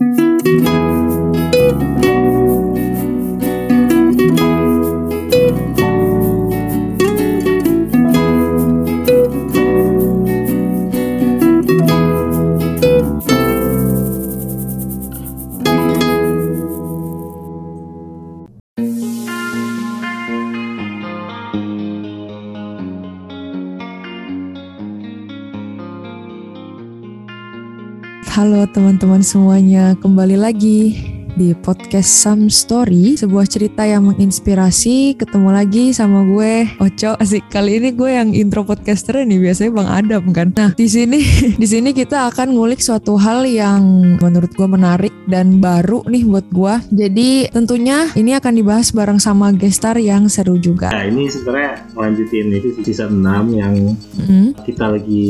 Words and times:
Halo 0.00 0.27
teman-teman 29.18 29.34
semuanya, 29.34 29.84
kembali 29.98 30.38
lagi 30.38 30.94
di 31.38 31.54
podcast 31.54 32.10
Some 32.10 32.50
Story, 32.50 33.14
sebuah 33.14 33.46
cerita 33.46 33.86
yang 33.86 34.10
menginspirasi. 34.10 35.14
Ketemu 35.14 35.54
lagi 35.54 35.94
sama 35.94 36.26
gue, 36.26 36.66
Oco. 36.82 37.14
Asik 37.14 37.46
kali 37.46 37.78
ini 37.78 37.94
gue 37.94 38.10
yang 38.10 38.34
intro 38.34 38.66
podcaster 38.66 39.22
nih, 39.22 39.38
biasanya 39.38 39.70
Bang 39.70 39.86
Adam 39.86 40.24
kan. 40.34 40.50
Nah, 40.58 40.74
di 40.74 40.90
sini 40.90 41.22
di 41.62 41.66
sini 41.70 41.94
kita 41.94 42.34
akan 42.34 42.58
ngulik 42.58 42.82
suatu 42.82 43.14
hal 43.14 43.46
yang 43.46 44.18
menurut 44.18 44.50
gue 44.50 44.66
menarik 44.66 45.14
dan 45.30 45.62
baru 45.62 46.02
nih 46.10 46.26
buat 46.26 46.50
gue. 46.50 46.74
Jadi 46.90 47.54
tentunya 47.54 48.10
ini 48.18 48.34
akan 48.34 48.58
dibahas 48.58 48.90
bareng 48.90 49.22
sama 49.22 49.54
gestar 49.54 49.94
yang 49.94 50.26
seru 50.26 50.58
juga. 50.58 50.90
Nah 50.90 51.06
ini 51.06 51.30
sebenarnya 51.30 51.86
melanjutin 51.94 52.50
itu 52.50 52.74
season 52.82 53.22
6 53.22 53.54
yang 53.54 53.94
Hmm. 54.18 54.50
kita 54.66 54.90
lagi 54.90 55.24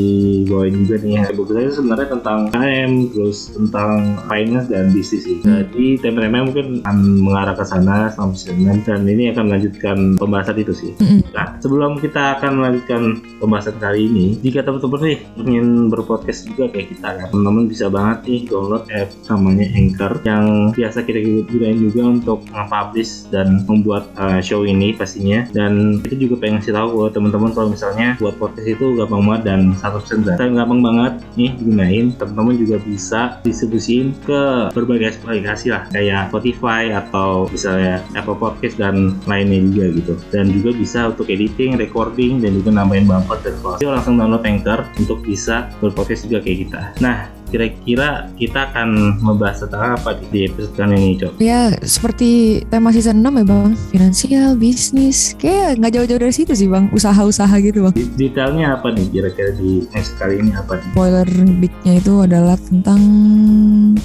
bawain 0.49 0.89
juga 0.89 1.05
nih 1.05 1.13
ya. 1.21 1.25
Beberapa 1.37 1.69
sebenarnya 1.69 2.09
tentang 2.17 2.41
AM, 2.57 3.13
terus 3.13 3.53
tentang 3.53 4.17
finance 4.25 4.73
dan 4.73 4.89
bisnis. 4.97 5.29
Hmm. 5.45 5.69
Jadi 5.69 5.98
tema-temanya 5.99 6.45
mungkin 6.49 6.67
akan 6.83 6.99
mengarah 7.23 7.55
ke 7.55 7.65
sana 7.67 8.11
selama 8.15 8.35
season 8.35 8.65
6 8.65 8.87
dan 8.89 9.01
ini 9.05 9.25
akan 9.35 9.45
melanjutkan 9.51 9.99
pembahasan 10.17 10.57
itu 10.59 10.73
sih. 10.75 10.93
Nah 11.35 11.59
sebelum 11.59 11.99
kita 11.99 12.39
akan 12.39 12.53
melanjutkan 12.63 13.03
pembahasan 13.43 13.77
kali 13.83 14.07
ini, 14.09 14.27
jika 14.41 14.65
teman-teman 14.65 15.01
nih 15.05 15.19
ingin 15.39 15.67
berpodcast 15.91 16.49
juga 16.49 16.71
kayak 16.71 16.95
kita 16.97 17.09
kan, 17.19 17.27
teman-teman 17.31 17.65
bisa 17.67 17.87
banget 17.91 18.19
nih 18.27 18.41
download 18.49 18.85
app 18.95 19.09
namanya 19.29 19.67
Anchor 19.75 20.13
yang 20.25 20.45
biasa 20.75 20.99
kita 21.05 21.21
gunain 21.49 21.79
juga 21.79 22.03
untuk 22.07 22.39
nge-publish 22.49 23.31
dan 23.31 23.63
membuat 23.67 24.09
uh, 24.17 24.41
show 24.41 24.63
ini 24.65 24.95
pastinya. 24.95 25.45
Dan 25.51 26.03
kita 26.03 26.15
juga 26.19 26.35
pengen 26.41 26.63
kasih 26.63 26.75
tahu 26.75 26.89
buat 26.95 27.13
teman-teman 27.15 27.51
kalau 27.53 27.69
misalnya 27.73 28.15
buat 28.23 28.37
podcast 28.37 28.69
itu 28.69 28.97
gampang 28.99 29.23
banget 29.25 29.43
dan 29.47 29.61
100% 29.77 30.25
gratis. 30.27 30.39
Dan 30.41 30.57
gampang 30.57 30.81
banget 30.81 31.13
nih 31.35 31.51
digunain. 31.59 32.07
Teman-teman 32.17 32.55
juga 32.57 32.77
bisa 32.83 33.21
distribusiin 33.43 34.15
ke 34.23 34.73
berbagai 34.73 35.19
aplikasi 35.19 35.73
lah 35.73 35.88
kayak 35.93 36.33
Spotify 36.33 36.93
atau 36.93 37.47
misalnya 37.49 38.05
Apple 38.19 38.37
Podcast 38.37 38.77
dan 38.77 39.17
lainnya 39.25 39.63
juga 39.65 39.87
gitu. 39.95 40.15
Dan 40.33 40.51
juga 40.53 40.71
bisa 40.77 41.09
untuk 41.11 41.27
editing, 41.31 41.79
recording 41.79 42.43
dan 42.43 42.57
juga 42.57 42.71
nambahin 42.75 43.07
bumper 43.09 43.39
dan. 43.45 43.55
Yuk 43.81 43.91
langsung 43.93 44.17
download 44.21 44.45
Anchor 44.45 44.85
untuk 45.01 45.23
bisa 45.25 45.71
berpodcast 45.81 46.29
juga 46.29 46.45
kayak 46.45 46.59
kita. 46.69 46.83
Nah, 47.01 47.38
kira-kira 47.49 48.29
kita 48.37 48.73
akan 48.73 49.19
membahas 49.21 49.65
tentang 49.65 49.97
apa 49.97 50.17
di 50.31 50.49
episode 50.49 50.75
kali 50.77 50.95
ini, 50.97 51.13
Cok? 51.19 51.33
Ya, 51.41 51.73
seperti 51.83 52.63
tema 52.69 52.93
season 52.93 53.25
6 53.25 53.43
ya 53.43 53.45
Bang. 53.45 53.73
Finansial, 53.93 54.51
bisnis. 54.57 55.35
Kayak 55.41 55.81
nggak 55.81 55.93
jauh-jauh 55.97 56.21
dari 56.23 56.35
situ 56.35 56.53
sih 56.53 56.69
Bang. 56.69 56.93
Usaha-usaha 56.93 57.55
gitu 57.61 57.89
Bang. 57.89 57.95
Detailnya 58.17 58.77
apa 58.77 58.93
nih 58.93 59.07
kira-kira 59.11 59.53
di 59.57 59.85
episode 59.93 60.19
kali 60.21 60.35
ini 60.41 60.53
apa 60.55 60.79
nih? 60.79 60.87
Spoiler 60.93 61.29
bignya 61.59 61.95
itu 61.99 62.15
adalah 62.23 62.57
tentang 62.61 63.01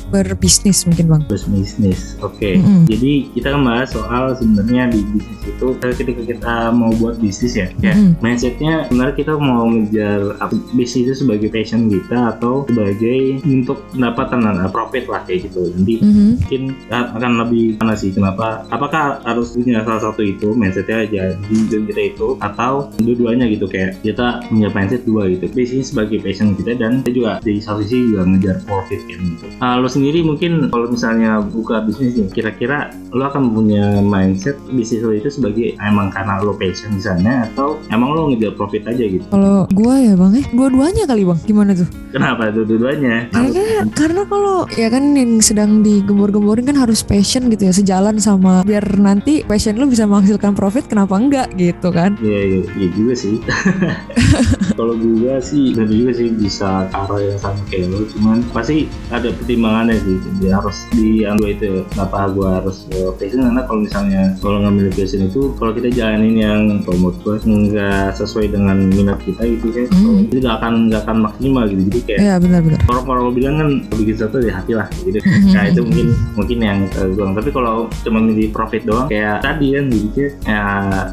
berbisnis 0.09 0.85
mungkin 0.87 1.05
Bang. 1.11 1.21
Terus 1.27 1.45
bisnis, 1.49 2.15
oke. 2.23 2.59
Mm-mm. 2.59 2.85
Jadi 2.87 3.33
kita 3.33 3.53
kan 3.53 3.61
bahas 3.65 3.91
soal 3.91 4.33
sebenarnya 4.37 4.91
di 4.91 5.01
bisnis 5.13 5.41
itu 5.43 5.67
ketika 5.79 6.21
kita 6.23 6.53
mau 6.71 6.91
buat 6.97 7.17
bisnis 7.19 7.57
ya, 7.57 7.67
ya 7.81 7.93
Mm-mm. 7.93 8.19
mindsetnya 8.21 8.87
sebenarnya 8.87 9.15
kita 9.17 9.33
mau 9.37 9.67
ngejar 9.69 10.37
apa, 10.39 10.53
bisnis 10.75 11.09
itu 11.09 11.13
sebagai 11.25 11.49
passion 11.49 11.89
kita 11.89 12.37
atau 12.37 12.65
sebagai 12.69 13.32
untuk 13.41 13.81
pendapatan 13.89 14.39
dan 14.41 14.67
profit 14.67 15.05
lah 15.05 15.23
kayak 15.23 15.47
gitu. 15.47 15.69
Nanti 15.69 15.95
Mhm. 15.99 16.29
mungkin 16.39 16.61
akan 16.89 17.31
lebih 17.39 17.77
mana 17.77 17.93
sih 17.93 18.09
kenapa 18.09 18.65
apakah 18.67 19.23
harus 19.23 19.53
punya 19.53 19.81
salah 19.81 20.01
satu 20.03 20.21
itu 20.21 20.51
mindsetnya 20.51 20.97
aja 21.01 21.23
di 21.41 21.55
hidup 21.57 21.87
kita 21.87 22.01
itu 22.09 22.27
atau 22.39 22.91
dua-duanya 22.97 23.47
gitu 23.47 23.65
kayak 23.65 23.97
kita 24.01 24.43
punya 24.43 24.67
mindset 24.69 25.01
dua 25.03 25.25
gitu 25.27 25.45
bisnis 25.49 25.89
sebagai 25.89 26.19
passion 26.19 26.53
kita 26.53 26.75
dan 26.75 27.01
kita 27.01 27.11
juga 27.13 27.31
di 27.39 27.57
satu 27.57 27.81
sisi 27.81 28.09
juga 28.09 28.25
ngejar 28.25 28.57
profit 28.63 28.99
kan 29.03 29.19
gitu 29.21 29.45
Ah, 29.57 29.75
lo 29.75 29.87
sendiri 29.87 30.19
mungkin 30.21 30.67
kalau 30.69 30.87
misalnya 30.87 31.39
buka 31.41 31.81
bisnis 31.81 32.13
nih 32.13 32.27
kira-kira 32.29 32.77
lo 33.09 33.23
akan 33.23 33.51
punya 33.51 33.99
mindset 33.99 34.57
bisnis 34.67 35.01
lo 35.01 35.11
itu 35.11 35.29
sebagai 35.29 35.77
emang 35.79 36.09
karena 36.09 36.39
lo 36.39 36.53
passion 36.53 36.91
di 36.91 37.01
sana 37.01 37.47
atau 37.47 37.79
emang 37.87 38.11
lo 38.11 38.29
ngejar 38.29 38.53
profit 38.53 38.83
aja 38.85 39.03
gitu 39.03 39.25
Kalau 39.27 39.65
gua 39.71 39.95
ya 39.95 40.13
Bang 40.13 40.33
eh 40.33 40.45
dua-duanya 40.47 41.03
kali 41.03 41.23
Bang. 41.23 41.39
Gimana 41.41 41.71
tuh? 41.73 41.87
kenapa 42.09 42.45
itu 42.47 42.61
dua-duanya 42.63 43.22
Kayaknya 43.31 43.65
karena 43.93 44.21
kalau 44.25 44.57
ya 44.73 44.87
kan 44.89 45.03
yang 45.15 45.39
sedang 45.39 45.85
digembor-gemborin 45.85 46.65
kan 46.67 46.75
harus 46.75 47.05
passion 47.05 47.47
gitu 47.47 47.69
ya 47.69 47.73
sejalan 47.73 48.17
sama 48.17 48.65
biar 48.65 48.83
nanti 48.99 49.45
passion 49.45 49.77
lu 49.77 49.87
bisa 49.87 50.03
menghasilkan 50.09 50.51
profit 50.57 50.89
kenapa 50.89 51.15
enggak 51.15 51.47
gitu 51.55 51.93
kan 51.93 52.17
Iya, 52.19 52.41
iya, 52.43 52.59
iya 52.75 52.87
juga 52.91 53.13
sih. 53.15 53.37
Kalau 54.73 54.93
gua 54.97 55.37
sih, 55.39 55.73
dan 55.73 55.87
juga 55.87 56.11
sih 56.13 56.29
bisa 56.33 56.89
ke 56.89 56.95
arah 56.97 57.19
yang 57.21 57.39
sama 57.39 57.61
kayak 57.69 57.87
lu, 57.89 58.05
cuman 58.15 58.41
pasti 58.51 58.89
ada 59.09 59.29
pertimbangannya 59.29 59.97
sih. 59.99 60.15
Jadi 60.19 60.47
harus 60.49 60.77
di 60.91 61.09
dua 61.23 61.49
itu. 61.49 61.63
ya. 61.63 61.81
Kenapa 61.93 62.17
gua 62.33 62.49
harus 62.61 62.85
ke 62.89 62.99
passion? 63.17 63.41
Karena 63.43 63.61
kalau 63.65 63.79
misalnya 63.81 64.21
kalau 64.39 64.57
ngambil 64.61 64.87
passion 64.93 65.21
itu, 65.25 65.41
kalau 65.57 65.71
kita 65.71 65.89
jalanin 65.89 66.35
yang 66.37 66.59
menurut 66.83 67.15
gua 67.23 67.35
nggak 67.39 68.17
sesuai 68.17 68.51
dengan 68.51 68.77
minat 68.89 69.19
kita 69.21 69.43
gitu 69.45 69.67
kan, 69.71 69.85
Hmm. 69.93 70.25
itu 70.27 70.37
nggak 70.41 70.55
akan 70.59 70.73
nggak 70.89 71.01
akan 71.05 71.17
maksimal 71.21 71.63
gitu. 71.69 71.81
Jadi 71.89 71.99
kayak 72.05 72.19
Iya 72.23 72.35
benar-benar 72.39 72.79
orang-orang 72.87 73.23
bilang 73.33 73.55
kan 73.59 73.69
bikin 73.97 74.15
sesuatu 74.15 74.37
di 74.39 74.51
hati 74.51 74.73
lah 74.73 74.87
gitu. 75.03 75.19
Mhm. 75.19 75.51
Nah 75.53 75.63
itu 75.67 75.81
mungkin 75.83 76.07
mungkin 76.33 76.57
yang 76.59 76.79
uh, 76.97 77.31
tapi 77.33 77.49
kalau 77.49 77.87
cuma 78.05 78.19
milih 78.21 78.49
profit 78.53 78.83
doang 78.85 79.07
kayak 79.09 79.41
tadi 79.41 79.75
kan 79.75 79.83
gitu 79.89 80.19
ya 80.47 80.63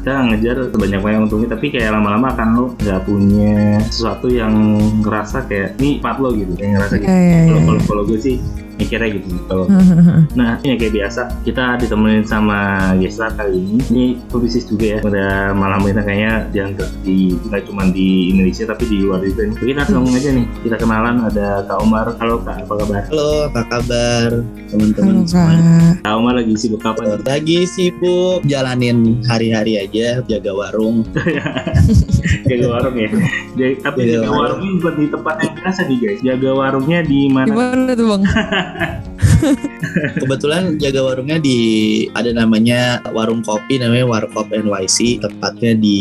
kita 0.01 0.13
ngejar 0.31 0.55
sebanyak 0.71 0.99
banyak 1.01 1.19
untungnya 1.27 1.49
tapi 1.51 1.65
kayak 1.73 1.91
lama-lama 1.91 2.29
kan 2.35 2.47
lo 2.55 2.65
nggak 2.79 2.99
punya 3.03 3.50
sesuatu 3.89 4.27
yang 4.31 4.53
ngerasa 5.01 5.45
kayak 5.45 5.77
ini 5.81 5.99
part 5.99 6.17
lo 6.19 6.31
gitu 6.33 6.53
kayak 6.57 6.71
ngerasa 6.77 6.95
gitu. 6.99 7.09
Kalau 7.11 7.61
kalau 7.65 7.81
kalau 7.87 8.03
gue 8.07 8.19
sih 8.19 8.35
mikirnya 8.81 9.09
gitu 9.13 9.29
kalau 9.45 9.65
Hahaha. 9.71 10.15
Nah, 10.33 10.57
ini 10.61 10.73
kayak 10.75 10.93
biasa 10.95 11.21
kita 11.43 11.77
ditemenin 11.77 12.25
sama 12.25 12.57
Gestar 12.97 13.29
kali 13.33 13.55
ini. 13.55 13.77
Ini 13.87 14.05
pebisnis 14.27 14.65
juga 14.65 14.85
ya. 14.87 14.99
Pada 14.99 15.25
malam 15.53 15.85
ini 15.85 15.95
kayaknya 15.95 16.33
dianggap 16.49 16.89
di 17.01 17.37
nggak 17.39 17.61
cuma 17.65 17.83
di 17.87 18.33
Indonesia 18.33 18.65
tapi 18.65 18.83
di 18.85 18.97
luar 18.99 19.21
juga 19.21 19.41
nih. 19.45 19.55
Kita 19.55 19.79
langsung 19.79 20.05
aja 20.09 20.29
nih. 20.31 20.45
Kita 20.61 20.75
kenalan 20.75 21.15
ada 21.21 21.47
Kak 21.63 21.77
Omar. 21.79 22.05
Halo 22.17 22.35
Kak, 22.41 22.65
apa 22.65 22.73
kabar? 22.75 23.01
Halo, 23.07 23.29
apa 23.47 23.61
kabar 23.67 24.29
teman-teman 24.67 25.13
Halo 25.13 25.27
semua? 25.27 25.51
kak 25.51 25.95
Kak 26.01 26.13
Omar 26.15 26.33
lagi 26.35 26.53
sibuk 26.55 26.81
apa 26.81 27.01
nih? 27.03 27.19
Lagi 27.21 27.59
sibuk 27.65 28.39
jalanin 28.43 28.97
hari-hari 29.23 29.77
aja, 29.77 30.23
jaga 30.25 30.51
warung. 30.51 31.05
Jaga 32.41 32.67
warung 32.67 32.95
ya. 32.95 33.09
Jadi, 33.55 33.73
tapi 33.79 33.97
Jaga 34.03 34.11
jaga 34.11 34.27
warung. 34.27 34.39
warungnya 34.59 34.71
bukan 34.77 34.93
di 34.93 35.05
tempat 35.07 35.35
yang 35.39 35.53
biasa 35.55 35.81
nih 35.83 35.97
guys. 35.97 36.19
Jaga 36.21 36.49
warungnya 36.51 36.99
di 37.01 37.19
mana? 37.27 37.49
gimana 37.51 37.91
tuh 37.93 38.05
bang 38.07 38.21
Kebetulan 40.21 40.77
jaga 40.77 41.01
warungnya 41.01 41.41
di 41.41 41.59
ada 42.13 42.31
namanya 42.31 43.01
warung 43.11 43.41
kopi 43.41 43.81
namanya 43.81 44.05
Warkop 44.07 44.53
NYC, 44.53 45.21
tepatnya 45.21 45.73
di 45.75 45.99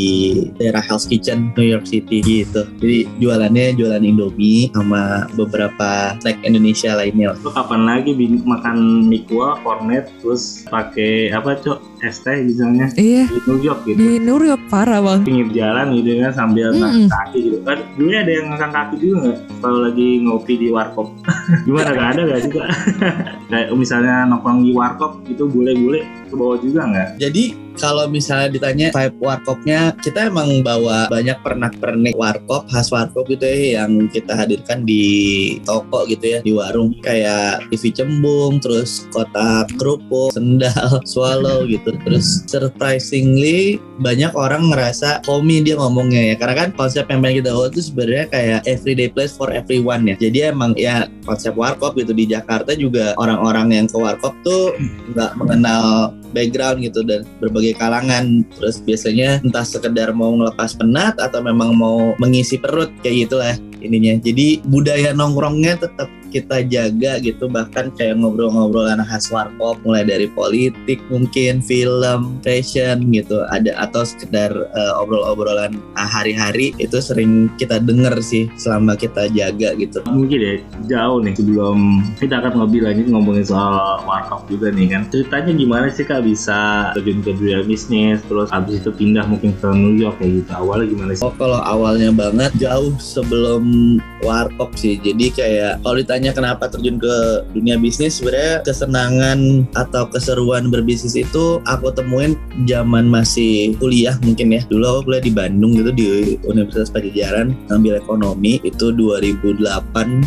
daerah 0.61 0.85
Hell's 0.85 1.09
Kitchen, 1.09 1.53
New 1.57 1.67
York 1.67 1.89
City 1.89 2.21
gitu. 2.21 2.69
Jadi 2.79 3.09
jualannya 3.19 3.75
jualan 3.77 4.05
Indomie 4.05 4.69
sama 4.77 5.27
beberapa 5.35 6.15
snack 6.21 6.45
Indonesia 6.45 6.95
lainnya. 6.95 7.35
Lo 7.41 7.51
kapan 7.53 7.89
lagi 7.89 8.13
makan 8.45 9.09
mie 9.09 9.25
kuah, 9.27 9.59
cornet, 9.65 10.13
terus 10.21 10.65
pakai 10.69 11.33
apa 11.33 11.57
cok? 11.59 11.90
Es 12.01 12.25
teh 12.25 12.41
misalnya 12.41 12.89
iya. 12.97 13.29
di 13.29 13.39
New 13.45 13.61
York 13.61 13.85
gitu. 13.85 13.99
di 14.01 14.11
New 14.17 14.41
York 14.41 14.73
parah 14.73 15.05
bang 15.05 15.21
pinggir 15.21 15.49
jalan 15.53 15.93
gitu 15.93 16.17
kan 16.25 16.33
sambil 16.33 16.73
Mm-mm. 16.73 16.81
ngangkat 16.81 17.13
kaki 17.13 17.39
gitu. 17.45 17.59
Kan 17.61 17.79
dulu 18.01 18.09
ada 18.17 18.33
yang 18.33 18.47
ngangkat 18.49 18.71
kaki 18.73 18.95
juga 18.97 19.17
nggak? 19.21 19.39
Kalau 19.61 19.79
lagi 19.85 20.09
ngopi 20.25 20.55
di 20.57 20.69
warkop. 20.73 21.09
Gimana 21.69 21.91
gak 21.93 22.09
ada 22.17 22.21
gak 22.25 22.41
sih 22.41 22.51
kak 22.51 22.69
kayak 23.51 23.69
misalnya 23.77 24.15
nongkrong 24.25 24.65
di 24.65 24.73
warkop 24.73 25.13
itu 25.29 25.45
bule-bule 25.45 26.01
ke 26.31 26.35
bawah 26.35 26.57
juga 26.57 26.89
nggak? 26.89 27.09
Jadi 27.21 27.45
kalau 27.79 28.11
misalnya 28.11 28.51
ditanya 28.51 28.89
vibe 28.91 29.19
warkopnya, 29.23 29.95
kita 30.03 30.33
emang 30.33 30.65
bawa 30.65 31.07
banyak 31.13 31.39
pernak-pernik 31.45 32.17
warkop 32.19 32.67
khas 32.73 32.91
warkop 32.91 33.29
gitu 33.31 33.45
ya 33.47 33.83
yang 33.83 34.11
kita 34.11 34.35
hadirkan 34.35 34.83
di 34.83 35.59
toko 35.63 36.05
gitu 36.09 36.37
ya 36.37 36.39
di 36.43 36.53
warung 36.55 36.97
kayak 37.05 37.67
TV 37.71 37.95
cembung, 37.95 38.59
terus 38.59 39.07
kotak 39.15 39.71
kerupuk, 39.79 40.35
sendal, 40.35 41.01
swallow 41.11 41.65
gitu. 41.69 41.95
Terus 42.05 42.45
surprisingly 42.51 43.79
banyak 44.01 44.33
orang 44.35 44.73
ngerasa 44.73 45.23
komi 45.29 45.61
dia 45.61 45.77
ngomongnya 45.77 46.33
ya 46.33 46.35
karena 46.41 46.67
kan 46.67 46.69
konsep 46.75 47.05
yang 47.09 47.21
pengen 47.21 47.45
kita 47.45 47.51
bawa 47.53 47.69
itu 47.69 47.81
sebenarnya 47.85 48.27
kayak 48.33 48.61
everyday 48.65 49.09
place 49.09 49.35
for 49.35 49.53
everyone 49.53 50.09
ya. 50.09 50.17
Jadi 50.17 50.53
emang 50.53 50.73
ya 50.77 51.09
konsep 51.25 51.53
warkop 51.57 51.97
gitu 51.97 52.13
di 52.17 52.29
Jakarta 52.29 52.73
juga 52.75 53.13
orang-orang 53.21 53.73
yang 53.75 53.87
ke 53.89 53.97
warkop 53.97 54.33
tuh 54.45 54.75
nggak 55.13 55.33
mengenal 55.37 56.15
background 56.31 56.83
gitu 56.85 57.03
dan 57.07 57.27
berbagai 57.39 57.79
kalangan. 57.79 58.47
Terus 58.59 58.83
biasanya 58.83 59.43
entah 59.43 59.67
sekedar 59.67 60.11
mau 60.15 60.35
ngelepas 60.35 60.75
penat 60.79 61.19
atau 61.19 61.43
memang 61.43 61.75
mau 61.75 62.15
mengisi 62.19 62.57
perut 62.59 62.91
kayak 63.03 63.29
gitulah 63.29 63.55
ininya. 63.81 64.21
Jadi 64.21 64.63
budaya 64.69 65.11
nongkrongnya 65.17 65.81
tetap 65.81 66.09
kita 66.31 66.63
jaga 66.65 67.19
gitu 67.19 67.51
bahkan 67.51 67.91
kayak 67.99 68.17
ngobrol-ngobrol 68.23 68.87
anak 68.87 69.11
khas 69.11 69.29
warkop 69.35 69.77
mulai 69.83 70.07
dari 70.07 70.31
politik 70.31 71.03
mungkin 71.11 71.59
film 71.61 72.39
fashion 72.47 73.11
gitu. 73.11 73.43
Ada 73.51 73.75
atau 73.91 74.07
sekedar 74.07 74.55
uh, 74.55 75.03
obrolan-obrolan 75.03 75.75
hari-hari 75.99 76.73
itu 76.79 77.03
sering 77.03 77.51
kita 77.59 77.83
denger 77.83 78.15
sih 78.23 78.47
selama 78.55 78.95
kita 78.95 79.27
jaga 79.35 79.75
gitu. 79.75 79.99
Mungkin 80.07 80.39
ya 80.39 80.55
jauh 80.87 81.19
nih 81.25 81.35
sebelum 81.35 82.07
kita 82.23 82.39
akan 82.39 82.63
ngobrol 82.63 82.87
lanjut 82.87 83.07
ngomongin 83.11 83.45
soal 83.45 84.01
warkop 84.07 84.47
juga 84.47 84.71
nih 84.71 84.95
kan. 84.95 85.03
Ceritanya 85.11 85.53
gimana 85.57 85.87
sih 85.91 86.07
kak 86.07 86.23
bisa 86.23 86.93
terjun 86.95 87.25
ke 87.25 87.35
dunia 87.35 87.67
bisnis 87.67 88.23
terus 88.31 88.47
habis 88.55 88.79
itu 88.79 88.95
pindah 88.95 89.27
mungkin 89.27 89.57
ke 89.59 89.69
New 89.73 89.99
York 89.99 90.23
kayak 90.23 90.45
gitu? 90.45 90.51
Awalnya 90.55 90.87
gimana 90.87 91.11
sih? 91.19 91.23
Oh 91.27 91.35
kalau 91.35 91.61
awalnya 91.65 92.15
banget 92.15 92.53
jauh 92.61 92.95
sebelum 93.01 93.97
warkop 94.23 94.77
sih. 94.77 95.01
Jadi 95.01 95.33
kayak 95.33 95.81
kalau 95.81 95.97
ditanya 95.97 96.20
ditanya 96.21 96.37
kenapa 96.37 96.69
terjun 96.69 97.01
ke 97.01 97.17
dunia 97.57 97.81
bisnis? 97.81 98.21
Sebenarnya 98.21 98.61
kesenangan 98.61 99.65
atau 99.73 100.05
keseruan 100.13 100.69
berbisnis 100.69 101.17
itu 101.17 101.65
aku 101.65 101.89
temuin 101.97 102.37
zaman 102.69 103.09
masih 103.09 103.73
kuliah 103.81 104.21
mungkin 104.21 104.53
ya. 104.53 104.61
Dulu 104.69 104.85
aku 104.85 105.01
kuliah 105.09 105.25
di 105.25 105.33
Bandung 105.33 105.73
gitu 105.81 105.89
di 105.97 106.37
Universitas 106.45 106.93
Pajajaran 106.93 107.57
ngambil 107.73 108.05
ekonomi. 108.05 108.61
Itu 108.61 108.93
2008 108.93 109.65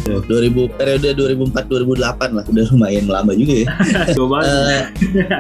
ya. 0.10 0.18
2000 0.26 0.74
periode 0.82 1.10
2004 1.14 1.70
2008 1.70 2.42
lah. 2.42 2.44
Udah 2.50 2.66
lumayan 2.74 3.06
lama 3.06 3.38
juga 3.38 3.54
ya. 3.54 3.68
Jauh 4.18 4.26
banget 4.26 4.50
uh, 4.50 4.84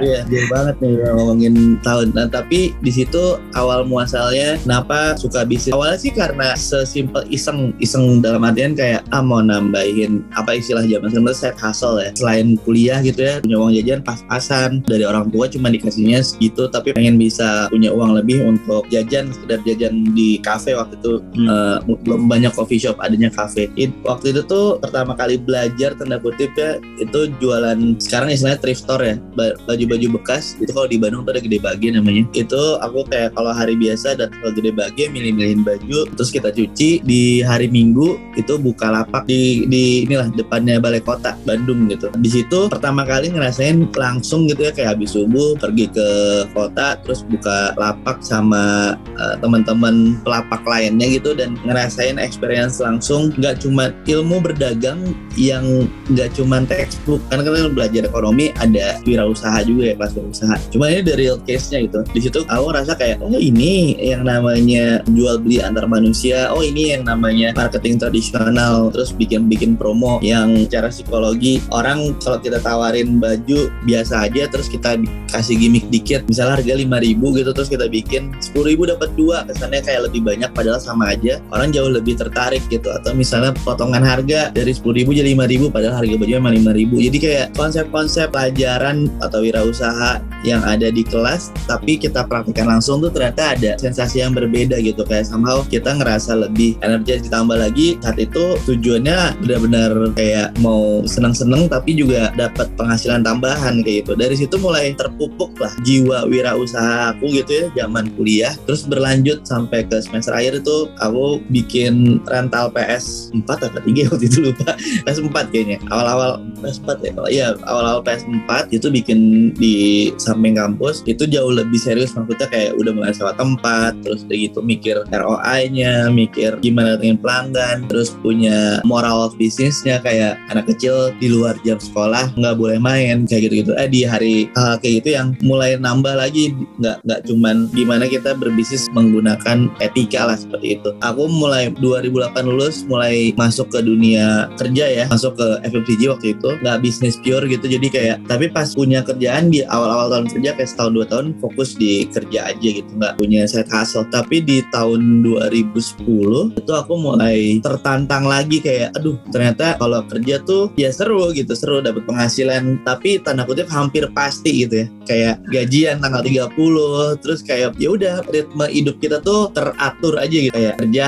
iya 0.05 0.19
jauh 0.29 0.47
banget 0.53 0.75
nih 0.85 0.93
ngomongin 1.17 1.53
tahun. 1.81 2.13
Nah 2.13 2.29
tapi 2.29 2.77
di 2.77 2.91
situ 2.93 3.41
awal 3.57 3.89
muasalnya 3.89 4.61
kenapa 4.61 5.17
suka 5.17 5.41
bisnis? 5.49 5.73
Awalnya 5.73 5.97
sih 5.97 6.13
karena 6.13 6.53
sesimpel 6.53 7.25
iseng. 7.33 7.73
Iseng 7.81 8.21
dalam 8.21 8.45
artian 8.45 8.77
kayak 8.77 9.01
ah 9.09 9.23
mau 9.23 9.41
nambahin 9.41 10.21
apa 10.43 10.59
istilah 10.59 10.83
zaman 10.83 11.07
sekarang 11.07 11.31
set 11.31 11.55
hustle 11.55 12.03
ya. 12.03 12.11
Selain 12.19 12.59
kuliah 12.67 12.99
gitu 12.99 13.23
ya 13.23 13.39
punya 13.39 13.55
uang 13.55 13.71
jajan 13.79 13.99
pas-pasan. 14.03 14.83
Dari 14.83 15.07
orang 15.07 15.31
tua 15.31 15.47
cuma 15.47 15.71
dikasihnya 15.71 16.19
segitu 16.19 16.67
tapi 16.67 16.91
pengen 16.91 17.15
bisa 17.15 17.71
punya 17.71 17.95
uang 17.95 18.19
lebih 18.19 18.43
untuk 18.43 18.83
jajan 18.91 19.31
sekedar 19.31 19.63
jajan 19.63 20.11
di 20.11 20.37
kafe 20.43 20.75
waktu 20.75 20.99
itu. 20.99 21.23
Hmm. 21.39 21.47
uh, 21.47 21.77
belum 22.03 22.27
banyak 22.27 22.51
coffee 22.51 22.81
shop 22.81 22.99
adanya 22.99 23.31
kafe. 23.31 23.71
Waktu 24.03 24.35
itu 24.35 24.41
tuh 24.43 24.77
pertama 24.83 25.15
kali 25.15 25.39
belajar 25.39 25.95
tanda 25.95 26.19
kutip 26.19 26.51
ya 26.59 26.77
itu 26.99 27.31
jualan 27.39 27.97
sekarang 28.03 28.35
istilahnya 28.35 28.59
thrift 28.59 28.83
store 28.83 29.03
ya. 29.03 29.15
Baju-baju 29.63 30.19
bekas 30.19 30.59
itu 30.59 30.75
kalau 30.75 30.91
di 30.91 30.99
Bandung 30.99 31.23
tuh 31.23 31.39
ada 31.39 31.41
gede 31.41 31.63
bagi 31.63 31.95
namanya. 31.95 32.27
Itu 32.35 32.81
aku 32.83 33.07
kayak 33.07 33.37
kalau 33.37 33.55
hari 33.55 33.79
biasa 33.79 34.19
dan 34.19 34.33
kalau 34.43 34.51
gede 34.51 34.75
bagi 34.75 35.07
milih-milihin 35.07 35.63
baju 35.63 36.09
terus 36.19 36.29
kita 36.33 36.51
cuci. 36.51 36.99
Di 37.05 37.45
hari 37.45 37.71
Minggu 37.71 38.19
itu 38.35 38.59
buka 38.59 38.89
lapak 38.89 39.29
di 39.29 39.63
di 39.69 40.03
inilah 40.03 40.32
depannya 40.37 40.77
balai 40.77 41.01
kota 41.01 41.33
Bandung 41.43 41.89
gitu. 41.89 42.13
Di 42.21 42.29
situ 42.29 42.69
pertama 42.69 43.03
kali 43.03 43.33
ngerasain 43.33 43.89
langsung 43.97 44.45
gitu 44.45 44.69
ya 44.69 44.71
kayak 44.71 44.97
habis 44.97 45.17
subuh 45.17 45.57
pergi 45.57 45.89
ke 45.89 46.07
kota 46.53 47.01
terus 47.01 47.25
buka 47.25 47.73
lapak 47.75 48.21
sama 48.21 48.95
uh, 49.17 49.35
teman-teman 49.41 50.17
pelapak 50.21 50.61
lainnya 50.63 51.09
gitu 51.09 51.33
dan 51.33 51.57
ngerasain 51.65 52.21
experience 52.21 52.77
langsung. 52.77 53.33
Nggak 53.41 53.65
cuma 53.65 53.89
ilmu 54.05 54.37
berdagang 54.43 55.17
yang 55.33 55.89
nggak 56.13 56.33
cuma 56.37 56.61
textbook 56.69 57.21
karena 57.33 57.41
kan 57.49 57.73
belajar 57.73 58.03
ekonomi 58.05 58.53
ada 58.61 59.01
wirausaha 59.07 59.65
juga 59.65 59.91
ya 59.91 59.95
kelas 59.97 60.13
wirausaha. 60.13 60.55
Cuma 60.69 60.93
ini 60.93 61.01
dari 61.01 61.25
real 61.25 61.39
case 61.47 61.71
nya 61.71 61.87
gitu. 61.87 62.03
Di 62.11 62.19
situ 62.19 62.43
aku 62.45 62.63
ngerasa 62.69 62.93
kayak 62.99 63.23
oh 63.23 63.31
ini 63.39 63.95
yang 63.97 64.27
namanya 64.27 64.99
jual 65.07 65.39
beli 65.39 65.63
antar 65.63 65.87
manusia 65.87 66.51
oh 66.51 66.59
ini 66.59 66.91
yang 66.91 67.07
namanya 67.07 67.55
marketing 67.55 67.95
tradisional 67.95 68.91
terus 68.91 69.15
bikin 69.15 69.47
bikin 69.47 69.79
promo 69.79 70.19
yang 70.23 70.55
secara 70.65 70.87
psikologi 70.87 71.59
orang 71.75 72.15
kalau 72.23 72.39
kita 72.39 72.63
tawarin 72.63 73.19
baju 73.19 73.67
biasa 73.83 74.31
aja 74.31 74.47
terus 74.47 74.71
kita 74.71 74.95
kasih 75.29 75.59
gimmick 75.59 75.85
dikit. 75.91 76.23
Misalnya 76.31 76.63
harga 76.63 76.73
5000 76.79 77.37
gitu 77.43 77.49
terus 77.51 77.69
kita 77.69 77.85
bikin 77.91 78.31
10000 78.55 78.95
dapat 78.95 79.09
dua. 79.19 79.43
Kesannya 79.51 79.83
kayak 79.83 80.07
lebih 80.07 80.23
banyak 80.23 80.49
padahal 80.55 80.79
sama 80.79 81.11
aja. 81.11 81.43
Orang 81.51 81.75
jauh 81.75 81.91
lebih 81.91 82.15
tertarik 82.15 82.63
gitu. 82.71 82.87
Atau 82.87 83.11
misalnya 83.13 83.51
potongan 83.67 84.01
harga 84.01 84.49
dari 84.55 84.71
10000 84.71 85.11
jadi 85.11 85.35
5000 85.35 85.75
padahal 85.75 85.95
harga 85.99 86.15
baju 86.15 86.31
memang 86.39 86.53
5000 86.61 87.05
jadi 87.09 87.17
kayak 87.17 87.47
konsep-konsep 87.57 88.27
pelajaran 88.29 89.09
atau 89.19 89.41
wirausaha 89.41 90.21
yang 90.43 90.61
ada 90.63 90.91
di 90.91 91.01
kelas 91.03 91.51
tapi 91.65 91.97
kita 91.97 92.27
praktekkan 92.27 92.67
langsung 92.67 92.99
tuh 92.99 93.11
ternyata 93.11 93.55
ada 93.55 93.75
sensasi 93.79 94.21
yang 94.23 94.35
berbeda 94.35 94.79
gitu 94.79 95.03
kayak 95.07 95.27
somehow 95.27 95.63
kita 95.67 95.95
ngerasa 95.95 96.35
lebih 96.37 96.75
energi 96.83 97.23
ditambah 97.23 97.57
lagi 97.57 97.95
saat 98.03 98.19
itu 98.19 98.59
tujuannya 98.67 99.39
benar-benar 99.43 100.13
kayak 100.13 100.53
mau 100.59 101.01
seneng-seneng 101.07 101.67
tapi 101.71 101.95
juga 101.95 102.29
dapat 102.35 102.69
penghasilan 102.75 103.23
tambahan 103.23 103.81
kayak 103.81 104.05
gitu. 104.05 104.11
Dari 104.17 104.35
situ 104.35 104.55
mulai 104.59 104.93
terpupuk 104.93 105.55
lah 105.57 105.73
jiwa 105.87 106.27
wirausaha 106.27 107.15
aku 107.15 107.31
gitu 107.33 107.51
ya 107.51 107.65
zaman 107.83 108.11
kuliah. 108.17 108.53
Terus 108.67 108.85
berlanjut 108.85 109.45
sampai 109.47 109.85
ke 109.87 110.01
semester 110.03 110.35
akhir 110.35 110.61
itu 110.61 110.89
aku 110.99 111.39
bikin 111.49 112.19
rental 112.27 112.69
PS 112.73 113.31
4 113.33 113.47
atau 113.47 113.81
3 113.81 113.83
waktu 114.11 114.25
itu 114.27 114.39
lupa. 114.51 114.75
PS 114.77 115.19
4 115.23 115.51
kayaknya. 115.53 115.77
Awal-awal 115.89 116.43
PS 116.61 116.77
4 116.83 117.05
ya. 117.07 117.11
Iya 117.29 117.47
awal-awal 117.65 118.01
PS 118.03 118.23
4 118.27 118.75
itu 118.75 118.87
bikin 118.91 119.19
di 119.55 120.09
samping 120.33 120.57
kampus 120.57 121.05
itu 121.05 121.29
jauh 121.29 121.53
lebih 121.53 121.77
serius 121.77 122.17
maksudnya 122.17 122.49
kayak 122.49 122.73
udah 122.75 122.91
mulai 122.91 123.13
sewa 123.13 123.31
tempat 123.37 123.93
terus 124.01 124.25
udah 124.25 124.37
gitu 124.37 124.59
mikir 124.65 124.97
ROI-nya 125.13 126.09
mikir 126.09 126.57
gimana 126.65 126.97
dengan 126.97 127.21
pelanggan 127.21 127.85
terus 127.87 128.17
punya 128.19 128.81
moral 128.83 129.29
of 129.29 129.37
bisnisnya 129.37 130.01
kayak 130.01 130.41
anak 130.49 130.65
kecil 130.65 131.13
di 131.21 131.29
luar 131.29 131.53
jam 131.61 131.77
sekolah 131.77 132.33
nggak 132.33 132.55
boleh 132.57 132.81
main 132.81 133.29
kayak 133.29 133.49
gitu 133.49 133.55
gitu 133.63 133.71
eh 133.77 133.87
di 133.87 134.01
hari 134.03 134.49
uh, 134.57 134.75
kayak 134.81 135.03
gitu 135.03 135.09
yang 135.15 135.37
mulai 135.45 135.77
nambah 135.77 136.15
lagi 136.17 136.55
nggak 136.81 137.03
nggak 137.05 137.19
cuman 137.29 137.69
gimana 137.71 138.09
kita 138.09 138.33
berbisnis 138.37 138.89
menggunakan 138.91 139.69
etika 139.79 140.27
lah 140.27 140.37
seperti 140.37 140.79
itu. 140.79 140.89
Aku 141.03 141.27
mulai 141.27 141.71
2008 141.77 142.43
lulus 142.47 142.83
mulai 142.87 143.31
masuk 143.35 143.69
ke 143.71 143.79
dunia 143.83 144.49
kerja 144.55 144.85
ya 144.87 145.05
masuk 145.11 145.37
ke 145.37 145.47
FMCG 145.67 146.01
waktu 146.09 146.27
itu 146.35 146.49
nggak 146.63 146.77
bisnis 146.81 147.19
pure 147.19 147.45
gitu. 147.45 147.65
Jadi 147.67 147.87
kayak 147.91 148.17
tapi 148.25 148.49
pas 148.49 148.71
punya 148.71 149.03
kerjaan 149.03 149.51
di 149.51 149.61
awal-awal 149.67 150.09
tahun 150.09 150.22
kerja 150.29 150.49
kayak 150.55 150.69
setahun 150.69 150.91
dua 150.93 151.05
tahun 151.09 151.27
fokus 151.39 151.75
di 151.75 152.05
kerja 152.09 152.53
aja 152.53 152.67
gitu 152.81 152.89
nggak 152.99 153.15
punya 153.19 153.47
side 153.47 153.69
hustle. 153.69 154.07
Tapi 154.07 154.43
di 154.43 154.61
tahun 154.69 155.25
2010 155.25 156.59
itu 156.59 156.71
aku 156.71 156.93
mulai 156.95 157.59
tertantang 157.59 158.27
lagi 158.27 158.59
kayak 158.59 158.95
aduh 158.97 159.17
ternyata 159.31 159.75
kalau 159.77 160.05
kerja 160.07 160.39
tuh 160.43 160.69
ya 160.79 160.89
seru 160.93 161.31
gitu 161.33 161.53
seru 161.55 161.79
dapat 161.81 162.03
penghasilan. 162.05 162.81
Tapi 162.85 163.19
tanda 163.23 163.47
kutip 163.47 163.67
hampir 163.71 164.07
pasti 164.11 164.65
gitu 164.67 164.83
ya 164.83 164.87
kayak 165.03 165.35
gajian 165.51 165.99
tanggal 165.99 166.23
30 166.23 167.21
terus 167.21 167.39
kayak 167.43 167.75
ya 167.79 167.89
udah 167.91 168.23
ritme 168.29 168.65
hidup 168.69 168.97
kita 168.99 169.19
tuh 169.23 169.49
teratur 169.51 170.19
aja 170.19 170.37
gitu. 170.37 170.53
Kayak 170.53 170.75
kerja 170.79 171.07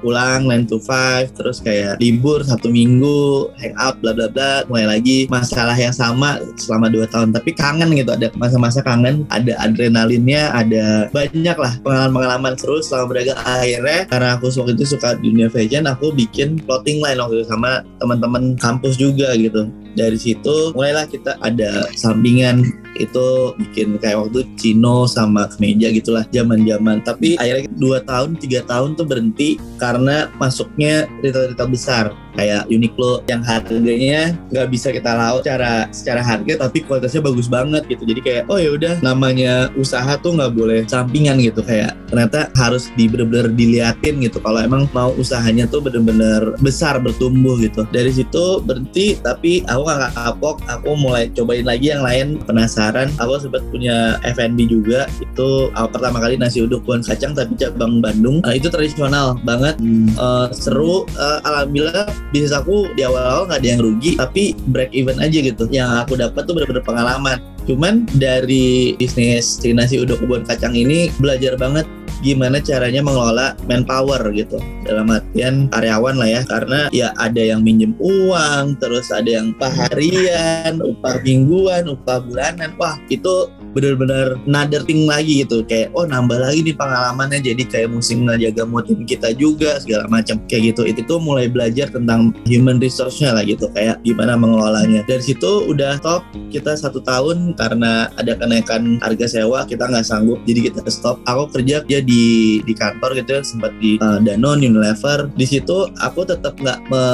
pulang 0.00 0.46
9 0.46 0.70
to 0.70 0.78
5 0.80 1.36
terus 1.38 1.58
kayak 1.62 1.98
libur 1.98 2.42
satu 2.42 2.70
minggu 2.70 3.50
hangout 3.58 3.98
bla 4.00 4.12
bla 4.14 4.28
bla 4.30 4.62
mulai 4.70 4.98
lagi 4.98 5.26
masalah 5.28 5.74
yang 5.74 5.94
sama 5.94 6.40
selama 6.58 6.90
2 6.90 7.08
tahun. 7.10 7.28
Tapi 7.34 7.50
kangen 7.54 7.94
gitu 7.94 8.10
ada 8.14 8.28
masa-masa 8.38 8.80
kangen 8.82 9.26
ada 9.28 9.54
adrenalinnya 9.62 10.50
ada 10.54 11.08
banyak 11.10 11.56
lah 11.56 11.72
pengalaman-pengalaman 11.82 12.54
seru 12.58 12.80
selama 12.82 13.14
berdagang. 13.14 13.40
Akhirnya 13.42 14.00
karena 14.06 14.28
aku 14.38 14.50
waktu 14.54 14.74
itu 14.78 14.96
suka 14.96 15.18
dunia 15.18 15.48
fashion 15.50 15.86
aku 15.86 16.10
bikin 16.14 16.58
clothing 16.64 17.02
line 17.02 17.18
waktu 17.18 17.42
itu 17.42 17.46
sama 17.50 17.82
teman-teman 17.98 18.54
kampus 18.58 18.98
juga 18.98 19.34
gitu. 19.34 19.70
Dari 19.98 20.18
situ 20.18 20.70
mulailah 20.78 21.10
kita 21.10 21.34
ada 21.42 21.90
sampingan 21.98 22.62
itu 22.98 23.56
bikin 23.56 23.96
kayak 24.02 24.26
waktu 24.26 24.44
Cino 24.58 25.06
sama 25.06 25.46
kemeja 25.48 25.88
gitulah 25.94 26.26
zaman-zaman. 26.28 27.00
Tapi 27.02 27.38
akhirnya 27.38 27.70
dua 27.78 28.02
tahun 28.04 28.36
tiga 28.36 28.66
tahun 28.66 28.98
tuh 28.98 29.06
berhenti 29.06 29.56
karena 29.78 30.28
masuknya 30.36 31.06
retail-retail 31.22 31.70
besar 31.70 32.04
kayak 32.38 32.70
Uniqlo 32.70 33.26
yang 33.26 33.42
harganya 33.42 34.30
nggak 34.54 34.70
bisa 34.70 34.94
kita 34.94 35.10
laut 35.18 35.42
secara 35.42 35.90
secara 35.90 36.22
harga 36.22 36.70
tapi 36.70 36.86
kualitasnya 36.86 37.26
bagus 37.26 37.50
banget 37.50 37.82
gitu. 37.90 38.06
Jadi 38.06 38.20
kayak 38.22 38.42
oh 38.46 38.62
ya 38.62 38.70
udah 38.78 38.94
namanya 39.02 39.74
usaha 39.74 40.14
tuh 40.22 40.38
nggak 40.38 40.54
boleh 40.54 40.86
sampingan 40.86 41.42
gitu. 41.42 41.66
Kayak 41.66 41.98
ternyata 42.06 42.54
harus 42.54 42.94
di 42.94 43.10
bener-bener 43.10 43.50
diliatin 43.50 44.22
gitu. 44.22 44.38
Kalau 44.38 44.62
emang 44.62 44.86
mau 44.94 45.10
usahanya 45.18 45.66
tuh 45.66 45.82
bener-bener 45.82 46.54
besar 46.62 47.02
bertumbuh 47.02 47.58
gitu. 47.58 47.82
Dari 47.90 48.14
situ 48.14 48.62
berhenti 48.62 49.18
tapi 49.18 49.66
aku 49.66 49.82
gak 49.88 50.14
kapok 50.14 50.62
aku 50.70 50.94
mulai 50.94 51.26
cobain 51.34 51.66
lagi 51.66 51.90
yang 51.90 52.06
lain. 52.06 52.38
Penasaran 52.46 53.10
aku 53.18 53.42
sempat 53.42 53.66
punya 53.74 54.22
F&B 54.22 54.70
juga. 54.70 55.10
Itu 55.18 55.74
uh, 55.74 55.88
pertama 55.90 56.22
kali 56.22 56.38
nasi 56.38 56.62
uduk 56.62 56.86
buan 56.86 57.02
kacang 57.02 57.34
tapi 57.34 57.58
cabang 57.58 57.98
Bandung. 57.98 58.38
Uh, 58.46 58.54
itu 58.54 58.70
tradisional 58.70 59.34
banget. 59.42 59.74
Uh, 60.14 60.46
seru. 60.54 61.02
Uh, 61.18 61.40
alhamdulillah 61.42 62.06
bisnis 62.30 62.52
aku 62.52 62.92
di 62.94 63.04
awal-awal 63.04 63.48
nggak 63.48 63.60
ada 63.64 63.68
yang 63.68 63.80
rugi 63.80 64.10
tapi 64.16 64.52
break 64.70 64.92
even 64.92 65.16
aja 65.20 65.38
gitu. 65.40 65.64
Yang 65.68 65.90
aku 66.06 66.12
dapat 66.20 66.42
tuh 66.44 66.54
bener-bener 66.56 66.84
pengalaman. 66.84 67.38
Cuman 67.68 68.08
dari 68.16 68.96
bisnis 68.96 69.60
si 69.60 69.76
nasi 69.76 70.00
kebun 70.00 70.48
kacang 70.48 70.72
ini 70.72 71.12
belajar 71.20 71.52
banget 71.60 71.84
gimana 72.18 72.58
caranya 72.58 73.04
mengelola 73.04 73.54
manpower 73.70 74.18
gitu. 74.34 74.58
Dalam 74.82 75.12
artian 75.12 75.70
karyawan 75.70 76.18
lah 76.18 76.28
ya 76.28 76.42
karena 76.48 76.80
ya 76.90 77.08
ada 77.20 77.38
yang 77.38 77.62
minjem 77.62 77.94
uang 78.00 78.80
terus 78.82 79.12
ada 79.14 79.28
yang 79.28 79.54
upah 79.54 79.70
harian 79.86 80.82
upah 80.82 81.20
mingguan 81.22 81.86
upah 81.86 82.24
bulanan. 82.24 82.74
Wah 82.80 82.98
itu 83.12 83.52
benar-benar 83.72 84.40
another 84.48 84.82
thing 84.84 85.04
lagi 85.08 85.44
gitu. 85.44 85.64
Kayak 85.64 85.92
oh 85.96 86.04
nambah 86.04 86.38
lagi 86.38 86.64
nih 86.64 86.76
pengalamannya 86.76 87.40
jadi 87.42 87.62
kayak 87.64 87.88
musim 87.92 88.24
ngejaga 88.24 88.64
mutim 88.64 89.04
kita 89.04 89.32
juga 89.34 89.78
segala 89.80 90.08
macam. 90.08 90.40
Kayak 90.46 90.74
gitu. 90.74 90.82
Itu 90.88 91.00
tuh 91.04 91.18
mulai 91.20 91.46
belajar 91.50 91.88
tentang 91.92 92.32
human 92.48 92.80
resource-nya 92.80 93.34
lah 93.36 93.44
gitu. 93.44 93.68
Kayak 93.72 94.00
gimana 94.04 94.34
mengelolanya. 94.38 95.04
Dari 95.04 95.22
situ 95.22 95.68
udah 95.68 96.00
top 96.00 96.24
kita 96.48 96.74
satu 96.76 97.00
tahun 97.04 97.54
karena 97.56 98.08
ada 98.16 98.32
kenaikan 98.36 98.98
harga 99.02 99.40
sewa 99.40 99.64
kita 99.68 99.88
nggak 99.88 100.06
sanggup. 100.06 100.40
Jadi 100.48 100.72
kita 100.72 100.80
stop. 100.88 101.20
Aku 101.28 101.50
kerja 101.52 101.84
ya 101.86 102.00
di 102.00 102.58
di 102.64 102.74
kantor 102.74 103.18
gitu 103.18 103.40
sempat 103.44 103.72
di 103.80 104.00
uh, 104.00 104.20
Danone 104.22 104.64
Unilever. 104.64 105.30
Di 105.36 105.46
situ 105.46 105.88
aku 106.00 106.24
tetap 106.24 106.56
nggak 106.58 106.80
me 106.88 107.04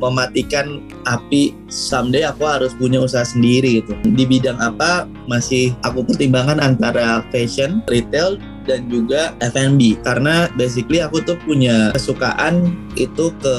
mematikan 0.00 0.80
api. 1.06 1.52
Someday 1.70 2.26
aku 2.26 2.42
harus 2.48 2.74
punya 2.74 2.98
usaha 2.98 3.22
sendiri 3.22 3.78
gitu. 3.82 3.94
Di 4.02 4.24
bidang 4.26 4.58
apa 4.58 5.06
masih 5.30 5.70
pertimbangkan 5.98 6.62
antara 6.62 7.26
fashion 7.34 7.82
retail 7.90 8.38
dan 8.68 8.86
juga 8.86 9.34
F&B 9.42 9.98
karena 10.06 10.46
basically 10.54 11.02
aku 11.02 11.18
tuh 11.26 11.34
punya 11.42 11.90
kesukaan 11.90 12.70
itu 12.94 13.34
ke 13.42 13.54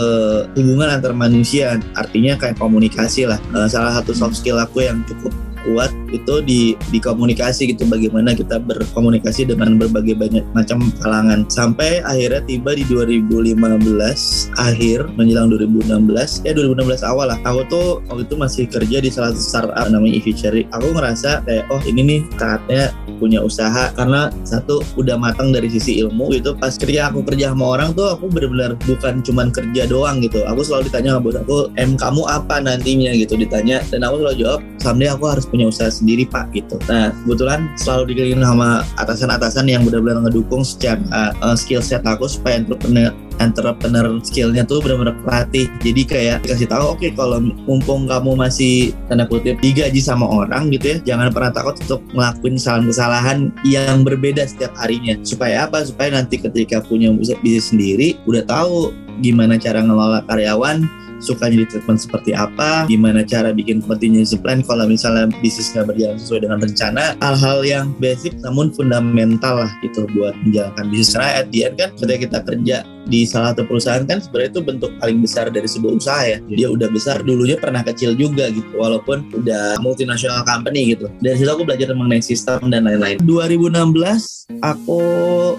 hubungan 0.55 0.87
antar 0.87 1.11
manusia. 1.11 1.75
Artinya 1.99 2.39
kayak 2.39 2.55
komunikasi 2.55 3.27
lah. 3.27 3.41
Uh, 3.51 3.67
salah 3.67 3.91
satu 3.99 4.15
soft 4.15 4.39
skill 4.39 4.61
aku 4.61 4.87
yang 4.87 5.03
cukup 5.03 5.35
kuat 5.67 5.91
itu 6.11 6.43
di 6.43 6.61
di 6.91 6.99
komunikasi 6.99 7.71
gitu 7.71 7.87
bagaimana 7.87 8.35
kita 8.35 8.59
berkomunikasi 8.59 9.47
dengan 9.47 9.79
berbagai 9.79 10.15
banyak 10.17 10.45
macam 10.51 10.91
kalangan. 10.99 11.47
Sampai 11.47 12.03
akhirnya 12.03 12.43
tiba 12.45 12.75
di 12.75 12.83
2015 12.87 14.51
akhir 14.59 14.99
menjelang 15.15 15.51
2016 15.53 16.45
ya 16.45 16.51
2016 16.53 17.07
awal 17.07 17.31
lah. 17.31 17.39
Aku 17.47 17.61
tuh 17.71 17.87
waktu 18.11 18.27
itu 18.27 18.35
masih 18.35 18.63
kerja 18.67 18.97
di 18.99 19.09
salah 19.09 19.31
satu 19.33 19.41
startup 19.41 19.87
namanya 19.89 20.19
Cherry. 20.31 20.63
Aku 20.71 20.95
ngerasa 20.95 21.43
kayak 21.43 21.67
oh 21.69 21.81
ini 21.83 22.01
nih 22.01 22.19
saatnya 22.39 22.95
punya 23.19 23.43
usaha 23.43 23.93
karena 23.93 24.33
satu 24.47 24.81
udah 24.97 25.19
matang 25.19 25.53
dari 25.53 25.67
sisi 25.69 26.01
ilmu 26.01 26.31
gitu. 26.33 26.57
Pas 26.57 26.73
kerja 26.75 27.11
aku 27.11 27.21
kerja 27.27 27.51
sama 27.51 27.77
orang 27.77 27.93
tuh 27.93 28.15
aku 28.15 28.31
benar-benar 28.31 28.79
bukan 28.87 29.21
cuman 29.21 29.53
kerja 29.53 29.85
doang 29.85 30.23
gitu. 30.23 30.41
Aku 30.47 30.65
selalu 30.65 30.89
ditanya 30.89 31.19
sama 31.19 31.29
aku 31.37 31.69
em 31.77 31.93
kamu 31.95 32.23
apa 32.25 32.57
nantinya? 32.63 33.13
gitu 33.13 33.35
ditanya. 33.35 33.83
Dan 33.91 34.07
aku 34.07 34.23
selalu 34.23 34.37
jawab 34.41 34.59
someday 34.81 35.09
aku 35.11 35.25
harus 35.27 35.45
punya 35.51 35.67
usaha 35.67 35.91
sendiri 35.91 36.25
pak 36.25 36.49
gitu. 36.55 36.79
Nah 36.87 37.11
kebetulan 37.27 37.69
selalu 37.75 38.15
dikelilingin 38.15 38.47
sama 38.47 38.87
atasan-atasan 38.97 39.67
yang 39.67 39.83
benar-benar 39.83 40.25
ngedukung 40.25 40.63
secara 40.63 41.35
uh, 41.43 41.53
skill 41.53 41.83
set 41.83 42.01
aku 42.07 42.25
supaya 42.25 42.63
entrepreneur 42.63 43.11
entrepreneur 43.41 44.05
skillnya 44.21 44.61
tuh 44.63 44.85
benar-benar 44.85 45.17
pelatih 45.25 45.65
jadi 45.81 46.01
kayak 46.05 46.37
dikasih 46.45 46.69
tahu 46.69 46.93
oke 46.93 47.01
okay, 47.01 47.09
kalau 47.17 47.41
mumpung 47.65 48.05
kamu 48.05 48.37
masih 48.37 48.93
tanda 49.09 49.25
kutip 49.25 49.57
digaji 49.57 49.97
sama 49.97 50.29
orang 50.29 50.69
gitu 50.69 50.93
ya 50.93 50.97
jangan 51.01 51.33
pernah 51.33 51.49
takut 51.49 51.73
untuk 51.81 52.05
ngelakuin 52.13 52.55
kesalahan-kesalahan 52.61 53.49
yang 53.65 54.05
berbeda 54.05 54.45
setiap 54.45 54.77
harinya. 54.77 55.17
Supaya 55.25 55.65
apa? 55.65 55.81
Supaya 55.81 56.13
nanti 56.13 56.37
ketika 56.37 56.85
punya 56.85 57.09
bisnis 57.17 57.73
sendiri 57.73 58.21
udah 58.29 58.45
tahu 58.45 58.93
gimana 59.25 59.57
cara 59.57 59.81
ngelola 59.81 60.23
karyawan 60.29 60.85
sukanya 61.21 61.63
di 61.63 61.67
treatment 61.69 62.01
seperti 62.01 62.33
apa, 62.33 62.89
gimana 62.89 63.21
cara 63.21 63.53
bikin 63.53 63.79
contingency 63.85 64.35
plan 64.35 64.65
kalau 64.65 64.89
misalnya 64.89 65.29
bisnis 65.39 65.71
nggak 65.71 65.93
berjalan 65.93 66.17
sesuai 66.17 66.41
dengan 66.49 66.59
rencana, 66.59 67.03
hal-hal 67.21 67.59
yang 67.61 67.85
basic 68.01 68.33
namun 68.41 68.73
fundamental 68.73 69.61
lah 69.63 69.71
gitu 69.85 70.09
buat 70.17 70.33
menjalankan 70.43 70.85
bisnis. 70.89 71.13
Karena 71.13 71.29
at 71.37 71.47
the 71.53 71.59
end 71.69 71.75
kan 71.77 71.89
ketika 71.95 72.17
kita 72.25 72.39
kerja 72.43 72.77
di 73.07 73.25
salah 73.25 73.53
satu 73.53 73.65
perusahaan 73.65 74.03
kan 74.05 74.21
sebenarnya 74.21 74.51
itu 74.57 74.61
bentuk 74.61 74.91
paling 75.01 75.19
besar 75.21 75.49
dari 75.49 75.67
sebuah 75.69 75.93
usaha 75.97 76.21
ya. 76.25 76.37
Dia 76.49 76.67
udah 76.69 76.89
besar 76.91 77.21
dulunya 77.25 77.57
pernah 77.57 77.81
kecil 77.81 78.13
juga 78.13 78.49
gitu 78.51 78.69
walaupun 78.77 79.25
udah 79.33 79.81
multinational 79.81 80.43
company 80.45 80.93
gitu. 80.93 81.09
Dari 81.21 81.37
situ 81.39 81.49
aku 81.49 81.65
belajar 81.65 81.93
mengenai 81.93 82.21
sistem 82.21 82.69
dan 82.69 82.85
lain-lain. 82.85 83.17
2016 83.23 84.51
aku 84.59 85.01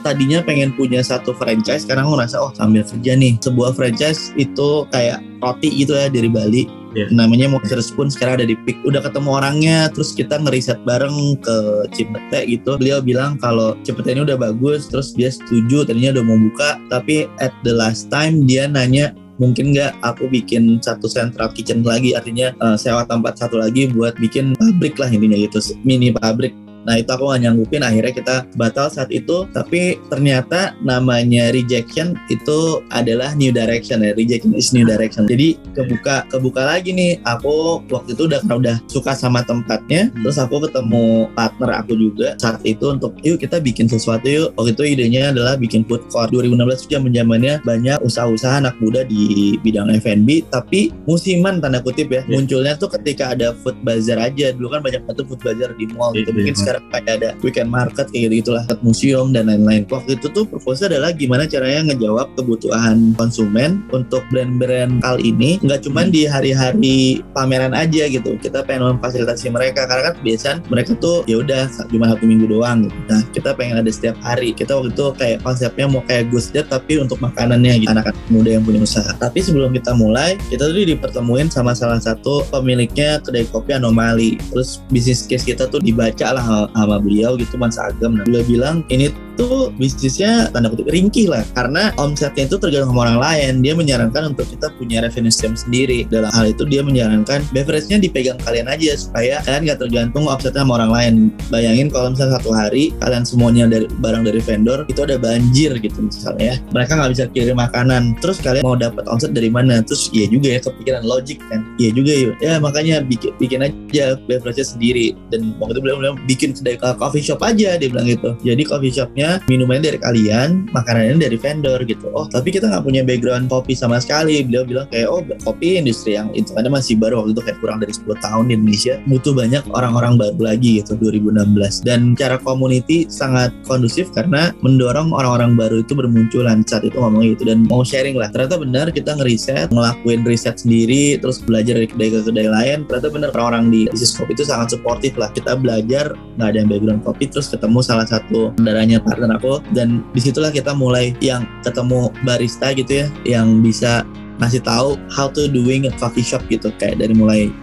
tadinya 0.04 0.44
pengen 0.44 0.74
punya 0.76 1.00
satu 1.00 1.32
franchise 1.32 1.88
karena 1.88 2.04
aku 2.04 2.18
ngerasa 2.18 2.36
oh 2.42 2.52
sambil 2.52 2.84
kerja 2.84 3.12
nih 3.16 3.40
sebuah 3.40 3.72
franchise 3.72 4.34
itu 4.36 4.84
kayak 4.92 5.24
roti 5.40 5.68
gitu 5.72 5.96
ya 5.96 6.12
dari 6.12 6.28
Bali 6.28 6.81
yeah. 6.94 7.08
namanya 7.12 7.48
Monster 7.50 7.80
Spoon 7.80 8.08
sekarang 8.08 8.40
ada 8.40 8.46
di 8.48 8.56
Pick. 8.56 8.80
Udah 8.84 9.02
ketemu 9.04 9.28
orangnya 9.42 9.90
terus 9.92 10.12
kita 10.12 10.38
ngeriset 10.40 10.80
bareng 10.84 11.36
ke 11.40 11.56
Cipete 11.92 12.40
gitu. 12.48 12.76
Beliau 12.78 13.00
bilang 13.00 13.36
kalau 13.40 13.76
Cipete 13.82 14.14
ini 14.14 14.24
udah 14.24 14.38
bagus 14.38 14.88
terus 14.88 15.12
dia 15.16 15.32
setuju 15.32 15.84
tadinya 15.88 16.20
udah 16.20 16.24
mau 16.24 16.38
buka 16.38 16.80
tapi 16.92 17.28
at 17.40 17.52
the 17.66 17.72
last 17.72 18.08
time 18.12 18.44
dia 18.44 18.68
nanya 18.68 19.16
mungkin 19.40 19.74
nggak 19.74 19.96
aku 20.06 20.28
bikin 20.30 20.78
satu 20.78 21.10
central 21.10 21.50
kitchen 21.50 21.82
lagi? 21.82 22.14
Artinya 22.14 22.54
uh, 22.62 22.76
sewa 22.78 23.02
tempat 23.08 23.40
satu 23.40 23.58
lagi 23.58 23.90
buat 23.90 24.14
bikin 24.20 24.54
pabrik 24.54 25.00
lah 25.00 25.10
intinya 25.10 25.34
gitu 25.34 25.58
mini 25.82 26.14
pabrik 26.14 26.54
Nah 26.86 26.98
itu 26.98 27.10
aku 27.10 27.30
gak 27.30 27.42
nyanggupin 27.42 27.82
akhirnya 27.82 28.12
kita 28.12 28.36
batal 28.58 28.90
saat 28.90 29.10
itu. 29.14 29.46
Tapi 29.50 29.98
ternyata 30.10 30.74
namanya 30.82 31.54
rejection 31.54 32.18
itu 32.28 32.82
adalah 32.90 33.34
new 33.38 33.54
direction 33.54 34.02
ya. 34.02 34.14
Rejection 34.14 34.52
is 34.54 34.74
new 34.74 34.86
direction. 34.86 35.26
Jadi 35.30 35.58
kebuka 35.74 36.26
kebuka 36.28 36.62
lagi 36.66 36.90
nih. 36.94 37.22
Aku 37.22 37.82
waktu 37.90 38.14
itu 38.14 38.26
udah 38.26 38.40
udah 38.46 38.76
suka 38.90 39.14
sama 39.14 39.46
tempatnya. 39.46 40.10
Terus 40.22 40.38
aku 40.38 40.62
ketemu 40.66 41.30
partner 41.34 41.70
aku 41.82 41.94
juga 41.94 42.34
saat 42.38 42.62
itu 42.66 42.90
untuk 42.90 43.14
yuk 43.22 43.38
kita 43.38 43.62
bikin 43.62 43.86
sesuatu 43.86 44.26
yuk. 44.26 44.48
Waktu 44.58 44.74
itu 44.74 44.82
idenya 44.98 45.30
adalah 45.30 45.54
bikin 45.54 45.86
food 45.86 46.02
court. 46.10 46.30
2016 46.32 46.88
itu 46.88 46.96
zamannya 47.12 47.60
banyak 47.62 47.98
usaha-usaha 48.02 48.64
anak 48.64 48.74
muda 48.80 49.04
di 49.04 49.54
bidang 49.60 49.92
F&B 50.00 50.48
tapi 50.48 50.90
musiman 51.04 51.60
tanda 51.60 51.84
kutip 51.84 52.08
ya 52.08 52.24
yeah. 52.24 52.24
munculnya 52.32 52.72
tuh 52.78 52.88
ketika 52.88 53.36
ada 53.36 53.52
food 53.60 53.76
bazar 53.84 54.18
aja. 54.18 54.50
Dulu 54.56 54.68
kan 54.72 54.80
banyak 54.80 55.04
banget 55.04 55.24
food 55.28 55.40
bazar 55.44 55.70
di 55.76 55.84
mall 55.92 56.16
gitu. 56.16 56.32
Mungkin 56.32 56.56
sekarang 56.56 56.71
kayak 56.92 57.18
ada 57.18 57.30
weekend 57.42 57.72
market 57.72 58.06
kayak 58.12 58.30
gitu 58.30 58.52
gitulah 58.52 58.64
museum 58.84 59.32
dan 59.32 59.48
lain-lain. 59.48 59.86
Waktu 59.88 60.20
itu 60.20 60.28
tuh 60.28 60.44
proposal 60.44 60.92
adalah 60.92 61.14
gimana 61.14 61.48
caranya 61.48 61.94
ngejawab 61.94 62.34
kebutuhan 62.36 63.16
konsumen 63.16 63.80
untuk 63.94 64.20
brand-brand 64.28 65.00
kali 65.00 65.32
ini. 65.32 65.56
Nggak 65.62 65.88
cuma 65.88 66.04
di 66.04 66.28
hari-hari 66.28 67.22
pameran 67.32 67.72
aja 67.72 68.10
gitu. 68.10 68.36
Kita 68.36 68.66
pengen 68.66 68.98
memfasilitasi 68.98 69.48
mereka. 69.54 69.88
Karena 69.88 70.12
kan 70.12 70.14
biasanya 70.20 70.56
mereka 70.68 70.92
tuh 70.98 71.24
ya 71.24 71.40
udah 71.40 71.70
cuma 71.88 72.10
satu 72.12 72.24
minggu 72.26 72.50
doang. 72.50 72.84
Gitu. 72.84 72.98
nah 73.06 73.22
kita 73.30 73.54
pengen 73.54 73.80
ada 73.80 73.90
setiap 73.94 74.18
hari. 74.20 74.50
Kita 74.52 74.76
waktu 74.76 74.90
itu 74.92 75.06
kayak 75.16 75.38
konsepnya 75.46 75.86
mau 75.88 76.02
kayak 76.04 76.28
Gus 76.34 76.50
tapi 76.52 76.98
untuk 77.00 77.22
makanannya 77.22 77.86
gitu. 77.86 77.92
Anak-anak 77.94 78.18
muda 78.28 78.58
yang 78.58 78.64
punya 78.66 78.82
usaha. 78.82 79.14
Tapi 79.16 79.38
sebelum 79.40 79.72
kita 79.72 79.94
mulai 79.96 80.36
kita 80.50 80.68
tuh 80.68 80.82
dipertemuin 80.82 81.48
sama 81.48 81.72
salah 81.72 82.02
satu 82.02 82.44
pemiliknya 82.50 83.22
kedai 83.22 83.46
kopi 83.48 83.78
anomali. 83.78 84.36
Terus 84.50 84.82
bisnis 84.90 85.24
case 85.24 85.46
kita 85.46 85.70
tuh 85.70 85.78
dibaca 85.78 86.34
lah 86.34 86.61
sama 86.70 86.96
beliau 87.02 87.34
gitu 87.34 87.58
Mas 87.58 87.80
Agam. 87.80 88.14
Nah 88.18 88.24
beliau 88.26 88.44
bilang 88.46 88.86
ini 88.92 89.10
tuh 89.36 89.72
bisnisnya 89.80 90.52
tanda 90.52 90.68
kutip 90.68 90.88
ringkih 90.92 91.28
lah. 91.32 91.44
Karena 91.56 91.90
omsetnya 91.96 92.46
itu 92.48 92.56
tergantung 92.60 92.92
sama 92.92 93.08
orang 93.08 93.18
lain. 93.20 93.52
Dia 93.64 93.74
menyarankan 93.76 94.36
untuk 94.36 94.46
kita 94.48 94.70
punya 94.76 95.04
revenue 95.04 95.32
stream 95.32 95.56
sendiri. 95.56 96.04
Dalam 96.08 96.30
hal 96.32 96.52
itu 96.52 96.64
dia 96.68 96.84
menyarankan 96.84 97.44
beverage-nya 97.50 97.98
dipegang 98.02 98.38
kalian 98.44 98.68
aja 98.68 98.92
supaya 98.96 99.40
kalian 99.44 99.72
gak 99.72 99.80
tergantung 99.80 100.24
omsetnya 100.28 100.62
sama 100.64 100.78
orang 100.80 100.92
lain. 100.92 101.14
Bayangin 101.48 101.88
kalau 101.88 102.12
misalnya 102.12 102.38
satu 102.40 102.50
hari 102.52 102.92
kalian 103.00 103.24
semuanya 103.24 103.64
dari 103.68 103.86
barang 103.88 104.22
dari 104.26 104.40
vendor 104.42 104.84
itu 104.88 105.00
ada 105.04 105.16
banjir 105.16 105.76
gitu 105.80 105.98
misalnya 105.98 106.44
ya. 106.44 106.56
Mereka 106.72 106.92
nggak 106.98 107.10
bisa 107.16 107.24
kirim 107.32 107.56
makanan. 107.58 108.02
Terus 108.20 108.38
kalian 108.40 108.62
mau 108.64 108.76
dapat 108.76 109.04
omset 109.08 109.32
dari 109.32 109.48
mana? 109.48 109.80
Terus 109.84 110.12
iya 110.12 110.28
juga 110.28 110.48
ya 110.56 110.60
kepikiran 110.60 111.02
logik 111.04 111.40
kan? 111.48 111.64
Iya 111.80 111.90
juga 111.96 112.12
ya. 112.12 112.30
Ya 112.40 112.52
makanya 112.60 113.00
bikin 113.04 113.32
bikin 113.40 113.60
aja 113.64 114.18
beverage-nya 114.28 114.66
sendiri. 114.66 115.16
Dan 115.32 115.56
waktu 115.58 115.78
itu 115.78 115.80
beliau 115.82 115.96
bilang 115.98 116.16
bikin 116.60 116.84
uh, 116.84 116.96
coffee 116.98 117.24
shop 117.24 117.40
aja 117.40 117.80
dia 117.80 117.88
bilang 117.88 118.04
gitu. 118.04 118.36
Jadi 118.44 118.62
coffee 118.68 118.92
shopnya 118.92 119.40
minumannya 119.48 119.92
dari 119.92 119.98
kalian 119.98 120.68
makanannya 120.74 121.16
dari 121.16 121.36
vendor 121.40 121.80
gitu. 121.88 122.12
Oh 122.12 122.28
tapi 122.28 122.52
kita 122.52 122.68
nggak 122.68 122.84
punya 122.84 123.02
background 123.06 123.48
kopi 123.48 123.72
sama 123.72 124.02
sekali. 124.02 124.44
Beliau 124.44 124.68
bilang 124.68 124.86
kayak 124.92 125.08
oh 125.08 125.24
kopi 125.46 125.80
industri 125.80 126.18
yang 126.18 126.28
itu 126.36 126.52
ada 126.58 126.68
masih 126.68 126.98
baru 126.98 127.24
waktu 127.24 127.32
itu 127.32 127.42
kayak 127.42 127.58
kurang 127.62 127.78
dari 127.80 127.92
10 127.94 128.04
tahun 128.20 128.44
di 128.50 128.52
Indonesia 128.58 128.94
butuh 129.08 129.32
banyak 129.32 129.62
orang-orang 129.72 130.12
baru 130.20 130.40
lagi 130.52 130.82
gitu 130.82 130.98
2016 130.98 131.86
dan 131.86 132.00
cara 132.18 132.36
community 132.42 133.06
sangat 133.08 133.54
kondusif 133.64 134.10
karena 134.12 134.52
mendorong 134.60 135.14
orang-orang 135.14 135.54
baru 135.56 135.80
itu 135.80 135.94
bermunculan 135.96 136.66
saat 136.66 136.84
itu 136.84 136.98
ngomong 136.98 137.24
gitu. 137.34 137.48
Dan 137.48 137.64
mau 137.70 137.86
sharing 137.86 138.18
lah 138.18 138.28
ternyata 138.28 138.58
benar 138.60 138.86
kita 138.90 139.16
ngeriset 139.16 139.70
ngelakuin 139.72 140.20
riset 140.26 140.58
sendiri 140.60 141.16
terus 141.18 141.40
belajar 141.40 141.78
dari 141.78 141.88
kedai 141.88 142.10
ke 142.10 142.20
kedai 142.26 142.48
lain. 142.48 142.78
Ternyata 142.86 143.08
benar 143.08 143.28
orang-orang 143.36 143.70
di 143.70 143.80
bisnis 143.88 144.14
kopi 144.16 144.34
itu 144.34 144.44
sangat 144.44 144.74
suportif 144.74 145.14
lah. 145.16 145.30
Kita 145.30 145.54
belajar 145.54 146.16
nggak 146.42 146.50
ada 146.50 146.58
yang 146.66 146.70
background 146.70 147.00
kopi 147.06 147.30
terus 147.30 147.46
ketemu 147.46 147.78
salah 147.86 148.02
satu 148.02 148.50
saudaranya 148.58 148.98
partner 148.98 149.38
aku. 149.38 149.62
Dan 149.70 150.02
di 150.10 150.18
situlah 150.18 150.50
kita 150.50 150.74
mulai 150.74 151.14
yang 151.22 151.46
ketemu 151.62 152.10
barista 152.26 152.74
gitu 152.74 153.06
ya 153.06 153.06
yang 153.22 153.62
bisa 153.62 154.02
ngasih 154.42 154.58
tahu 154.66 154.98
how 155.06 155.30
to 155.30 155.46
doing 155.46 155.86
a 155.86 155.92
coffee 156.02 156.26
shop 156.26 156.42
gitu. 156.50 156.74
Kayak 156.82 156.98
dari 157.06 157.14
mulai 157.14 157.54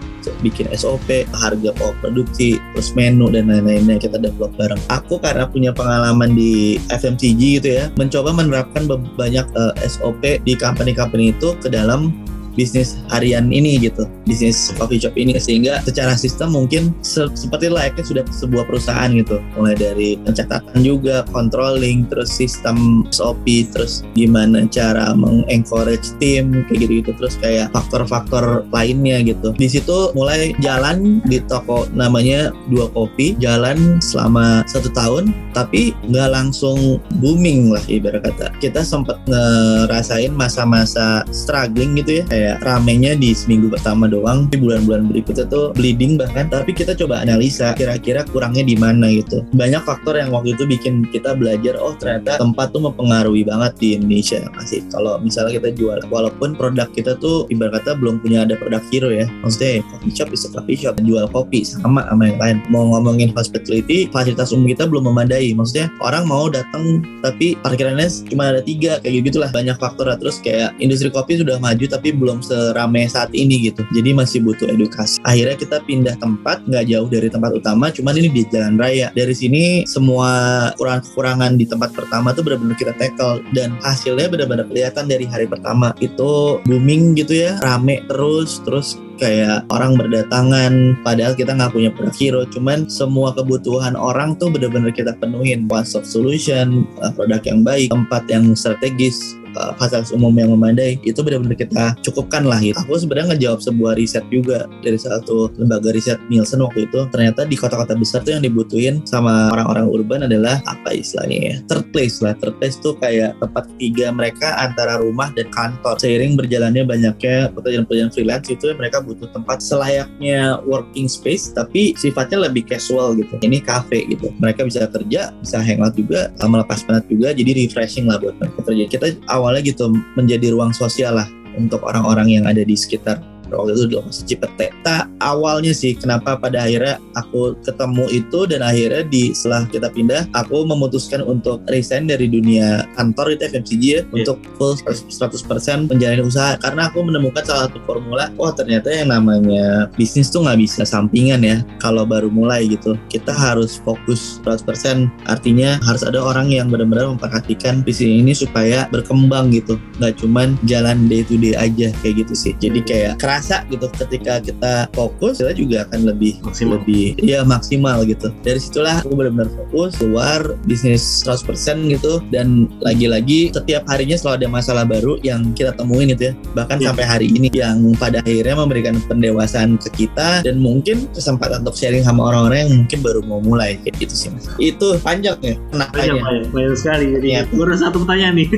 bikin 0.46 0.70
SOP, 0.76 1.26
harga 1.32 1.72
pokok 1.74 1.96
produksi, 2.04 2.62
terus 2.76 2.94
menu 2.94 3.32
dan 3.34 3.50
lain-lainnya. 3.50 3.98
Kita 3.98 4.22
develop 4.22 4.54
bareng. 4.60 4.80
Aku 4.92 5.18
karena 5.18 5.50
punya 5.50 5.72
pengalaman 5.74 6.38
di 6.38 6.78
FMCG 6.92 7.42
gitu 7.62 7.70
ya, 7.82 7.86
mencoba 7.98 8.30
menerapkan 8.36 8.86
banyak 9.18 9.48
uh, 9.58 9.74
eh, 9.80 9.90
SOP 9.90 10.22
di 10.46 10.54
company-company 10.54 11.34
itu 11.34 11.56
ke 11.58 11.72
dalam 11.72 12.14
bisnis 12.60 13.00
harian 13.08 13.48
ini 13.56 13.80
gitu 13.80 14.04
bisnis 14.28 14.76
coffee 14.76 15.00
shop 15.00 15.16
ini 15.16 15.40
sehingga 15.40 15.80
secara 15.88 16.20
sistem 16.20 16.52
mungkin 16.52 16.92
se 17.00 17.26
seperti 17.34 17.72
layaknya 17.72 18.04
sudah 18.04 18.24
sebuah 18.28 18.68
perusahaan 18.68 19.10
gitu. 19.16 19.40
Mulai 19.56 19.76
dari 19.80 20.10
pencatatan 20.20 20.84
juga 20.84 21.24
controlling 21.32 22.06
terus 22.12 22.30
sistem 22.30 23.08
SOP 23.10 23.48
terus 23.72 24.04
gimana 24.14 24.68
cara 24.68 25.16
mengencourage 25.16 26.14
tim 26.20 26.68
kayak 26.68 26.86
gitu 26.86 26.94
gitu 27.02 27.12
terus 27.16 27.40
kayak 27.40 27.72
faktor-faktor 27.72 28.68
lainnya 28.76 29.24
gitu. 29.24 29.56
Di 29.56 29.72
situ 29.72 30.12
mulai 30.14 30.52
jalan 30.60 31.24
di 31.26 31.40
toko 31.48 31.88
namanya 31.96 32.52
dua 32.68 32.92
kopi 32.92 33.40
jalan 33.40 33.98
selama 34.04 34.62
satu 34.68 34.92
tahun 34.92 35.32
tapi 35.56 35.96
nggak 36.12 36.30
langsung 36.30 37.00
booming 37.24 37.72
lah 37.74 37.84
ibarat 37.88 38.26
kata. 38.26 38.52
Kita 38.60 38.84
sempat 38.84 39.18
ngerasain 39.30 40.34
masa-masa 40.34 41.24
struggling 41.32 41.98
gitu 42.02 42.22
ya 42.22 42.24
kayak 42.30 42.49
kayak 42.50 42.66
ramenya 42.66 43.14
di 43.14 43.38
seminggu 43.38 43.70
pertama 43.70 44.10
doang 44.10 44.50
di 44.50 44.58
bulan-bulan 44.58 45.06
berikutnya 45.14 45.46
tuh 45.54 45.70
bleeding 45.78 46.18
bahkan. 46.18 46.50
Tapi 46.50 46.74
kita 46.74 46.98
coba 46.98 47.22
analisa 47.22 47.78
kira-kira 47.78 48.26
kurangnya 48.26 48.66
di 48.66 48.74
mana 48.74 49.06
gitu. 49.14 49.46
Banyak 49.54 49.86
faktor 49.86 50.18
yang 50.18 50.34
waktu 50.34 50.58
itu 50.58 50.66
bikin 50.66 51.06
kita 51.14 51.38
belajar 51.38 51.78
oh 51.78 51.94
ternyata 51.94 52.42
tempat 52.42 52.74
tuh 52.74 52.90
mempengaruhi 52.90 53.46
banget 53.46 53.78
di 53.78 53.88
Indonesia 53.94 54.42
masih 54.58 54.82
kalau 54.90 55.22
misalnya 55.22 55.62
kita 55.62 55.70
jual 55.78 56.02
walaupun 56.10 56.58
produk 56.58 56.90
kita 56.90 57.14
tuh 57.22 57.46
ibarat 57.54 57.86
kata 57.86 58.02
belum 58.02 58.18
punya 58.18 58.50
ada 58.50 58.58
produk 58.58 58.82
hero 58.90 59.14
ya. 59.14 59.30
Maksudnya 59.46 59.86
coffee 59.94 60.14
shop 60.18 60.28
bisa 60.34 60.48
coffee 60.50 60.78
shop. 60.80 60.94
Jual 61.06 61.30
kopi 61.30 61.62
sama 61.62 62.02
sama 62.10 62.34
yang 62.34 62.40
lain. 62.42 62.58
Mau 62.74 62.90
ngomongin 62.98 63.30
hospitality 63.38 64.10
fasilitas 64.10 64.50
umum 64.50 64.74
kita 64.74 64.90
belum 64.90 65.06
memadai. 65.06 65.54
Maksudnya 65.54 65.94
orang 66.02 66.26
mau 66.26 66.50
datang 66.50 67.06
tapi 67.22 67.54
parkirannya 67.62 68.10
cuma 68.26 68.58
ada 68.58 68.66
tiga. 68.66 68.98
Kayak 69.06 69.30
gitu 69.30 69.38
lah 69.38 69.54
banyak 69.54 69.78
faktor 69.78 70.10
terus 70.18 70.42
kayak 70.42 70.74
industri 70.82 71.14
kopi 71.14 71.38
sudah 71.38 71.62
maju 71.62 71.86
tapi 71.90 72.10
belum 72.16 72.29
belum 72.30 72.46
seramai 72.46 73.10
saat 73.10 73.34
ini 73.34 73.74
gitu. 73.74 73.82
Jadi 73.90 74.14
masih 74.14 74.46
butuh 74.46 74.70
edukasi. 74.70 75.18
Akhirnya 75.26 75.58
kita 75.58 75.82
pindah 75.82 76.14
tempat 76.22 76.62
nggak 76.70 76.86
jauh 76.86 77.10
dari 77.10 77.26
tempat 77.26 77.58
utama 77.58 77.90
cuman 77.90 78.14
ini 78.22 78.30
di 78.30 78.42
jalan 78.54 78.78
raya. 78.78 79.10
Dari 79.18 79.34
sini 79.34 79.64
semua 79.90 80.30
kurang-kurangan 80.78 81.58
di 81.58 81.66
tempat 81.66 81.90
pertama 81.98 82.38
tuh 82.38 82.46
benar-benar 82.46 82.78
kita 82.78 82.94
tackle. 83.02 83.42
Dan 83.50 83.74
hasilnya 83.82 84.30
benar-benar 84.30 84.70
kelihatan 84.70 85.10
dari 85.10 85.26
hari 85.26 85.50
pertama. 85.50 85.98
Itu 85.98 86.62
booming 86.70 87.18
gitu 87.18 87.34
ya 87.34 87.58
rame 87.66 88.06
terus 88.06 88.62
terus 88.62 88.94
kayak 89.18 89.68
orang 89.74 89.98
berdatangan. 89.98 91.02
Padahal 91.02 91.34
kita 91.34 91.58
nggak 91.58 91.74
punya 91.74 91.90
produk 91.92 92.16
hero 92.16 92.42
cuman 92.48 92.86
semua 92.88 93.34
kebutuhan 93.34 93.98
orang 93.98 94.38
tuh 94.38 94.54
benar-benar 94.54 94.94
kita 94.94 95.18
penuhin. 95.18 95.66
One 95.66 95.84
stop 95.84 96.06
solution 96.06 96.86
eh, 97.02 97.12
produk 97.18 97.42
yang 97.44 97.66
baik 97.66 97.90
tempat 97.90 98.30
yang 98.30 98.54
strategis 98.54 99.36
uh, 99.58 99.74
fasilitas 99.78 100.12
umum 100.14 100.34
yang 100.36 100.52
memadai 100.54 101.00
itu 101.02 101.20
benar-benar 101.22 101.58
kita 101.58 101.96
cukupkan 102.06 102.46
lah 102.46 102.60
gitu. 102.62 102.78
Aku 102.86 102.98
sebenarnya 103.00 103.36
ngejawab 103.36 103.60
sebuah 103.64 103.94
riset 103.98 104.26
juga 104.30 104.66
dari 104.82 105.00
satu 105.00 105.54
lembaga 105.58 105.94
riset 105.94 106.20
Nielsen 106.28 106.62
waktu 106.62 106.86
itu. 106.90 107.00
Ternyata 107.10 107.46
di 107.48 107.56
kota-kota 107.56 107.96
besar 107.96 108.22
tuh 108.26 108.38
yang 108.38 108.44
dibutuhin 108.44 109.02
sama 109.06 109.50
orang-orang 109.54 109.86
urban 109.90 110.22
adalah 110.26 110.62
apa 110.68 110.94
istilahnya 110.94 111.38
ya? 111.38 111.56
Third 111.70 111.86
place 111.96 112.20
lah. 112.20 112.34
Third 112.38 112.60
place 112.60 112.78
tuh 112.78 112.98
kayak 113.00 113.38
tempat 113.40 113.70
ketiga 113.76 114.12
mereka 114.14 114.58
antara 114.60 115.00
rumah 115.02 115.32
dan 115.34 115.48
kantor. 115.54 115.98
Seiring 116.02 116.36
berjalannya 116.38 116.84
banyaknya 116.86 117.54
pekerjaan-pekerjaan 117.54 118.12
freelance 118.14 118.48
itu 118.50 118.72
mereka 118.76 119.02
butuh 119.02 119.30
tempat 119.32 119.62
selayaknya 119.64 120.60
working 120.66 121.08
space 121.10 121.52
tapi 121.54 121.94
sifatnya 121.96 122.50
lebih 122.50 122.66
casual 122.68 123.16
gitu. 123.18 123.38
Ini 123.40 123.62
cafe 123.64 124.06
gitu. 124.10 124.32
Mereka 124.42 124.66
bisa 124.68 124.86
kerja 124.90 125.32
bisa 125.40 125.58
hangout 125.62 125.96
juga 125.96 126.32
melepas 126.42 126.82
penat 126.84 127.06
juga. 127.08 127.32
Jadi 127.36 127.66
refreshing 127.66 128.10
lah 128.10 128.18
buat 128.20 128.36
mereka 128.40 128.60
kerja 128.66 128.86
kita 128.90 129.08
awalnya 129.40 129.64
gitu 129.64 129.90
menjadi 130.20 130.52
ruang 130.52 130.76
sosial 130.76 131.18
lah 131.18 131.28
untuk 131.56 131.82
orang-orang 131.88 132.28
yang 132.40 132.46
ada 132.46 132.62
di 132.62 132.76
sekitar 132.76 133.24
waktu 133.56 133.74
itu 133.76 133.98
lokasi 133.98 134.22
Cipete. 134.26 134.68
Tak 134.86 135.10
awalnya 135.24 135.72
sih 135.76 135.96
kenapa 135.96 136.36
pada 136.40 136.66
akhirnya 136.66 136.98
aku 137.16 137.56
ketemu 137.64 138.06
itu 138.12 138.40
dan 138.50 138.62
akhirnya 138.64 139.04
di 139.08 139.32
setelah 139.32 139.68
kita 139.70 139.88
pindah 139.92 140.28
aku 140.34 140.66
memutuskan 140.66 141.24
untuk 141.24 141.64
resign 141.70 142.10
dari 142.10 142.28
dunia 142.28 142.88
kantor 142.96 143.36
itu 143.36 143.42
FMCG 143.48 143.84
ya 143.84 144.02
yeah. 144.02 144.04
untuk 144.12 144.38
full 144.60 144.76
100% 144.76 145.88
menjalani 145.88 146.24
usaha. 146.26 146.60
Karena 146.60 146.92
aku 146.92 147.06
menemukan 147.06 147.44
salah 147.46 147.72
satu 147.72 147.80
formula 147.88 148.32
wah 148.36 148.52
ternyata 148.52 148.92
yang 148.92 149.14
namanya 149.14 149.88
bisnis 149.96 150.28
tuh 150.28 150.44
nggak 150.44 150.60
bisa 150.60 150.82
sampingan 150.84 151.42
ya 151.46 151.64
kalau 151.80 152.04
baru 152.04 152.28
mulai 152.28 152.68
gitu. 152.68 153.00
Kita 153.08 153.32
harus 153.32 153.80
fokus 153.80 154.44
100% 154.44 155.08
artinya 155.30 155.80
harus 155.86 156.04
ada 156.04 156.20
orang 156.20 156.52
yang 156.52 156.68
benar-benar 156.68 157.16
memperhatikan 157.16 157.86
bisnis 157.86 158.12
ini 158.20 158.34
supaya 158.36 158.90
berkembang 158.92 159.54
gitu. 159.56 159.80
Nggak 160.02 160.20
cuman 160.20 160.60
jalan 160.68 161.08
day 161.08 161.24
to 161.24 161.40
day 161.40 161.56
aja 161.56 161.94
kayak 162.04 162.26
gitu 162.26 162.34
sih. 162.36 162.54
Jadi 162.60 162.80
kayak 162.84 163.14
keras 163.22 163.39
kerasa 163.40 163.64
gitu 163.72 163.88
ketika 163.96 164.44
kita 164.44 164.74
fokus 164.92 165.40
kita 165.40 165.56
juga 165.56 165.88
akan 165.88 166.12
lebih 166.12 166.44
maksimal. 166.44 166.76
lebih 166.84 167.16
ya 167.24 167.48
maksimal 167.48 168.04
gitu. 168.04 168.36
Dari 168.44 168.60
situlah 168.60 169.00
aku 169.00 169.16
benar-benar 169.16 169.48
fokus 169.56 169.96
keluar 169.96 170.60
bisnis 170.68 171.24
100% 171.24 171.88
gitu. 171.88 172.20
Dan 172.36 172.68
lagi-lagi 172.84 173.56
setiap 173.56 173.88
harinya 173.88 174.20
selalu 174.20 174.44
ada 174.44 174.48
masalah 174.52 174.84
baru 174.84 175.16
yang 175.24 175.56
kita 175.56 175.72
temuin 175.80 176.12
gitu 176.12 176.30
ya. 176.30 176.34
Bahkan 176.52 176.84
yeah. 176.84 176.88
sampai 176.92 177.06
hari 177.08 177.28
ini 177.32 177.48
yang 177.56 177.96
pada 177.96 178.20
akhirnya 178.20 178.60
memberikan 178.60 179.00
pendewasaan 179.08 179.80
ke 179.80 180.04
kita 180.04 180.44
dan 180.44 180.60
mungkin 180.60 181.08
kesempatan 181.16 181.64
untuk 181.64 181.80
sharing 181.80 182.04
sama 182.04 182.28
orang-orang 182.28 182.68
yang 182.68 182.72
mungkin 182.84 183.00
baru 183.00 183.24
mau 183.24 183.40
mulai. 183.40 183.80
Kayak 183.88 184.04
gitu 184.04 184.16
sih 184.20 184.28
mas. 184.36 184.52
Itu 184.60 185.00
panjang 185.00 185.40
ya 185.40 185.56
panjang, 185.72 186.20
panjang, 186.20 186.48
panjang 186.52 186.76
sekali. 186.76 187.06
Jadi 187.16 187.28
ya. 187.32 187.42
baru 187.56 187.72
satu 187.80 187.98
pertanyaan 188.04 188.36
nih. 188.36 188.50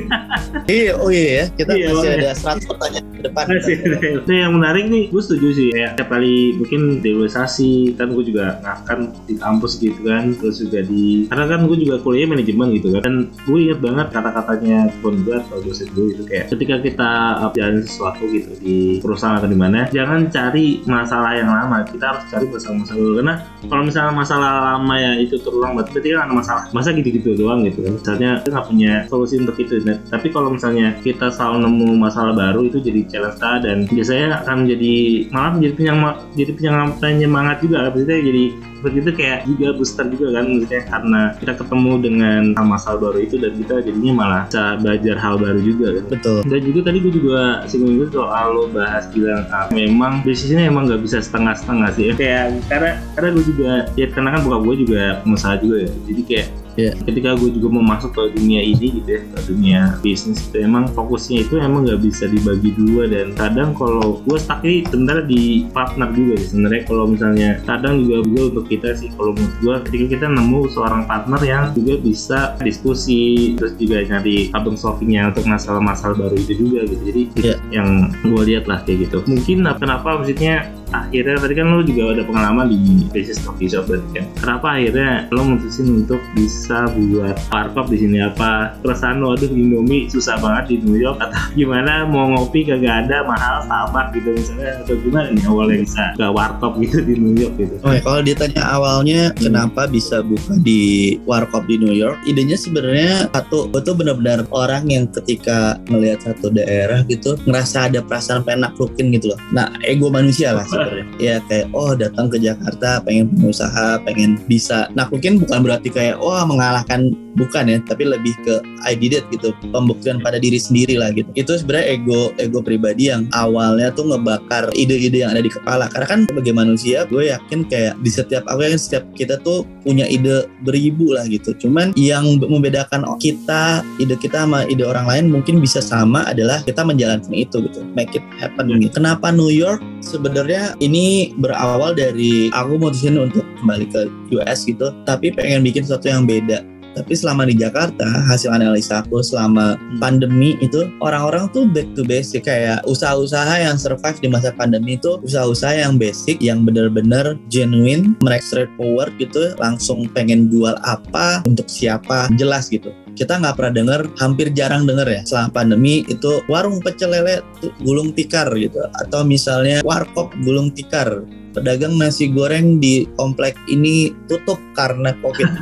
Iya 0.66 0.92
oh 0.98 1.10
iya 1.10 1.30
ya. 1.30 1.44
Kita 1.54 1.72
iya, 1.74 1.86
masih 1.90 2.10
ada 2.18 2.30
100 2.34 2.70
pertanyaan 2.70 3.06
ke 3.12 3.22
depan. 3.28 3.44
Masih, 3.50 3.76
itu 4.22 4.32
yang 4.32 4.52
menarik 4.56 4.71
menarik 4.72 4.88
nih 4.88 5.04
gue 5.12 5.20
setuju 5.20 5.46
sih. 5.52 5.68
Kayak 5.68 6.00
tiap 6.00 6.08
kali 6.08 6.56
mungkin 6.56 7.04
dewarisasi 7.04 7.92
kan 8.00 8.08
gue 8.16 8.24
juga 8.24 8.56
ngakan 8.64 9.12
di 9.28 9.34
kampus 9.36 9.76
gitu 9.76 10.00
kan 10.08 10.32
terus 10.40 10.64
juga 10.64 10.80
di 10.80 11.28
karena 11.28 11.44
kan 11.44 11.60
gue 11.68 11.76
juga 11.76 12.00
kuliah 12.00 12.24
manajemen 12.24 12.72
gitu 12.72 12.88
kan. 12.96 13.04
Dan 13.04 13.16
gue 13.44 13.58
ingat 13.68 13.78
banget 13.84 14.06
kata-katanya 14.16 14.88
pun 15.04 15.20
gue 15.20 15.36
atau 15.36 15.60
dosen 15.60 15.92
gue 15.92 16.16
itu 16.16 16.24
kayak 16.24 16.48
ketika 16.48 16.80
kita 16.80 17.10
jalan 17.52 17.84
sesuatu 17.84 18.24
gitu 18.32 18.48
di 18.64 18.96
perusahaan 19.04 19.36
atau 19.36 19.50
di 19.52 19.58
mana 19.60 19.92
jangan 19.92 20.32
cari 20.32 20.80
masalah 20.88 21.36
yang 21.36 21.52
lama. 21.52 21.84
Kita 21.84 22.04
harus 22.08 22.24
cari 22.32 22.46
masalah-masalah 22.48 23.12
karena 23.20 23.34
kalau 23.68 23.82
misalnya 23.84 24.12
masalah 24.16 24.50
lama 24.72 24.94
ya 24.96 25.12
itu 25.20 25.36
terulang 25.44 25.76
berarti 25.76 26.08
kan 26.16 26.24
ada 26.24 26.32
masalah. 26.32 26.62
Masa 26.72 26.96
gitu-gitu 26.96 27.36
doang 27.36 27.60
gitu 27.68 27.84
kan. 27.84 27.92
Misalnya 28.00 28.30
kita 28.40 28.48
nggak 28.56 28.68
punya 28.72 28.92
solusi 29.12 29.36
untuk 29.36 29.60
itu. 29.60 29.84
Nah, 29.84 30.00
tapi 30.08 30.32
kalau 30.32 30.48
misalnya 30.48 30.96
kita 31.04 31.28
selalu 31.28 31.68
nemu 31.68 31.88
masalah 32.00 32.32
baru 32.32 32.64
itu 32.64 32.80
jadi 32.80 33.04
challenge 33.04 33.36
dan 33.42 33.84
biasanya 33.90 34.40
akan 34.40 34.61
jadi 34.66 34.94
malah 35.30 35.50
menjadi 35.56 35.74
penyemangat 35.78 36.16
jadi 36.34 36.52
penyemangat 37.00 37.56
juga 37.62 37.76
maksudnya 37.90 38.20
jadi 38.22 38.44
seperti 38.82 38.98
itu 38.98 39.12
kayak 39.14 39.38
juga 39.46 39.66
booster 39.78 40.06
juga 40.10 40.26
kan 40.34 40.44
maksudnya 40.50 40.82
karena 40.90 41.20
kita 41.38 41.52
ketemu 41.54 41.92
dengan 42.02 42.40
masalah 42.66 42.98
baru 42.98 43.18
itu 43.22 43.38
dan 43.38 43.54
kita 43.54 43.74
jadinya 43.78 44.12
malah 44.18 44.42
bisa 44.50 44.74
belajar 44.82 45.16
hal 45.22 45.34
baru 45.38 45.60
juga 45.62 45.86
kan. 45.94 46.04
Betul. 46.10 46.38
Dan 46.50 46.60
juga 46.66 46.80
tadi 46.90 46.98
gue 46.98 47.12
juga 47.14 47.62
singgung 47.70 47.94
itu 48.02 48.10
soal 48.10 48.46
lo 48.50 48.66
bahas 48.74 49.06
bilang 49.14 49.46
ah, 49.54 49.70
memang 49.70 50.26
bisnisnya 50.26 50.66
emang 50.66 50.90
nggak 50.90 50.98
bisa 50.98 51.22
setengah-setengah 51.22 51.88
sih. 51.94 52.10
Kayak 52.18 52.58
karena 52.66 52.98
karena 53.14 53.28
gue 53.38 53.44
juga 53.54 53.70
ya 53.94 54.06
karena 54.10 54.28
kan 54.34 54.40
buka 54.42 54.58
gue 54.66 54.74
juga 54.82 55.02
pengusaha 55.22 55.54
juga 55.62 55.76
ya. 55.86 55.90
Jadi 56.10 56.22
kayak 56.26 56.46
Iya. 56.72 56.96
ketika 57.04 57.36
gue 57.36 57.52
juga 57.52 57.68
mau 57.68 57.84
masuk 57.84 58.16
ke 58.16 58.22
dunia 58.32 58.64
ini 58.64 58.96
gitu 58.96 59.08
ya 59.08 59.20
ke 59.20 59.40
dunia 59.44 59.80
bisnis 60.00 60.40
itu 60.40 60.56
emang 60.58 60.88
fokusnya 60.88 61.44
itu 61.44 61.60
emang 61.60 61.84
nggak 61.84 62.00
bisa 62.00 62.24
dibagi 62.26 62.72
dua 62.72 63.04
dan 63.06 63.36
kadang 63.36 63.76
kalau 63.76 64.24
gue 64.24 64.38
stuck 64.40 64.64
ini 64.64 64.80
sebenarnya 64.88 65.24
di 65.26 65.42
partner 65.68 66.08
juga 66.12 66.34
sih 66.40 66.48
sebenarnya 66.48 66.82
kalau 66.88 67.04
misalnya 67.04 67.50
kadang 67.62 68.00
juga 68.00 68.16
gue 68.24 68.42
untuk 68.56 68.66
kita 68.66 68.96
sih 68.96 69.12
kalau 69.12 69.36
menurut 69.36 69.56
gue 69.60 69.74
ketika 69.84 70.04
kita 70.16 70.26
nemu 70.28 70.60
seorang 70.72 71.02
partner 71.04 71.40
yang 71.44 71.64
juga 71.72 71.94
bisa 72.00 72.38
diskusi 72.60 73.20
terus 73.54 73.76
juga 73.76 74.00
nyari 74.02 74.48
problem 74.48 74.74
solvingnya 74.74 75.28
untuk 75.28 75.44
masalah-masalah 75.44 76.16
baru 76.16 76.36
itu 76.36 76.54
juga 76.56 76.88
gitu 76.88 77.02
jadi 77.04 77.22
Iya. 77.32 77.54
yang 77.70 77.88
gue 78.22 78.42
lihat 78.48 78.64
lah 78.64 78.80
kayak 78.82 79.08
gitu 79.08 79.20
mungkin 79.26 79.68
kenapa 79.76 80.20
maksudnya 80.20 80.68
akhirnya 80.92 81.36
tadi 81.40 81.54
kan 81.56 81.66
lo 81.72 81.80
juga 81.82 82.12
ada 82.12 82.22
pengalaman 82.24 82.66
di 82.68 83.08
bisnis 83.10 83.40
coffee 83.42 83.68
shop 83.68 83.88
berarti 83.88 84.08
kan? 84.20 84.26
Kenapa 84.38 84.66
akhirnya 84.76 85.10
lo 85.32 85.42
mutusin 85.44 85.86
untuk 86.04 86.20
bisa 86.36 86.88
buat 86.92 87.36
warkop 87.50 87.88
di 87.88 87.98
sini? 88.04 88.18
Apa 88.20 88.76
perasaan 88.84 89.24
lo 89.24 89.34
aduh 89.34 89.50
Indomie 89.50 90.06
susah 90.12 90.38
banget 90.38 90.76
di 90.76 90.76
New 90.84 91.00
York 91.00 91.18
atau 91.18 91.40
gimana? 91.58 92.04
Mau 92.06 92.30
ngopi 92.32 92.68
kagak 92.68 93.08
ada 93.08 93.24
mahal 93.24 93.64
Starbucks 93.66 94.10
gitu 94.16 94.28
misalnya 94.36 94.70
atau 94.84 94.94
gimana 95.00 95.26
nih 95.32 95.44
awalnya 95.48 95.78
bisa 95.82 96.04
ke 96.16 96.26
warkop 96.28 96.72
gitu 96.78 96.98
di 97.00 97.14
New 97.16 97.34
York 97.34 97.54
gitu? 97.56 97.74
Oke, 97.82 97.98
kalau 98.04 98.20
ditanya 98.20 98.62
awalnya 98.68 99.20
kenapa 99.36 99.88
bisa 99.88 100.20
buka 100.20 100.54
di 100.60 101.16
warkop 101.24 101.64
di 101.66 101.76
New 101.80 101.94
York, 101.94 102.20
idenya 102.28 102.56
sebenarnya 102.56 103.32
satu, 103.32 103.68
gue 103.72 103.80
tuh 103.80 103.96
benar-benar 103.96 104.44
orang 104.52 104.88
yang 104.88 105.04
ketika 105.08 105.80
melihat 105.88 106.20
satu 106.32 106.52
daerah 106.52 107.02
gitu 107.08 107.36
ngerasa 107.48 107.88
ada 107.88 108.00
perasaan 108.04 108.44
pengen 108.44 108.68
naklukin 108.68 109.12
gitu 109.16 109.32
loh. 109.32 109.40
Nah, 109.50 109.72
ego 109.84 110.12
manusia 110.12 110.52
lah 110.52 110.64
sebenarnya. 110.86 111.06
Ya 111.22 111.36
kayak 111.46 111.66
oh 111.74 111.92
datang 111.94 112.26
ke 112.32 112.38
Jakarta 112.38 113.02
pengen 113.04 113.30
pengusaha, 113.34 114.02
pengen 114.02 114.40
bisa 114.46 114.88
naklukin 114.96 115.38
bukan 115.38 115.62
berarti 115.62 115.88
kayak 115.92 116.18
wah 116.18 116.42
mengalahkan 116.46 117.14
bukan 117.32 117.64
ya, 117.68 117.78
tapi 117.88 118.04
lebih 118.04 118.36
ke 118.44 118.60
I 118.84 118.92
did 118.92 119.16
it 119.16 119.24
gitu, 119.32 119.56
pembuktian 119.72 120.20
pada 120.20 120.36
diri 120.36 120.60
sendiri 120.60 121.00
lah 121.00 121.14
gitu. 121.16 121.28
Itu 121.32 121.56
sebenarnya 121.56 121.96
ego 121.96 122.20
ego 122.36 122.60
pribadi 122.60 123.08
yang 123.08 123.28
awalnya 123.32 123.88
tuh 123.94 124.12
ngebakar 124.12 124.68
ide-ide 124.76 125.24
yang 125.24 125.32
ada 125.32 125.40
di 125.40 125.48
kepala. 125.48 125.88
Karena 125.88 126.06
kan 126.08 126.20
sebagai 126.28 126.52
manusia, 126.52 127.08
gue 127.08 127.32
yakin 127.32 127.64
kayak 127.68 127.96
di 128.04 128.10
setiap 128.12 128.44
aku 128.50 128.68
yakin 128.68 128.80
setiap 128.80 129.04
kita 129.16 129.40
tuh 129.40 129.64
punya 129.80 130.04
ide 130.04 130.44
beribu 130.66 131.16
lah 131.16 131.24
gitu. 131.24 131.56
Cuman 131.56 131.96
yang 131.96 132.36
membedakan 132.42 133.06
kita, 133.16 133.80
ide 133.96 134.14
kita 134.20 134.44
sama 134.44 134.68
ide 134.68 134.84
orang 134.84 135.08
lain 135.08 135.24
mungkin 135.32 135.62
bisa 135.62 135.80
sama 135.80 136.28
adalah 136.28 136.60
kita 136.66 136.84
menjalankan 136.84 137.32
itu 137.32 137.64
gitu, 137.64 137.80
make 137.96 138.12
it 138.12 138.24
happen 138.36 138.68
gitu. 138.76 138.92
Kenapa 138.92 139.32
New 139.32 139.48
York? 139.48 139.80
Sebenarnya 140.02 140.71
ini 140.80 141.36
berawal 141.36 141.92
dari 141.92 142.48
aku 142.54 142.78
mutusin 142.78 143.18
untuk 143.18 143.44
kembali 143.60 143.86
ke 143.90 144.00
US 144.38 144.64
gitu, 144.64 144.94
tapi 145.04 145.34
pengen 145.34 145.66
bikin 145.66 145.84
sesuatu 145.84 146.08
yang 146.08 146.24
beda. 146.24 146.64
Tapi 146.92 147.16
selama 147.16 147.48
di 147.48 147.56
Jakarta 147.56 148.04
hasil 148.04 148.52
analisa 148.52 149.00
aku 149.00 149.24
selama 149.24 149.80
pandemi 149.96 150.60
itu 150.60 150.92
orang-orang 151.00 151.48
tuh 151.50 151.64
back 151.64 151.88
to 151.96 152.04
basic. 152.04 152.44
Kayak 152.44 152.84
usaha-usaha 152.84 153.64
yang 153.64 153.80
survive 153.80 154.18
di 154.20 154.28
masa 154.28 154.52
pandemi 154.52 155.00
itu 155.00 155.16
usaha-usaha 155.24 155.72
yang 155.72 155.96
basic 155.96 156.36
yang 156.44 156.68
benar-benar 156.68 157.38
genuine 157.48 158.12
mereka 158.20 158.44
straightforward 158.44 159.14
gitu 159.16 159.56
langsung 159.56 160.04
pengen 160.12 160.52
jual 160.52 160.76
apa 160.84 161.40
untuk 161.48 161.64
siapa 161.70 162.28
jelas 162.36 162.68
gitu 162.68 162.92
kita 163.12 163.36
nggak 163.40 163.54
pernah 163.60 163.72
dengar 163.72 164.00
hampir 164.16 164.48
jarang 164.56 164.88
dengar 164.88 165.04
ya 165.04 165.20
selama 165.24 165.52
pandemi 165.52 166.04
itu 166.08 166.40
warung 166.48 166.80
pecel 166.80 167.12
lele 167.12 167.44
gulung 167.84 168.16
tikar 168.16 168.48
gitu. 168.56 168.80
Atau 169.04 169.24
misalnya 169.26 169.84
warkop 169.84 170.32
gulung 170.44 170.72
tikar. 170.72 171.24
Pedagang 171.52 172.00
nasi 172.00 172.32
goreng 172.32 172.80
di 172.80 173.04
komplek 173.20 173.52
ini 173.68 174.08
tutup 174.24 174.56
karena 174.72 175.12
covid. 175.20 175.48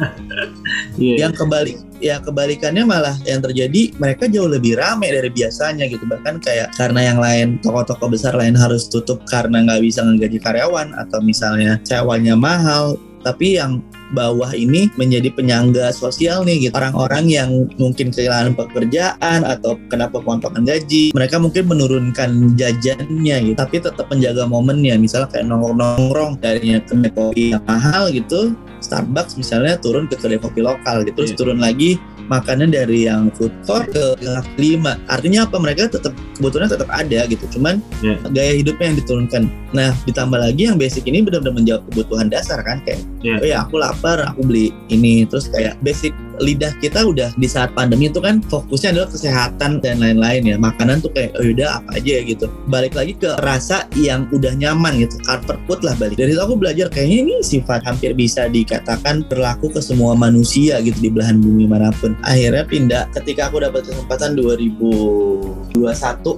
Iya. 1.01 1.27
yang 1.27 1.33
kebalik 1.33 1.81
ya 2.03 2.21
kebalikannya 2.21 2.85
malah 2.85 3.17
yang 3.25 3.41
terjadi 3.41 3.95
mereka 3.97 4.29
jauh 4.29 4.51
lebih 4.51 4.77
ramai 4.77 5.11
dari 5.11 5.33
biasanya 5.33 5.89
gitu. 5.89 6.05
Bahkan 6.05 6.43
kayak 6.43 6.77
karena 6.77 7.15
yang 7.15 7.19
lain 7.19 7.49
toko-toko 7.63 8.11
besar 8.11 8.37
lain 8.37 8.53
harus 8.59 8.87
tutup 8.87 9.25
karena 9.27 9.65
nggak 9.65 9.81
bisa 9.81 10.05
menggaji 10.05 10.39
karyawan. 10.39 10.93
Atau 10.99 11.25
misalnya 11.25 11.81
sewanya 11.87 12.37
mahal 12.37 13.01
tapi 13.21 13.61
yang 13.61 13.85
bawah 14.11 14.51
ini 14.57 14.91
menjadi 14.99 15.31
penyangga 15.31 15.95
sosial 15.95 16.43
nih 16.43 16.69
gitu. 16.69 16.75
Orang-orang 16.75 17.31
yang 17.31 17.51
mungkin 17.79 18.11
kehilangan 18.11 18.59
pekerjaan 18.59 19.47
atau 19.47 19.79
kena 19.87 20.11
pemotongan 20.11 20.67
gaji 20.67 21.15
mereka 21.15 21.39
mungkin 21.39 21.71
menurunkan 21.71 22.59
jajannya 22.59 23.37
gitu. 23.47 23.57
Tapi 23.57 23.77
tetap 23.79 24.07
menjaga 24.11 24.45
momennya. 24.51 24.99
Misalnya 24.99 25.31
kayak 25.31 25.47
nongkrong-nongkrong 25.47 26.43
dari 26.43 26.81
kedai 26.83 27.11
kopi 27.15 27.55
yang 27.55 27.63
mahal 27.65 28.11
gitu 28.11 28.55
Starbucks 28.81 29.37
misalnya 29.37 29.77
turun 29.77 30.09
ke 30.09 30.17
kedai 30.17 30.41
kopi 30.41 30.65
lokal 30.65 31.05
gitu. 31.05 31.23
Terus 31.23 31.33
Iya. 31.37 31.39
turun 31.39 31.59
lagi 31.61 32.01
makanan 32.31 32.71
dari 32.71 33.11
yang 33.11 33.29
food 33.35 33.51
court 33.67 33.91
ke 33.91 34.15
kaki 34.23 34.55
lima. 34.57 34.95
Artinya 35.11 35.45
apa? 35.51 35.59
Mereka 35.59 35.91
tetap 35.91 36.15
kebutuhan 36.39 36.71
tetap 36.71 36.87
ada 36.89 37.27
gitu. 37.27 37.43
Cuman 37.59 37.83
Iya. 38.01 38.17
gaya 38.31 38.53
hidupnya 38.55 38.95
yang 38.95 38.99
diturunkan. 39.03 39.43
Nah 39.75 39.91
ditambah 40.07 40.39
lagi 40.39 40.71
yang 40.71 40.79
basic 40.79 41.05
ini 41.11 41.27
benar-benar 41.27 41.59
menjawab 41.59 41.83
kebutuhan 41.91 42.31
dasar 42.31 42.63
kan. 42.63 42.79
Kayak 42.87 43.03
Iya. 43.21 43.35
oh 43.43 43.47
ya 43.51 43.57
aku 43.67 43.75
lapar 43.83 44.23
aku 44.23 44.47
beli 44.47 44.71
ini. 44.89 45.27
Terus 45.27 45.51
kayak 45.51 45.77
basic 45.83 46.15
lidah 46.41 46.73
kita 46.81 47.05
udah 47.05 47.31
di 47.37 47.47
saat 47.47 47.71
pandemi 47.77 48.09
itu 48.09 48.19
kan 48.19 48.41
fokusnya 48.49 48.97
adalah 48.97 49.09
kesehatan 49.13 49.81
dan 49.85 50.01
lain-lain 50.01 50.43
ya. 50.45 50.57
Makanan 50.57 51.05
tuh 51.05 51.13
kayak 51.13 51.37
oh 51.37 51.45
yaudah 51.45 51.81
apa 51.81 52.01
aja 52.01 52.11
ya 52.21 52.23
gitu. 52.27 52.47
Balik 52.69 52.97
lagi 52.97 53.13
ke 53.17 53.31
rasa 53.45 53.87
yang 53.97 54.27
udah 54.33 54.57
nyaman 54.57 55.05
gitu. 55.05 55.17
Comfort 55.25 55.61
food 55.69 55.81
lah 55.85 55.95
balik. 56.01 56.17
Dari 56.17 56.33
situ 56.33 56.43
aku 56.43 56.57
belajar 56.57 56.87
kayaknya 56.89 57.19
ini 57.29 57.35
sifat 57.45 57.85
hampir 57.85 58.17
bisa 58.17 58.49
dikatakan 58.49 59.25
berlaku 59.29 59.69
ke 59.71 59.81
semua 59.85 60.17
manusia 60.17 60.81
gitu 60.81 60.97
di 60.99 61.11
belahan 61.13 61.39
bumi 61.41 61.69
mana 61.69 61.93
pun. 62.01 62.17
Akhirnya 62.25 62.65
pindah. 62.65 63.03
Ketika 63.13 63.53
aku 63.53 63.61
dapat 63.61 63.85
kesempatan 63.85 64.39
2021 64.39 65.77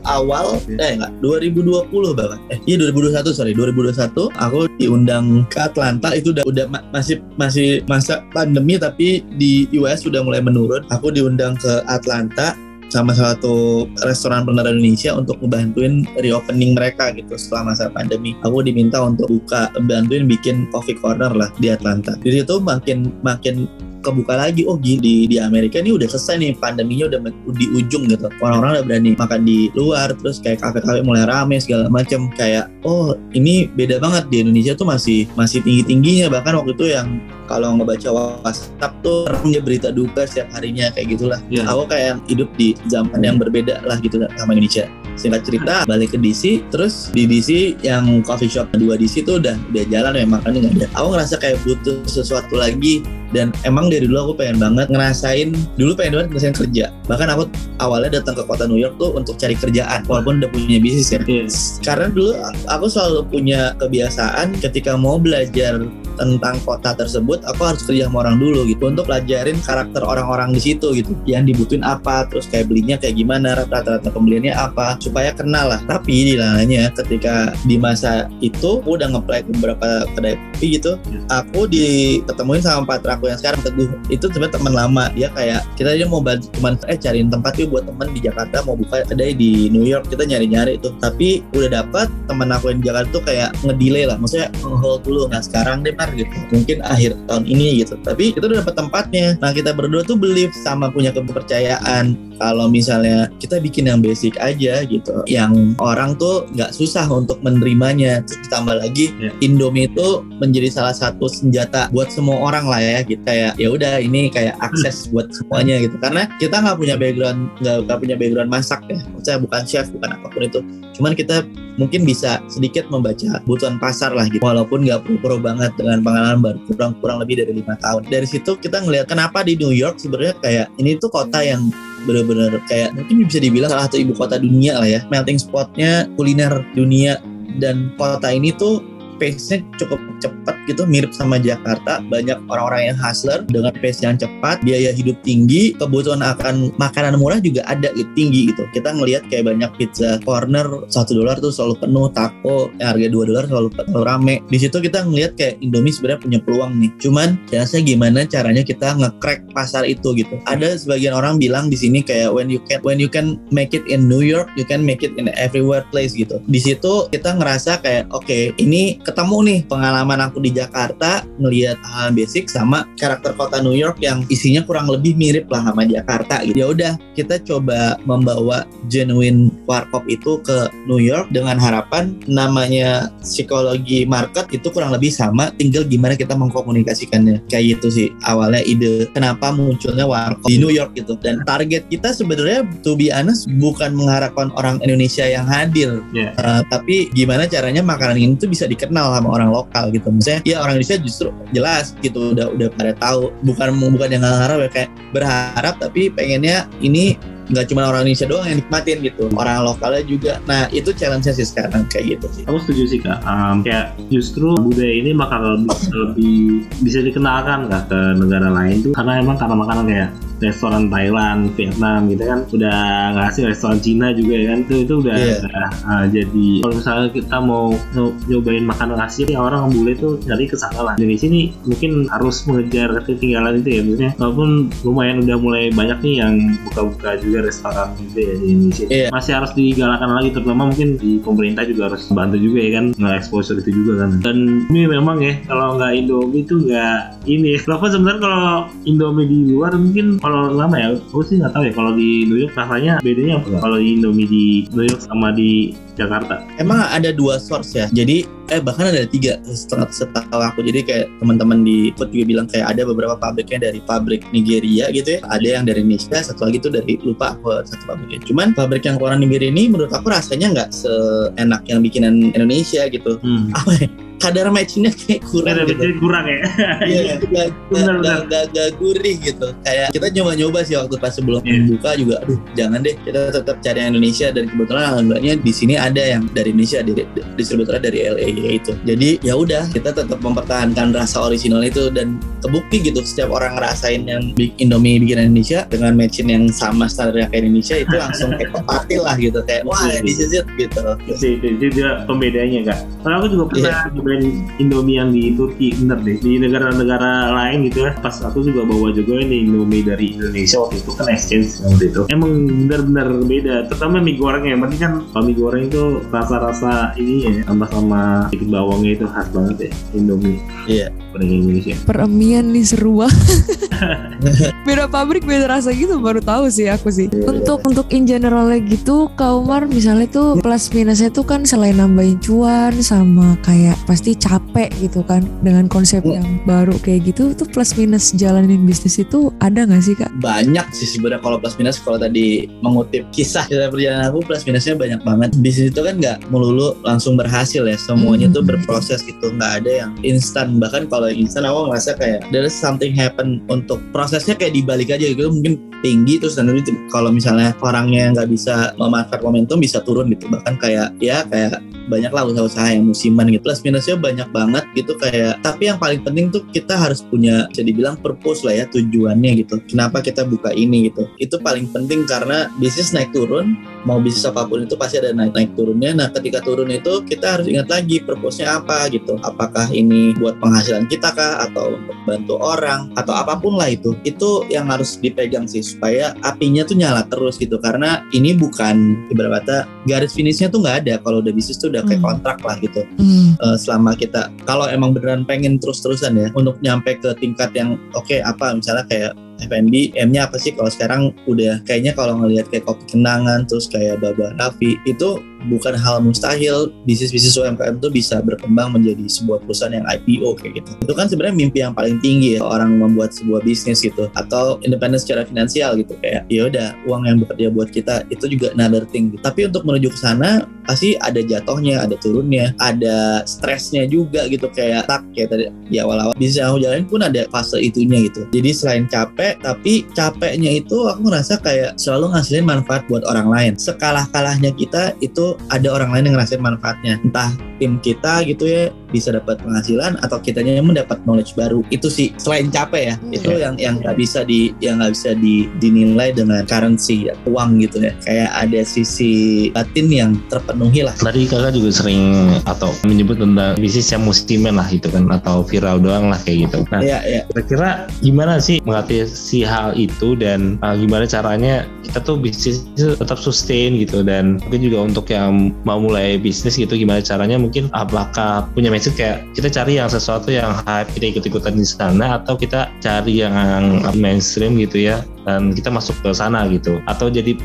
awal 0.09 0.59
eh 0.81 0.99
enggak 0.99 1.13
2020 1.23 2.19
bahkan. 2.19 2.39
Eh 2.51 2.59
iya 2.67 2.77
2021 2.91 3.31
sorry. 3.37 3.53
2021 3.55 4.33
aku 4.35 4.61
diundang 4.81 5.45
ke 5.47 5.59
Atlanta. 5.61 6.11
Itu 6.17 6.33
udah 6.35 6.45
udah 6.49 6.65
ma- 6.73 6.87
masih 6.91 7.21
masih 7.37 7.85
masa 7.85 8.25
pandemi 8.33 8.81
tapi 8.81 9.21
di 9.37 9.69
US 9.77 9.92
sudah 9.97 10.25
mulai 10.25 10.41
menurun 10.41 10.85
aku 10.91 11.13
diundang 11.13 11.57
ke 11.59 11.83
Atlanta 11.89 12.57
sama 12.93 13.17
salah 13.17 13.41
satu 13.41 13.89
restoran 14.05 14.45
benar 14.45 14.69
Indonesia 14.69 15.17
untuk 15.17 15.41
ngebantuin 15.41 16.05
reopening 16.21 16.77
mereka 16.77 17.09
gitu 17.17 17.41
setelah 17.41 17.73
masa 17.73 17.89
pandemi. 17.89 18.37
Aku 18.45 18.61
diminta 18.61 19.01
untuk 19.01 19.33
buka 19.33 19.73
bantuin 19.89 20.29
bikin 20.29 20.69
coffee 20.69 21.01
corner 21.01 21.33
lah 21.33 21.49
di 21.57 21.73
Atlanta. 21.73 22.13
Jadi 22.21 22.45
itu 22.45 22.61
makin 22.61 23.09
makin 23.25 23.65
kebuka 24.03 24.35
lagi 24.35 24.67
oh 24.67 24.77
gini 24.77 24.99
di 24.99 25.15
di 25.31 25.37
Amerika 25.39 25.79
ini 25.79 25.95
udah 25.95 26.11
selesai 26.11 26.37
nih 26.43 26.51
pandeminya 26.59 27.09
udah 27.09 27.21
di 27.55 27.67
ujung 27.73 28.11
gitu. 28.11 28.29
Orang-orang 28.43 28.83
udah 28.83 28.85
berani 28.85 29.11
makan 29.15 29.41
di 29.47 29.71
luar 29.73 30.13
terus 30.19 30.43
kayak 30.43 30.61
kafe-kafe 30.61 31.01
mulai 31.07 31.25
rame 31.25 31.57
segala 31.63 31.87
macam 31.89 32.29
kayak 32.35 32.69
oh 32.83 33.15
ini 33.33 33.71
beda 33.73 34.03
banget 34.03 34.29
di 34.29 34.37
Indonesia 34.43 34.75
tuh 34.75 34.91
masih 34.91 35.31
masih 35.39 35.63
tinggi 35.63 35.83
tingginya 35.87 36.27
bahkan 36.29 36.59
waktu 36.59 36.75
itu 36.75 36.87
yang 36.93 37.23
kalau 37.47 37.79
ngebaca 37.79 38.09
WhatsApp 38.43 38.93
tuh 39.05 39.29
ramnya 39.29 39.61
berita 39.63 39.89
duka 39.95 40.25
setiap 40.27 40.51
harinya 40.57 40.91
kayak 40.93 41.17
gitulah. 41.17 41.41
Iya. 41.53 41.69
aku 41.69 41.85
kayak 41.89 42.19
hidup 42.27 42.49
di 42.59 42.75
zaman 42.91 43.21
yang 43.23 43.37
berbeda 43.39 43.85
lah 43.87 44.01
gitu 44.03 44.21
sama 44.37 44.57
Indonesia 44.57 44.89
singkat 45.23 45.47
cerita 45.47 45.87
balik 45.87 46.13
ke 46.15 46.19
DC 46.19 46.67
terus 46.75 47.15
di 47.15 47.31
DC 47.31 47.79
yang 47.87 48.21
coffee 48.27 48.51
shop 48.51 48.75
dua 48.75 48.99
DC 48.99 49.23
tuh 49.23 49.39
udah 49.39 49.55
udah 49.71 49.85
jalan 49.87 50.13
memang 50.19 50.43
kan 50.43 50.53
nggak 50.59 50.75
ada. 50.83 50.87
Aku 50.99 51.15
ngerasa 51.15 51.35
kayak 51.39 51.63
butuh 51.63 52.03
sesuatu 52.11 52.59
lagi 52.59 53.07
dan 53.31 53.55
emang 53.65 53.89
dari 53.89 54.05
dulu 54.05 54.31
aku 54.31 54.45
pengen 54.45 54.61
banget 54.61 54.93
ngerasain 54.93 55.55
dulu 55.79 55.95
pengen 55.95 56.21
banget 56.21 56.29
ngerasain 56.35 56.57
kerja. 56.59 56.85
Bahkan 57.07 57.29
aku 57.33 57.43
awalnya 57.79 58.21
datang 58.21 58.35
ke 58.37 58.43
kota 58.45 58.67
New 58.67 58.83
York 58.83 58.99
tuh 58.99 59.15
untuk 59.15 59.39
cari 59.39 59.55
kerjaan 59.55 60.05
walaupun 60.11 60.43
udah 60.43 60.51
punya 60.51 60.83
bisnis 60.83 61.15
ya. 61.15 61.21
Iya. 61.23 61.47
karena 61.87 62.11
dulu 62.11 62.35
aku 62.67 62.87
selalu 62.91 63.21
punya 63.31 63.73
kebiasaan 63.79 64.59
ketika 64.59 64.99
mau 64.99 65.17
belajar 65.17 65.81
tentang 66.15 66.57
kota 66.63 66.95
tersebut 66.97 67.43
aku 67.45 67.61
harus 67.65 67.83
kerja 67.85 68.09
sama 68.09 68.25
orang 68.27 68.39
dulu 68.39 68.65
gitu 68.69 68.89
untuk 68.89 69.09
pelajarin 69.09 69.59
karakter 69.61 70.03
orang-orang 70.05 70.53
di 70.55 70.61
situ 70.63 70.93
gitu. 70.97 71.13
Yang 71.25 71.55
dibutuhin 71.55 71.85
apa 71.85 72.29
terus 72.29 72.47
kayak 72.49 72.71
belinya 72.71 72.97
kayak 72.97 73.19
gimana 73.19 73.59
rata-rata 73.67 74.09
pembeliannya 74.09 74.55
apa 74.55 74.97
supaya 75.01 75.35
kenal 75.35 75.73
lah. 75.73 75.81
Tapi 75.85 76.33
di 76.33 76.35
lainnya 76.39 76.93
ketika 76.95 77.53
di 77.67 77.77
masa 77.77 78.31
itu 78.45 78.81
aku 78.81 78.99
udah 78.99 79.09
ngeplay 79.13 79.43
beberapa 79.47 80.07
kedai 80.15 80.37
kopi 80.63 80.79
gitu. 80.79 80.95
Aku 81.27 81.67
diketemuin 81.67 82.63
sama 82.63 82.87
partner 82.87 83.19
aku 83.19 83.27
yang 83.27 83.39
sekarang 83.43 83.59
teguh. 83.67 83.91
Itu 84.07 84.31
sebenarnya 84.31 84.63
teman 84.63 84.75
lama. 84.79 85.05
Dia 85.11 85.27
kayak 85.35 85.67
kita 85.75 85.99
aja 85.99 86.07
mau 86.07 86.23
bantu 86.23 86.47
cuman 86.55 86.79
eh 86.87 86.95
cariin 86.95 87.27
tempat 87.27 87.59
yuk 87.59 87.75
buat 87.75 87.85
temen 87.91 88.15
di 88.15 88.23
Jakarta 88.23 88.63
mau 88.63 88.79
buka 88.79 89.03
kedai 89.03 89.35
di 89.35 89.67
New 89.75 89.83
York 89.83 90.07
kita 90.07 90.23
nyari-nyari 90.23 90.79
tuh. 90.79 90.95
Tapi 91.03 91.43
udah 91.51 91.83
dapat 91.83 92.07
temen 92.31 92.47
aku 92.55 92.71
yang 92.71 92.79
di 92.79 92.87
Jakarta 92.87 93.09
tuh 93.11 93.25
kayak 93.27 93.51
ngedelay 93.67 94.05
lah 94.07 94.17
maksudnya 94.23 94.55
hold 94.63 95.03
dulu. 95.03 95.27
Nah 95.27 95.43
sekarang 95.43 95.83
deh 95.83 95.99
Mar 95.99 96.12
gitu. 96.15 96.37
Mungkin 96.53 96.79
akhir 96.85 97.17
tahun 97.27 97.45
ini 97.49 97.83
gitu. 97.83 97.99
Tapi 98.05 98.37
kita 98.37 98.47
udah 98.49 98.63
dapat 98.63 98.75
tempatnya. 98.77 99.27
Nah 99.41 99.51
kita 99.51 99.73
berdua 99.73 100.05
tuh 100.05 100.17
believe 100.19 100.53
sama 100.63 100.93
punya 100.93 101.11
kepercayaan. 101.11 102.17
Kalau 102.43 102.67
misalnya 102.67 103.31
kita 103.39 103.63
bikin 103.63 103.87
yang 103.87 104.03
basic 104.03 104.35
aja 104.43 104.83
gitu 104.83 105.23
yang 105.31 105.79
orang 105.79 106.19
tuh 106.19 106.47
nggak 106.55 106.75
susah 106.75 107.07
untuk 107.09 107.39
menerimanya. 107.41 108.23
Terus 108.27 108.41
ditambah 108.49 108.77
lagi 108.83 109.15
Ya. 109.23 109.31
Indomie 109.39 109.87
itu 109.87 110.27
menjadi 110.43 110.73
salah 110.73 110.95
satu 110.95 111.31
senjata 111.31 111.87
buat 111.95 112.11
semua 112.11 112.43
orang 112.43 112.67
lah 112.67 112.81
ya 112.83 112.99
kita 113.07 113.23
kayak 113.23 113.53
ya 113.57 113.69
udah 113.71 113.95
ini 114.03 114.29
kayak 114.29 114.59
akses 114.59 115.09
buat 115.09 115.31
semuanya 115.31 115.79
gitu. 115.81 115.97
Karena 116.03 116.29
kita 116.37 116.59
nggak 116.59 116.77
punya 116.77 116.95
background 116.99 117.49
nggak 117.63 117.77
nggak 117.87 117.99
punya 118.03 118.17
background 118.19 118.51
masak 118.51 118.81
ya. 118.91 118.99
Saya 119.23 119.37
bukan 119.39 119.63
chef 119.65 119.89
bukan 119.95 120.11
apa 120.19 120.27
pun 120.29 120.43
itu. 120.45 120.61
Cuman 120.99 121.13
kita 121.17 121.47
mungkin 121.81 122.05
bisa 122.05 122.45
sedikit 122.53 122.85
membaca 122.93 123.41
kebutuhan 123.43 123.81
pasar 123.81 124.13
lah 124.13 124.29
gitu. 124.29 124.45
Walaupun 124.45 124.85
nggak 124.85 125.07
pro-pro 125.09 125.41
banget 125.41 125.73
dengan 125.93 126.09
pengalaman 126.09 126.41
baru 126.41 126.59
kurang 126.73 126.93
kurang 127.05 127.19
lebih 127.21 127.45
dari 127.45 127.53
lima 127.61 127.77
tahun. 127.77 128.09
Dari 128.09 128.25
situ 128.25 128.57
kita 128.57 128.81
ngelihat 128.81 129.13
kenapa 129.13 129.45
di 129.45 129.61
New 129.61 129.77
York 129.77 130.01
sebenarnya 130.01 130.41
kayak 130.41 130.67
ini 130.81 130.97
tuh 130.97 131.13
kota 131.13 131.45
yang 131.45 131.69
bener-bener 132.09 132.57
kayak 132.67 132.97
mungkin 132.97 133.29
bisa 133.29 133.39
dibilang 133.39 133.69
salah 133.69 133.85
satu 133.87 134.01
ibu 134.01 134.17
kota 134.17 134.41
dunia 134.41 134.81
lah 134.81 134.89
ya. 134.89 135.05
Melting 135.13 135.37
spotnya 135.37 136.09
kuliner 136.17 136.65
dunia. 136.73 137.21
Dan 137.61 137.93
kota 138.01 138.33
ini 138.33 138.49
tuh 138.57 138.81
pace-nya 139.23 139.63
cukup 139.79 140.03
cepat 140.19 140.59
gitu 140.67 140.83
mirip 140.91 141.15
sama 141.15 141.39
Jakarta. 141.39 142.03
Banyak 142.11 142.51
orang-orang 142.51 142.91
yang 142.91 142.99
hustler 142.99 143.47
dengan 143.47 143.71
pace 143.79 144.03
yang 144.03 144.19
cepat 144.19 144.59
biaya 144.67 144.91
hidup 144.91 145.15
tinggi 145.23 145.79
kebutuhan 145.79 146.27
akan 146.27 146.75
makanan 146.83 147.15
murah 147.15 147.39
juga 147.39 147.63
ada 147.71 147.95
gitu 147.95 148.11
tinggi 148.19 148.51
gitu. 148.51 148.67
Kita 148.75 148.91
ngelihat 148.91 149.31
kayak 149.31 149.55
banyak 149.55 149.71
pizza 149.79 150.19
corner 150.27 150.67
satu 150.91 151.15
dolar 151.15 151.39
tuh 151.39 151.55
selalu 151.55 151.79
penuh 151.79 152.07
taco 152.11 152.75
yang 152.83 152.99
harga 152.99 153.07
2 153.07 153.31
dolar 153.31 153.45
selalu, 153.47 153.69
selalu 153.79 154.03
rame. 154.03 154.35
Di 154.51 154.59
situ 154.59 154.77
kita 154.83 155.07
ngelihat 155.07 155.39
kayak 155.39 155.63
Indomie 155.63 155.95
sebenarnya 155.95 156.21
punya 156.23 156.39
peluang 156.43 156.73
nih. 156.83 156.91
Cuman 156.99 157.29
jelasnya 157.47 157.81
gimana 157.87 158.27
caranya 158.27 158.63
kita 158.67 158.99
nge-crack 158.99 159.47
pasar 159.55 159.87
itu 159.87 160.17
gitu. 160.19 160.35
Ada 160.51 160.83
sebagian 160.83 161.15
orang 161.15 161.39
bilang 161.39 161.71
di 161.71 161.79
sini 161.79 162.03
kayak 162.03 162.35
when 162.35 162.51
you 162.51 162.59
can 162.67 162.83
when 162.83 162.99
you 162.99 163.07
can 163.07 163.39
make 163.55 163.77
it 163.77 163.85
in 163.87 164.11
New 164.11 164.25
York 164.25 164.51
you 164.59 164.67
can 164.67 164.83
make 164.83 165.07
it 165.07 165.15
in 165.15 165.31
everywhere 165.39 165.87
place 165.93 166.17
gitu. 166.17 166.43
Di 166.49 166.59
situ 166.59 167.07
kita 167.13 167.37
ngerasa 167.39 167.85
kayak 167.85 168.11
oke 168.11 168.57
ini 168.59 168.99
ketemu 169.13 169.37
nih 169.45 169.61
pengalaman 169.69 170.25
aku 170.25 170.41
di 170.41 170.57
Jakarta 170.57 171.21
ngelihat 171.37 171.77
hal 171.85 172.17
basic 172.17 172.49
sama 172.49 172.89
karakter 172.97 173.37
kota 173.37 173.61
New 173.61 173.77
York 173.77 174.01
yang 174.01 174.25
isinya 174.33 174.65
kurang 174.65 174.89
lebih 174.89 175.13
mirip 175.21 175.53
lah 175.53 175.69
sama 175.69 175.85
Jakarta 175.85 176.41
gitu. 176.49 176.57
Ya 176.57 176.67
udah 176.73 176.93
kita 177.13 177.37
coba 177.45 178.01
membawa 178.09 178.65
genuine 178.89 179.53
warkop 179.69 180.09
itu 180.09 180.41
ke 180.41 180.73
New 180.89 180.97
York 180.97 181.29
dengan 181.29 181.61
harapan 181.61 182.17
namanya 182.25 183.13
psikologi 183.21 184.09
market 184.09 184.49
itu 184.49 184.73
kurang 184.73 184.97
lebih 184.97 185.13
sama 185.13 185.53
tinggal 185.61 185.85
gimana 185.85 186.17
kita 186.17 186.33
mengkomunikasikannya. 186.33 187.45
Kayak 187.53 187.77
gitu 187.77 187.87
sih 187.93 188.09
awalnya 188.25 188.65
ide 188.65 189.13
kenapa 189.13 189.53
munculnya 189.53 190.09
warkop 190.09 190.49
di 190.49 190.57
New 190.57 190.73
York 190.73 190.97
gitu. 190.97 191.21
Dan 191.21 191.45
target 191.45 191.85
kita 191.93 192.17
sebenarnya 192.17 192.65
to 192.81 192.97
be 192.97 193.13
honest 193.13 193.45
bukan 193.61 193.93
mengharapkan 193.93 194.49
orang 194.57 194.81
Indonesia 194.81 195.29
yang 195.29 195.45
hadir 195.45 196.01
Ya. 196.15 196.31
Uh, 196.39 196.63
tapi 196.71 197.11
gimana 197.11 197.49
caranya 197.49 197.83
makanan 197.83 198.21
ini 198.21 198.35
tuh 198.39 198.47
bisa 198.47 198.69
dikenal 198.69 199.02
sama 199.11 199.29
orang 199.35 199.51
lokal 199.51 199.91
gitu. 199.91 200.09
Misalnya 200.13 200.41
ya 200.47 200.57
orang 200.63 200.79
Indonesia 200.79 200.99
justru 201.03 201.29
jelas 201.51 201.97
gitu 202.05 202.37
udah 202.37 202.53
udah 202.55 202.69
pada 202.77 202.93
tahu. 202.99 203.35
Bukan 203.43 203.75
bukan 203.75 204.09
yang 204.13 204.23
harap 204.23 204.63
ya 204.63 204.69
kayak 204.71 204.91
berharap 205.11 205.75
tapi 205.83 206.13
pengennya 206.13 206.71
ini 206.79 207.19
nggak 207.53 207.67
cuma 207.69 207.85
orang 207.85 208.03
Indonesia 208.03 208.27
doang 208.27 208.47
yang 208.47 208.59
nikmatin 208.59 208.99
gitu 209.01 209.25
orang 209.33 209.61
lokalnya 209.63 210.03
juga 210.03 210.33
nah 210.45 210.67
itu 210.71 210.91
challenge-nya 210.91 211.33
sih 211.33 211.45
sekarang 211.45 211.85
kayak 211.87 212.17
gitu 212.17 212.27
sih 212.33 212.43
Aku 212.45 212.59
setuju 212.59 212.83
sih 212.87 212.99
kak. 212.99 213.21
Um, 213.23 213.63
kayak 213.63 213.93
justru 214.09 214.51
budaya 214.53 214.91
ini 214.91 215.13
bakal 215.13 215.57
lebih, 215.57 215.77
lebih 215.93 216.41
bisa 216.81 216.99
dikenalkan 217.01 217.69
kak 217.69 217.87
ke 217.87 218.01
negara 218.17 218.49
lain 218.49 218.83
tuh 218.83 218.93
karena 218.93 219.21
emang 219.21 219.37
karena 219.37 219.55
makanan 219.55 219.85
kayak 219.87 220.11
restoran 220.41 220.91
Thailand, 220.91 221.55
Vietnam 221.55 222.11
gitu 222.11 222.27
kan 222.27 222.43
udah 222.51 222.79
nggak 223.15 223.31
sih 223.31 223.47
restoran 223.47 223.79
Cina 223.79 224.11
juga 224.11 224.35
ya 224.35 224.47
kan 224.51 224.59
itu 224.61 224.75
itu 224.83 224.95
udah, 224.99 225.15
Iya. 225.15 225.37
udah, 225.39 225.67
uh, 225.87 226.05
jadi 226.11 226.47
kalau 226.59 226.75
misalnya 226.75 227.09
kita 227.11 227.37
mau 227.39 227.65
nyo- 227.95 228.17
nyobain 228.27 228.65
makanan 228.65 228.99
Asia 228.99 229.23
ya 229.25 229.39
orang 229.39 229.71
boleh 229.71 229.95
tuh 229.95 230.19
cari 230.19 230.45
ke 230.45 230.59
sana 230.59 230.83
lah. 230.83 230.95
Dari 230.99 231.15
sini 231.15 231.41
mungkin 231.63 232.11
harus 232.11 232.43
mengejar 232.45 232.91
ketinggalan 233.03 233.63
itu 233.63 233.69
ya 233.71 233.81
maksudnya 233.83 234.11
walaupun 234.19 234.51
lumayan 234.83 235.23
udah 235.23 235.37
mulai 235.39 235.65
banyak 235.71 235.99
nih 236.03 236.15
yang 236.19 236.35
buka-buka 236.67 237.11
juga 237.19 237.39
restoran 237.43 237.93
gitu 237.99 238.19
ya 238.19 238.33
di 238.39 238.47
Indonesia. 238.55 238.87
Iya. 238.89 239.09
Masih 239.11 239.33
harus 239.37 239.53
digalakan 239.53 240.11
lagi 240.17 240.29
terutama 240.33 240.63
mungkin 240.71 240.89
di 240.97 241.19
pemerintah 241.21 241.63
juga 241.67 241.93
harus 241.93 242.03
bantu 242.11 242.37
juga 242.39 242.59
ya 242.63 242.71
kan 242.81 242.85
nge-exposure 242.97 243.59
itu 243.61 243.71
juga 243.83 244.07
kan. 244.07 244.11
Dan 244.23 244.37
ini 244.71 244.87
memang 244.89 245.19
ya 245.21 245.35
kalau 245.51 245.77
nggak 245.77 245.93
Indomie 245.99 246.43
itu 246.47 246.55
nggak 246.63 246.97
ini 247.27 247.47
ya. 247.55 247.59
Walaupun 247.67 247.91
sebenarnya 247.91 248.21
kalau 248.23 248.49
Indomie 248.87 249.27
di 249.29 249.39
luar 249.53 249.73
mungkin 249.75 250.23
kalau 250.23 250.55
lama 250.55 250.77
ya, 250.79 250.89
aku 250.97 251.23
sih 251.27 251.43
nggak 251.43 251.53
tahu 251.53 251.65
ya 251.69 251.73
kalau 251.75 251.93
di 251.95 252.25
New 252.27 252.39
York 252.39 252.55
rasanya 252.55 253.03
bedanya 253.03 253.43
apa? 253.43 253.59
Kalau 253.61 253.77
di 253.79 253.89
Indomie 253.99 254.29
di 254.29 254.45
New 254.73 254.87
York 254.87 255.03
sama 255.03 255.35
di 255.35 255.75
Jakarta. 255.93 256.41
emang 256.57 256.89
ada 256.89 257.13
dua 257.13 257.37
source 257.37 257.77
ya 257.77 257.87
jadi 257.93 258.25
eh 258.53 258.61
bahkan 258.61 258.93
ada 258.93 259.09
tiga 259.09 259.41
setengah 259.49 259.89
setahu 259.89 260.41
aku. 260.41 260.61
Jadi 260.61 260.81
kayak 260.85 261.07
teman-teman 261.17 261.65
di 261.65 261.89
food 261.97 262.13
juga 262.13 262.25
bilang 262.29 262.47
kayak 262.47 262.77
ada 262.77 262.83
beberapa 262.85 263.17
pabriknya 263.17 263.73
dari 263.73 263.81
pabrik 263.81 264.29
Nigeria 264.29 264.93
gitu 264.93 265.17
ya. 265.17 265.21
Ada 265.25 265.49
yang 265.61 265.65
dari 265.65 265.81
Indonesia 265.81 266.21
satu 266.21 266.45
lagi 266.45 266.61
itu 266.61 266.69
dari 266.69 267.01
lupa 267.01 267.33
aku 267.33 267.65
satu 267.65 267.85
pabriknya. 267.89 268.21
Cuman 268.29 268.53
pabrik 268.53 268.85
yang 268.85 269.01
keluaran 269.01 269.25
Nigeria 269.25 269.49
ini 269.49 269.73
menurut 269.73 269.91
aku 269.91 270.13
rasanya 270.13 270.53
nggak 270.53 270.71
seenak 270.71 271.65
yang 271.65 271.81
bikinan 271.81 272.37
Indonesia 272.37 272.85
gitu. 272.93 273.17
Hmm. 273.25 273.49
apa 273.53 273.73
ya 273.81 273.89
kadar 274.23 274.47
matchingnya 274.49 274.95
kayak 274.95 275.21
kurang 275.25 275.53
Ada 275.53 275.63
gitu 275.67 275.83
kurang 275.99 276.25
ya. 276.25 276.39
Iya, 276.93 277.01
gak, 277.21 277.49
Bener, 277.69 277.95
gak, 277.99 278.19
gak, 278.29 278.45
gak 278.53 278.69
gurih 278.77 279.17
gitu. 279.19 279.47
Kayak 279.61 279.91
kita 279.91 280.07
nyoba-nyoba 280.11 280.59
sih 280.63 280.75
waktu 280.75 280.95
pas 280.97 281.11
sebelum 281.11 281.43
Iya. 281.43 281.67
buka 281.69 281.91
juga, 281.95 282.17
aduh 282.23 282.39
jangan 282.55 282.79
deh 282.81 282.95
kita 283.01 283.21
tetap 283.33 283.57
cari 283.59 283.79
yang 283.79 283.91
Indonesia 283.93 284.29
dan 284.31 284.45
kebetulan 284.47 284.85
alhamdulillahnya 284.87 285.35
di 285.39 285.53
sini 285.53 285.75
ada 285.75 285.99
yang 286.01 286.23
dari 286.31 286.49
Indonesia, 286.51 286.79
di, 286.81 286.93
di- 286.95 287.07
distributornya 287.35 287.83
dari 287.83 287.99
LA 288.05 288.29
itu. 288.55 288.73
Jadi 288.83 289.09
ya 289.21 289.35
udah 289.35 289.67
kita 289.69 289.91
tetap 289.91 290.19
mempertahankan 290.21 290.93
rasa 290.93 291.19
original 291.21 291.61
itu 291.61 291.89
dan 291.89 292.17
kebukti 292.39 292.79
gitu 292.81 293.03
setiap 293.03 293.31
orang 293.31 293.57
ngerasain 293.57 294.05
yang 294.05 294.23
big 294.33 294.55
Indomie 294.57 294.99
bikinan 294.99 295.33
Indonesia 295.33 295.67
dengan 295.67 295.95
matching 295.95 296.29
yang 296.29 296.45
sama 296.49 296.87
standarnya 296.87 297.27
kayak 297.29 297.43
Indonesia 297.45 297.77
itu 297.77 297.95
langsung 297.95 298.31
kayak 298.33 298.53
party 298.69 298.97
lah 298.97 299.17
gitu 299.17 299.41
kayak 299.43 299.63
wah 299.65 299.81
Iya. 299.83 299.99
this 300.03 300.19
is 300.19 300.31
it 300.33 300.47
gitu. 300.55 300.79
itu, 301.03 301.27
itu, 301.33 301.47
itu 301.59 301.67
dia 301.75 302.05
pembedanya 302.05 302.61
kak. 302.65 302.79
Karena 303.03 303.15
aku 303.19 303.27
juga 303.29 303.45
pernah 303.49 303.79
nyobain 304.13 304.45
Indomie 304.61 304.97
yang 305.01 305.11
di 305.13 305.33
Turki, 305.33 305.73
bener 305.77 305.99
deh. 306.05 306.17
Di 306.21 306.33
negara-negara 306.37 307.33
lain 307.33 307.69
gitu 307.69 307.89
ya. 307.89 307.93
Pas 307.99 308.15
aku 308.21 308.45
juga 308.45 308.69
bawa 308.69 308.93
juga 308.93 309.21
ini 309.21 309.49
Indomie 309.49 309.85
dari 309.85 310.17
Indonesia 310.17 310.61
waktu 310.61 310.77
itu 310.85 310.91
kan 310.93 311.07
exchange 311.09 311.49
waktu 311.65 311.85
itu. 311.89 312.01
Emang 312.13 312.33
benar-benar 312.69 313.09
beda. 313.25 313.57
Terutama 313.73 314.05
mie 314.05 314.17
gorengnya. 314.21 314.55
Yang 314.55 314.63
penting 314.69 314.81
kan 314.81 314.93
kalau 315.13 315.25
mie 315.25 315.37
goreng 315.37 315.65
itu 315.73 315.83
rasa-rasa 316.13 316.73
ini 317.01 317.15
ya 317.25 317.33
tambah 317.49 317.69
sama 317.73 318.29
sedikit 318.29 318.49
bawangnya 318.53 318.91
itu 319.01 319.07
khas 319.09 319.29
banget 319.33 319.57
ya 319.57 319.71
Indomie. 319.97 320.39
Iya. 320.69 320.87
Goreng 321.17 321.31
Indonesia. 321.31 321.75
Peremian 321.89 322.45
nih 322.53 322.65
seru 322.69 322.93
banget. 323.05 323.17
beda 324.67 324.87
pabrik 324.87 325.25
beda 325.27 325.51
rasa 325.51 325.75
gitu 325.75 325.99
baru 325.99 326.23
tahu 326.23 326.49
sih 326.51 326.71
aku 326.71 326.89
sih. 326.91 327.07
Untuk 327.27 327.65
untuk 327.67 327.87
in 327.91 328.07
generalnya 328.07 328.59
gitu, 328.63 329.11
Kak 329.15 329.43
Umar 329.43 329.67
misalnya 329.67 330.07
tuh 330.11 330.39
plus 330.39 330.71
minusnya 330.71 331.11
tuh 331.11 331.27
kan 331.27 331.43
selain 331.47 331.79
nambahin 331.79 332.19
cuan 332.23 332.75
sama 332.83 333.35
kayak 333.43 333.79
pasti 334.03 334.19
capek 334.19 334.67
gitu 334.83 335.07
kan 335.07 335.23
dengan 335.47 335.71
konsep 335.71 336.03
yang 336.03 336.43
baru 336.43 336.75
kayak 336.83 337.15
gitu 337.15 337.39
tuh 337.39 337.47
plus 337.47 337.79
minus 337.79 338.11
jalanin 338.19 338.67
bisnis 338.67 338.99
itu 338.99 339.31
ada 339.39 339.63
nggak 339.63 339.79
sih 339.79 339.95
Kak? 339.95 340.11
banyak 340.19 340.67
sih 340.75 340.91
sebenarnya 340.91 341.23
kalau 341.23 341.39
plus 341.39 341.55
minus 341.55 341.79
kalau 341.79 342.03
tadi 342.03 342.51
mengutip 342.67 343.07
kisah 343.15 343.47
kisah 343.47 343.71
perjalanan 343.71 344.11
aku 344.11 344.27
plus 344.27 344.43
minusnya 344.43 344.75
banyak 344.75 345.01
banget. 345.07 345.31
Bisnis 345.39 345.71
itu 345.71 345.87
kan 345.87 346.03
nggak 346.03 346.19
melulu 346.35 346.75
langsung 346.83 347.15
berhasil 347.15 347.63
ya 347.63 347.79
semuanya 347.79 348.27
tuh 348.35 348.43
Mhm. 348.43 348.51
berproses 348.51 349.07
gitu. 349.07 349.31
Nggak 349.39 349.63
ada 349.63 349.71
yang 349.87 349.91
instan. 350.03 350.59
Bahkan 350.59 350.91
kalau 350.91 351.07
instan 351.07 351.47
aku 351.47 351.71
ngerasa 351.71 351.95
kayak 351.95 352.27
there 352.35 352.43
is 352.43 352.51
something 352.51 352.91
happen 352.99 353.39
untuk 353.47 353.79
prosesnya 353.95 354.35
kayak 354.35 354.59
dibalik 354.59 354.91
aja 354.91 355.15
gitu. 355.15 355.31
Mungkin 355.31 355.63
tinggi 355.79 356.19
terus 356.19 356.35
nanti 356.43 356.75
kalau 356.91 357.15
misalnya 357.15 357.55
orangnya 357.63 358.19
nggak 358.19 358.27
bisa 358.35 358.75
memanfaatkan 358.83 359.23
momentum 359.23 359.63
bisa 359.63 359.79
turun 359.87 360.11
gitu. 360.11 360.27
Bahkan 360.27 360.59
kayak 360.59 360.91
ya 360.99 361.23
kayak 361.31 361.63
banyak 361.87 362.11
lah 362.11 362.25
usaha-usaha 362.27 362.75
yang 362.75 362.89
musiman 362.89 363.29
gitu. 363.29 363.45
Plus 363.45 363.61
minusnya 363.61 363.95
banyak 364.01 364.29
banget 364.33 364.65
gitu 364.73 364.97
kayak 364.97 365.39
tapi 365.45 365.69
yang 365.69 365.77
paling 365.77 366.01
penting 366.01 366.33
tuh 366.33 366.43
kita 366.49 366.75
harus 366.75 367.05
punya 367.05 367.47
bisa 367.53 367.63
dibilang 367.63 368.01
purpose 368.01 368.43
lah 368.43 368.65
ya 368.65 368.65
tujuannya 368.73 369.45
gitu. 369.45 369.61
Kenapa 369.69 370.01
kita 370.01 370.25
buka 370.25 370.51
ini 370.57 370.89
gitu. 370.89 371.05
Itu 371.21 371.37
paling 371.39 371.69
penting 371.71 372.09
karena 372.09 372.49
bisnis 372.57 372.97
naik 372.97 373.13
turun 373.13 373.55
mau 373.85 374.01
bisnis 374.01 374.25
apa 374.25 374.47
pun 374.49 374.65
itu 374.65 374.75
pasti 374.79 375.03
ada 375.03 375.13
naik 375.13 375.37
naik 375.37 375.51
turunnya. 375.53 375.93
Nah 375.93 376.09
ketika 376.09 376.41
turun 376.41 376.73
itu 376.73 377.05
kita 377.05 377.39
harus 377.39 377.47
ingat 377.51 377.69
lagi 377.69 378.01
purpose-nya 378.01 378.63
apa 378.63 378.89
gitu. 378.89 379.21
Apakah 379.21 379.69
ini 379.75 380.17
buat 380.17 380.41
penghasilan 380.41 380.89
kita 380.89 381.13
kah 381.13 381.45
atau 381.45 381.77
untuk 381.77 381.97
bantu 382.09 382.35
orang 382.41 382.89
atau 382.97 383.13
apa 383.13 383.37
pun 383.37 383.61
lah 383.61 383.69
itu. 383.69 383.93
Itu 384.07 384.49
yang 384.49 384.73
harus 384.73 384.97
dipegang 384.97 385.45
sih 385.45 385.61
supaya 385.61 386.17
apinya 386.25 386.65
tuh 386.65 386.81
nyala 386.81 387.05
terus 387.13 387.37
gitu. 387.37 387.61
Karena 387.61 388.07
ini 388.17 388.33
bukan 388.33 389.07
ibarat 389.13 389.43
kata 389.43 389.67
garis 389.91 390.15
finishnya 390.15 390.47
tuh 390.47 390.63
nggak 390.63 390.87
ada 390.87 390.95
kalau 391.03 391.19
udah 391.19 391.35
bisnis 391.35 391.59
tuh 391.59 391.72
udah 391.73 391.83
kayak 391.83 391.99
Hmm. 391.99 392.09
kontrak 392.13 392.39
lah 392.45 392.57
gitu 392.61 392.83
Hmm. 392.95 393.33
Eh, 393.35 393.57
selama 393.57 393.97
kita 393.97 394.29
kalau 394.45 394.69
emang 394.69 394.93
beneran 394.93 395.25
pengen 395.25 395.57
terus-terusan 395.57 396.15
ya 396.15 396.29
untuk 396.37 396.61
nyampe 396.61 397.01
ke 397.01 397.11
tingkat 397.17 397.51
yang 397.53 397.81
oke 397.93 398.13
apa 398.21 398.53
misalnya 398.53 398.85
kayak 398.87 399.13
F&B 399.49 399.97
M-nya 399.99 400.31
apa 400.31 400.37
sih? 400.39 400.55
Kalau 400.55 400.71
sekarang 400.71 401.15
udah 401.27 401.63
kayaknya 401.67 401.93
kalau 401.97 402.19
ngelihat 402.23 402.49
kayak 402.51 402.69
kopi 402.69 402.85
kenangan 402.99 403.45
terus 403.47 403.67
kayak 403.67 403.99
Baba 403.99 404.35
Raffi 404.39 404.79
itu 404.87 405.21
bukan 405.51 405.75
hal 405.75 406.03
mustahil. 406.03 406.71
Bisnis-bisnis 406.87 407.35
UMKM 407.35 407.83
itu 407.83 407.89
bisa 407.91 408.23
berkembang 408.23 408.75
menjadi 408.75 409.07
sebuah 409.09 409.43
perusahaan 409.43 409.75
yang 409.75 409.87
IPO 409.87 410.39
kayak 410.39 410.63
gitu. 410.63 410.71
Itu 410.87 410.93
kan 410.95 411.07
sebenarnya 411.11 411.35
mimpi 411.35 411.59
yang 411.63 411.75
paling 411.75 411.99
tinggi 411.99 412.39
ya 412.39 412.43
orang 412.45 412.79
membuat 412.79 413.15
sebuah 413.17 413.43
bisnis 413.43 413.83
gitu 413.83 414.07
atau 414.15 414.59
independen 414.63 415.01
secara 415.01 415.27
finansial 415.27 415.75
gitu. 415.79 415.97
Kayak 415.99 416.29
ya 416.31 416.47
udah 416.47 416.69
uang 416.87 417.03
yang 417.09 417.17
bekerja 417.23 417.49
buat 417.51 417.69
kita 417.71 418.07
itu 418.13 418.25
juga 418.31 418.55
another 418.55 418.85
thing. 418.91 419.05
Gitu. 419.13 419.19
tapi 419.25 419.51
untuk 419.51 419.67
menuju 419.67 419.91
ke 419.91 419.99
sana 419.99 420.47
pasti 420.63 420.95
ada 421.03 421.19
jatuhnya 421.19 421.83
ada 421.83 421.99
turunnya 421.99 422.55
ada 422.63 423.27
stresnya 423.27 423.89
juga 423.89 424.31
gitu. 424.31 424.47
Kayak 424.53 424.87
tak 424.87 425.03
kayak 425.17 425.29
tadi 425.33 425.45
di 425.67 425.79
awal-awal. 425.81 426.15
Bisnis 426.19 426.39
yang 426.39 426.55
aku 426.55 426.59
jalanin 426.63 426.87
pun 426.87 427.01
ada 427.03 427.27
fase 427.33 427.59
itunya 427.59 428.07
gitu. 428.07 428.29
Jadi 428.31 428.51
selain 428.55 428.85
capek 428.87 429.32
tapi 429.41 429.89
capeknya 429.97 430.61
itu 430.61 430.77
aku 430.91 431.09
ngerasa 431.09 431.41
kayak 431.41 431.81
selalu 431.81 432.13
ngasilin 432.13 432.45
manfaat 432.45 432.85
buat 432.91 433.07
orang 433.09 433.29
lain. 433.31 433.53
Sekalah-kalahnya 433.57 434.53
kita 434.59 434.93
itu 435.01 435.39
ada 435.49 435.69
orang 435.73 435.95
lain 435.95 436.13
yang 436.13 436.15
ngerasain 436.21 436.43
manfaatnya. 436.43 437.01
Entah 437.01 437.33
tim 437.63 437.79
kita 437.79 438.27
gitu 438.27 438.45
ya 438.45 438.75
bisa 438.93 439.17
dapat 439.17 439.41
penghasilan 439.41 439.97
atau 440.05 440.21
kitanya 440.21 440.61
yang 440.61 440.69
mendapat 440.69 441.01
knowledge 441.09 441.33
baru. 441.35 441.65
Itu 441.73 441.89
sih 441.89 442.13
selain 442.21 442.53
capek 442.53 442.83
ya 442.85 442.95
Hmm. 443.03 443.17
itu 443.17 443.31
yang 443.41 443.55
yang 443.57 443.75
nggak 443.81 443.97
bisa 443.97 444.21
di 444.23 444.53
yang 444.61 444.79
nggak 444.79 444.93
bisa 444.93 445.11
di, 445.17 445.49
dinilai 445.59 446.13
dengan 446.13 446.45
currency 446.45 447.09
ya, 447.09 447.15
uang 447.25 447.65
gitu 447.65 447.81
ya. 447.81 447.93
Kayak 448.05 448.31
ada 448.37 448.61
sisi 448.69 449.13
batin 449.51 449.89
yang 449.89 450.11
terpenuhi 450.29 450.85
lah. 450.85 450.95
Tadi 451.01 451.25
kakak 451.25 451.57
juga 451.57 451.71
sering 451.73 452.37
atau 452.45 452.71
menyebut 452.85 453.17
tentang 453.17 453.57
bisnis 453.57 453.89
yang 453.89 454.05
musiman 454.05 454.61
lah 454.61 454.69
gitu 454.69 454.93
kan 454.93 455.09
atau 455.09 455.41
viral 455.47 455.81
doang 455.81 456.13
lah 456.13 456.21
kayak 456.23 456.51
gitu. 456.51 456.69
Nah, 456.69 456.81
ya 456.85 457.01
ya 457.09 457.25
kira-kira 457.33 457.89
gimana 458.05 458.39
sih 458.43 458.61
mengatasi 458.63 459.47
hal 459.47 459.73
itu 459.79 460.15
dan 460.19 460.61
uh, 460.61 460.77
gimana 460.77 461.09
caranya 461.09 461.65
kita 461.87 461.99
tuh 462.03 462.19
bisnis 462.21 462.67
tetap 462.77 463.17
sustain 463.17 463.79
gitu? 463.81 464.05
Dan 464.05 464.43
mungkin 464.47 464.61
juga 464.63 464.79
untuk 464.85 465.07
yang 465.09 465.55
mau 465.65 465.79
mulai 465.79 466.19
bisnis 466.19 466.59
gitu 466.59 466.75
gimana 466.75 467.01
caranya 467.01 467.39
mungkin 467.39 467.71
apakah 467.73 468.47
punya 468.53 468.69
mindset 468.83 468.99
kayak 468.99 469.19
kita 469.39 469.47
cari 469.47 469.79
yang 469.79 469.87
sesuatu 469.87 470.35
yang 470.35 470.51
hype 470.67 470.91
kita 470.99 471.15
ikut-ikutan 471.15 471.55
di 471.55 471.63
sana 471.63 472.19
atau 472.19 472.35
kita 472.35 472.67
cari 472.83 473.23
yang 473.23 473.79
mainstream 473.95 474.59
gitu 474.59 474.91
ya 474.91 475.07
dan 475.25 475.55
kita 475.55 475.71
masuk 475.71 475.95
ke 476.03 476.11
sana 476.15 476.47
gitu. 476.51 476.83
Atau 476.91 477.09
jadi 477.09 477.39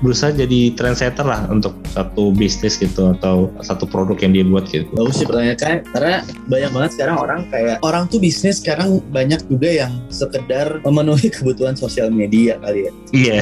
berusaha 0.00 0.30
jadi 0.30 0.72
trendsetter 0.74 1.26
lah 1.26 1.46
untuk 1.50 1.74
satu 1.90 2.30
bisnis 2.30 2.78
gitu 2.78 3.14
atau 3.18 3.50
satu 3.64 3.84
produk 3.88 4.16
yang 4.22 4.32
dia 4.34 4.44
buat 4.46 4.64
gitu. 4.70 4.86
Bagus 4.94 5.22
sih 5.22 5.26
pertanyaan 5.26 5.58
kan 5.58 5.76
karena 5.94 6.14
banyak 6.46 6.70
banget 6.70 6.90
sekarang 6.94 7.16
orang 7.18 7.40
kayak 7.50 7.76
orang 7.82 8.04
tuh 8.06 8.20
bisnis 8.22 8.62
sekarang 8.62 9.02
banyak 9.10 9.40
juga 9.50 9.68
yang 9.86 9.92
sekedar 10.12 10.78
memenuhi 10.86 11.28
kebutuhan 11.34 11.74
sosial 11.74 12.12
media 12.12 12.60
kali 12.62 12.86
ya. 12.86 12.92
Iya. 13.10 13.40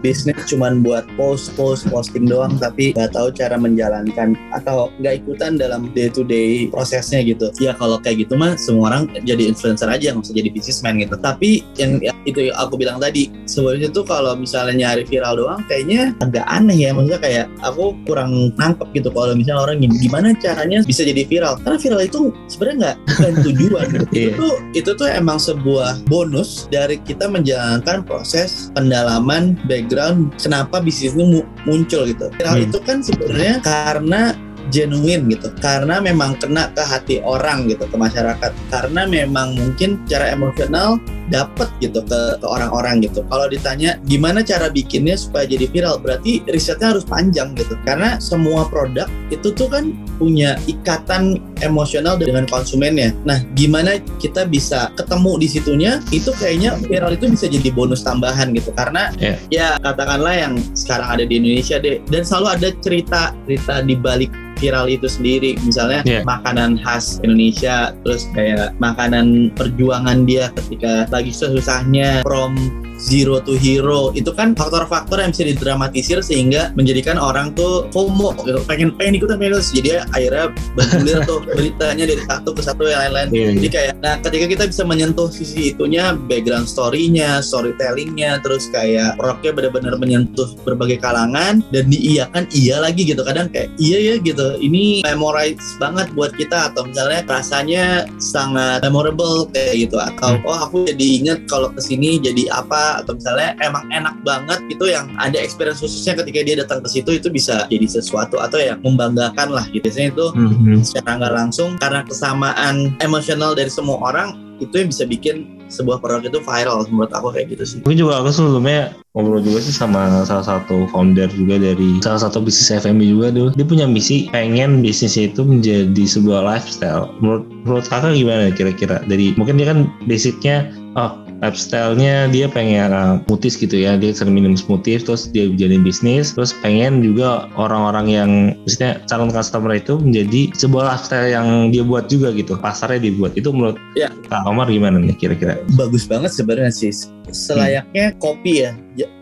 Bisnis 0.00 0.48
cuman 0.48 0.80
buat 0.80 1.04
post 1.14 1.52
post 1.54 1.84
posting 1.92 2.24
doang 2.24 2.56
tapi 2.56 2.96
nggak 2.96 3.12
tahu 3.12 3.28
cara 3.36 3.60
menjalankan 3.60 4.32
atau 4.56 4.88
nggak 4.98 5.24
ikutan 5.24 5.60
dalam 5.60 5.92
day 5.92 6.08
to 6.08 6.24
day 6.24 6.66
prosesnya 6.72 7.20
gitu. 7.20 7.52
Ya 7.60 7.76
kalau 7.76 8.00
kayak 8.00 8.26
gitu 8.26 8.34
mah 8.40 8.56
semua 8.56 8.90
orang 8.96 9.12
jadi 9.22 9.52
influencer 9.52 9.86
aja 9.86 10.16
nggak 10.16 10.24
usah 10.24 10.36
jadi 10.36 10.48
businessman 10.50 10.96
gitu. 11.04 11.16
Tapi 11.20 11.62
yang, 11.76 12.00
yang 12.00 12.16
itu 12.24 12.48
yang 12.48 12.56
aku 12.56 12.79
bilang 12.80 12.96
tadi 12.96 13.28
sebenarnya 13.44 13.92
tuh 13.92 14.02
kalau 14.02 14.32
misalnya 14.32 14.72
nyari 14.72 15.04
viral 15.04 15.36
doang 15.36 15.60
kayaknya 15.68 16.16
agak 16.18 16.48
aneh 16.48 16.80
ya 16.80 16.90
maksudnya 16.90 17.20
kayak 17.20 17.46
aku 17.60 17.92
kurang 18.08 18.32
nangkep 18.56 18.88
gitu 18.96 19.12
kalau 19.12 19.36
misalnya 19.36 19.60
orang 19.60 19.76
gini 19.78 20.00
gimana 20.00 20.32
caranya 20.40 20.80
bisa 20.82 21.04
jadi 21.04 21.28
viral 21.28 21.60
karena 21.60 21.76
viral 21.76 22.00
itu 22.00 22.20
sebenarnya 22.48 22.76
nggak 22.80 22.96
bukan 23.04 23.32
tujuan 23.44 23.86
gitu. 23.92 24.06
Iya. 24.16 24.32
itu 24.34 24.48
itu 24.74 24.90
tuh 24.96 25.06
emang 25.06 25.36
sebuah 25.36 26.00
bonus 26.08 26.66
dari 26.66 26.96
kita 26.98 27.28
menjalankan 27.28 28.00
proses 28.02 28.72
pendalaman 28.72 29.60
background 29.68 30.32
kenapa 30.40 30.80
bisnis 30.80 31.12
ini 31.12 31.38
mu- 31.38 31.48
muncul 31.62 32.08
gitu. 32.08 32.32
Viral 32.34 32.56
Hmm. 32.56 32.66
itu 32.66 32.78
kan 32.80 32.98
sebenarnya 33.04 33.60
karena 33.60 34.32
genuine 34.70 35.26
gitu 35.28 35.50
karena 35.58 35.98
memang 35.98 36.38
kena 36.38 36.70
ke 36.70 36.78
hati 36.80 37.16
orang 37.20 37.66
gitu 37.66 37.90
ke 37.90 37.96
masyarakat 37.98 38.52
karena 38.70 39.02
memang 39.02 39.58
mungkin 39.58 39.98
secara 40.06 40.30
emosional 40.30 40.94
dapet 41.28 41.68
gitu 41.84 42.00
ke, 42.06 42.40
ke 42.40 42.46
orang-orang 42.46 43.04
gitu. 43.04 43.20
Kalau 43.28 43.46
ditanya 43.52 44.00
gimana 44.08 44.40
cara 44.40 44.72
bikinnya 44.72 45.14
supaya 45.20 45.44
jadi 45.44 45.68
viral 45.68 46.00
berarti 46.00 46.40
risetnya 46.48 46.96
harus 46.96 47.04
panjang 47.04 47.52
gitu. 47.58 47.76
Karena 47.84 48.16
semua 48.22 48.64
produk 48.70 49.06
itu 49.28 49.52
tuh 49.52 49.68
kan 49.68 49.92
punya 50.16 50.56
ikatan 50.64 51.38
emosional 51.60 52.16
dengan 52.16 52.48
konsumennya. 52.48 53.12
Nah 53.28 53.44
gimana 53.52 54.00
kita 54.22 54.48
bisa 54.48 54.88
ketemu 54.96 55.32
di 55.40 55.48
situnya 55.50 55.92
itu 56.10 56.32
kayaknya 56.36 56.76
viral 56.80 57.12
itu 57.12 57.28
bisa 57.28 57.46
jadi 57.50 57.68
bonus 57.74 58.00
tambahan 58.06 58.56
gitu. 58.56 58.72
Karena 58.72 59.12
Iya. 59.20 59.34
ya 59.50 59.68
katakanlah 59.82 60.34
yang 60.34 60.54
sekarang 60.72 61.18
ada 61.18 61.24
di 61.26 61.36
Indonesia 61.42 61.76
deh. 61.82 62.00
Dan 62.08 62.22
selalu 62.22 62.46
ada 62.56 62.68
cerita 62.80 63.22
cerita 63.44 63.82
di 63.82 63.94
balik 63.98 64.30
viral 64.60 64.92
itu 64.92 65.08
sendiri. 65.08 65.56
Misalnya 65.64 66.04
Iya. 66.04 66.20
makanan 66.28 66.78
khas 66.84 67.18
Indonesia 67.24 67.96
terus 68.04 68.28
kayak 68.36 68.76
makanan 68.78 69.50
perjuangan 69.56 70.28
dia 70.28 70.52
ketika 70.54 71.08
lagi 71.10 71.34
susah-susahnya 71.34 72.22
from 72.22 72.56
zero 73.00 73.40
to 73.40 73.56
hero. 73.56 74.12
Itu 74.12 74.36
kan 74.36 74.52
faktor-faktor 74.52 75.24
yang 75.24 75.32
bisa 75.32 75.48
didramatisir 75.48 76.20
sehingga 76.20 76.76
menjadikan 76.76 77.16
orang 77.16 77.56
tuh 77.56 77.88
FOMO 77.96 78.36
gitu. 78.44 78.60
Pengen 78.68 78.92
pengen 79.00 79.16
ikutan 79.16 79.40
pengen 79.40 79.56
ikutan. 79.56 79.72
jadi 79.80 79.90
akhirnya 80.12 80.44
bergulir 80.76 81.18
tuh 81.30 81.38
beritanya 81.48 82.04
dari 82.04 82.22
satu 82.28 82.50
ke 82.52 82.62
satu 82.62 82.82
yang 82.84 83.00
lain-lain. 83.08 83.28
Iya, 83.32 83.48
jadi 83.56 83.68
kayak 83.72 83.92
nah 84.04 84.14
ketika 84.20 84.46
kita 84.46 84.62
bisa 84.68 84.82
menyentuh 84.84 85.28
sisi 85.32 85.72
itunya 85.72 86.12
background 86.28 86.68
story-nya 86.68 87.40
storytelling-nya 87.40 88.44
terus 88.44 88.68
kayak 88.68 89.16
produknya 89.16 89.52
benar-benar 89.56 89.94
menyentuh 89.96 90.48
berbagai 90.66 91.00
kalangan 91.00 91.64
dan 91.72 91.84
diiyakan 91.88 92.44
iya 92.52 92.82
lagi 92.82 93.08
gitu. 93.08 93.24
Kadang 93.24 93.48
kayak 93.48 93.72
iya 93.80 93.98
ya 94.12 94.14
gitu. 94.20 94.60
Ini 94.60 95.06
memorize 95.06 95.62
banget 95.80 96.12
buat 96.12 96.34
kita 96.36 96.74
atau 96.74 96.84
misalnya 96.84 97.24
rasanya 97.24 97.84
sangat 98.20 98.84
memorable 98.84 99.48
kayak 99.54 99.88
gitu. 99.88 99.96
Atau 99.96 100.30
Hmm. 100.30 100.46
oh 100.46 100.58
aku 100.68 100.76
jadi 100.86 101.06
inget 101.22 101.38
kalau 101.50 101.72
ke 101.74 101.80
sini 101.82 102.20
jadi 102.22 102.46
apa 102.54 102.89
atau 102.98 103.14
misalnya 103.14 103.54
emang 103.62 103.86
enak 103.94 104.18
banget 104.26 104.58
gitu 104.66 104.90
yang 104.90 105.06
ada 105.16 105.38
experience 105.38 105.78
khususnya 105.78 106.18
ketika 106.18 106.42
dia 106.42 106.56
datang 106.58 106.82
ke 106.82 106.88
situ 106.90 107.14
itu 107.14 107.30
bisa 107.30 107.70
jadi 107.70 107.86
sesuatu 107.86 108.42
atau 108.42 108.58
yang 108.58 108.82
membanggakan 108.82 109.54
lah 109.54 109.64
gitu 109.70 109.86
biasanya 109.86 110.10
itu 110.10 110.26
Mhm. 110.34 110.82
secara 110.82 111.18
nggak 111.18 111.34
langsung 111.34 111.70
karena 111.78 112.00
kesamaan 112.02 112.94
emosional 112.98 113.54
dari 113.54 113.70
semua 113.70 113.98
orang 114.00 114.38
itu 114.60 114.76
yang 114.76 114.92
bisa 114.92 115.08
bikin 115.08 115.36
sebuah 115.72 116.02
produk 116.02 116.26
itu 116.26 116.38
viral 116.42 116.84
menurut 116.92 117.08
aku 117.10 117.32
kayak 117.32 117.54
gitu 117.56 117.64
sih. 117.64 117.78
Mungkin 117.80 117.96
juga 117.96 118.20
aku 118.20 118.28
sebelumnya 118.28 118.92
ngobrol 119.16 119.40
juga 119.40 119.62
sih 119.62 119.72
sama 119.72 120.20
salah 120.28 120.44
satu 120.44 120.84
founder 120.92 121.30
juga 121.32 121.56
dari 121.56 121.96
salah 122.04 122.20
satu 122.20 122.44
bisnis 122.44 122.68
FMB 122.68 123.00
juga 123.00 123.26
tuh. 123.32 123.48
Dia 123.56 123.64
punya 123.64 123.86
misi 123.88 124.28
pengen 124.28 124.84
bisnisnya 124.84 125.32
itu 125.32 125.46
menjadi 125.46 126.04
sebuah 126.04 126.44
lifestyle. 126.44 127.08
Menurut 127.24 127.48
menurut 127.64 127.86
kakak 127.88 128.12
gimana 128.12 128.52
kira-kira? 128.52 129.00
Dari 129.08 129.32
mungkin 129.40 129.56
dia 129.56 129.72
kan 129.72 129.88
basicnya 130.04 130.68
oh 130.98 131.16
lifestyle-nya 131.40 132.28
dia 132.28 132.46
pengen 132.48 132.92
uh, 132.92 133.16
smoothies 133.26 133.56
gitu 133.56 133.76
ya 133.76 133.96
dia 133.96 134.12
sering 134.12 134.36
minum 134.36 134.56
smoothies 134.56 135.04
terus 135.04 135.28
dia 135.32 135.48
jadi 135.52 135.80
bisnis 135.80 136.36
terus 136.36 136.52
pengen 136.60 137.00
juga 137.00 137.48
orang-orang 137.56 138.06
yang 138.08 138.30
maksudnya 138.64 139.00
calon 139.08 139.32
customer 139.32 139.76
itu 139.76 139.96
menjadi 140.00 140.52
sebuah 140.56 140.94
lifestyle 140.94 141.28
yang 141.28 141.48
dia 141.72 141.82
buat 141.84 142.08
juga 142.12 142.32
gitu 142.36 142.56
pasarnya 142.60 143.10
dibuat 143.10 143.34
itu 143.36 143.50
menurut 143.50 143.80
Ya. 143.98 144.06
Kak 144.30 144.46
Omar 144.46 144.70
gimana 144.70 145.02
nih 145.02 145.18
kira-kira 145.18 145.58
Bagus 145.74 146.06
banget 146.06 146.30
sebenarnya 146.30 146.70
sih. 146.70 146.94
Selayaknya 147.30 148.14
kopi 148.22 148.66
ya. 148.66 148.72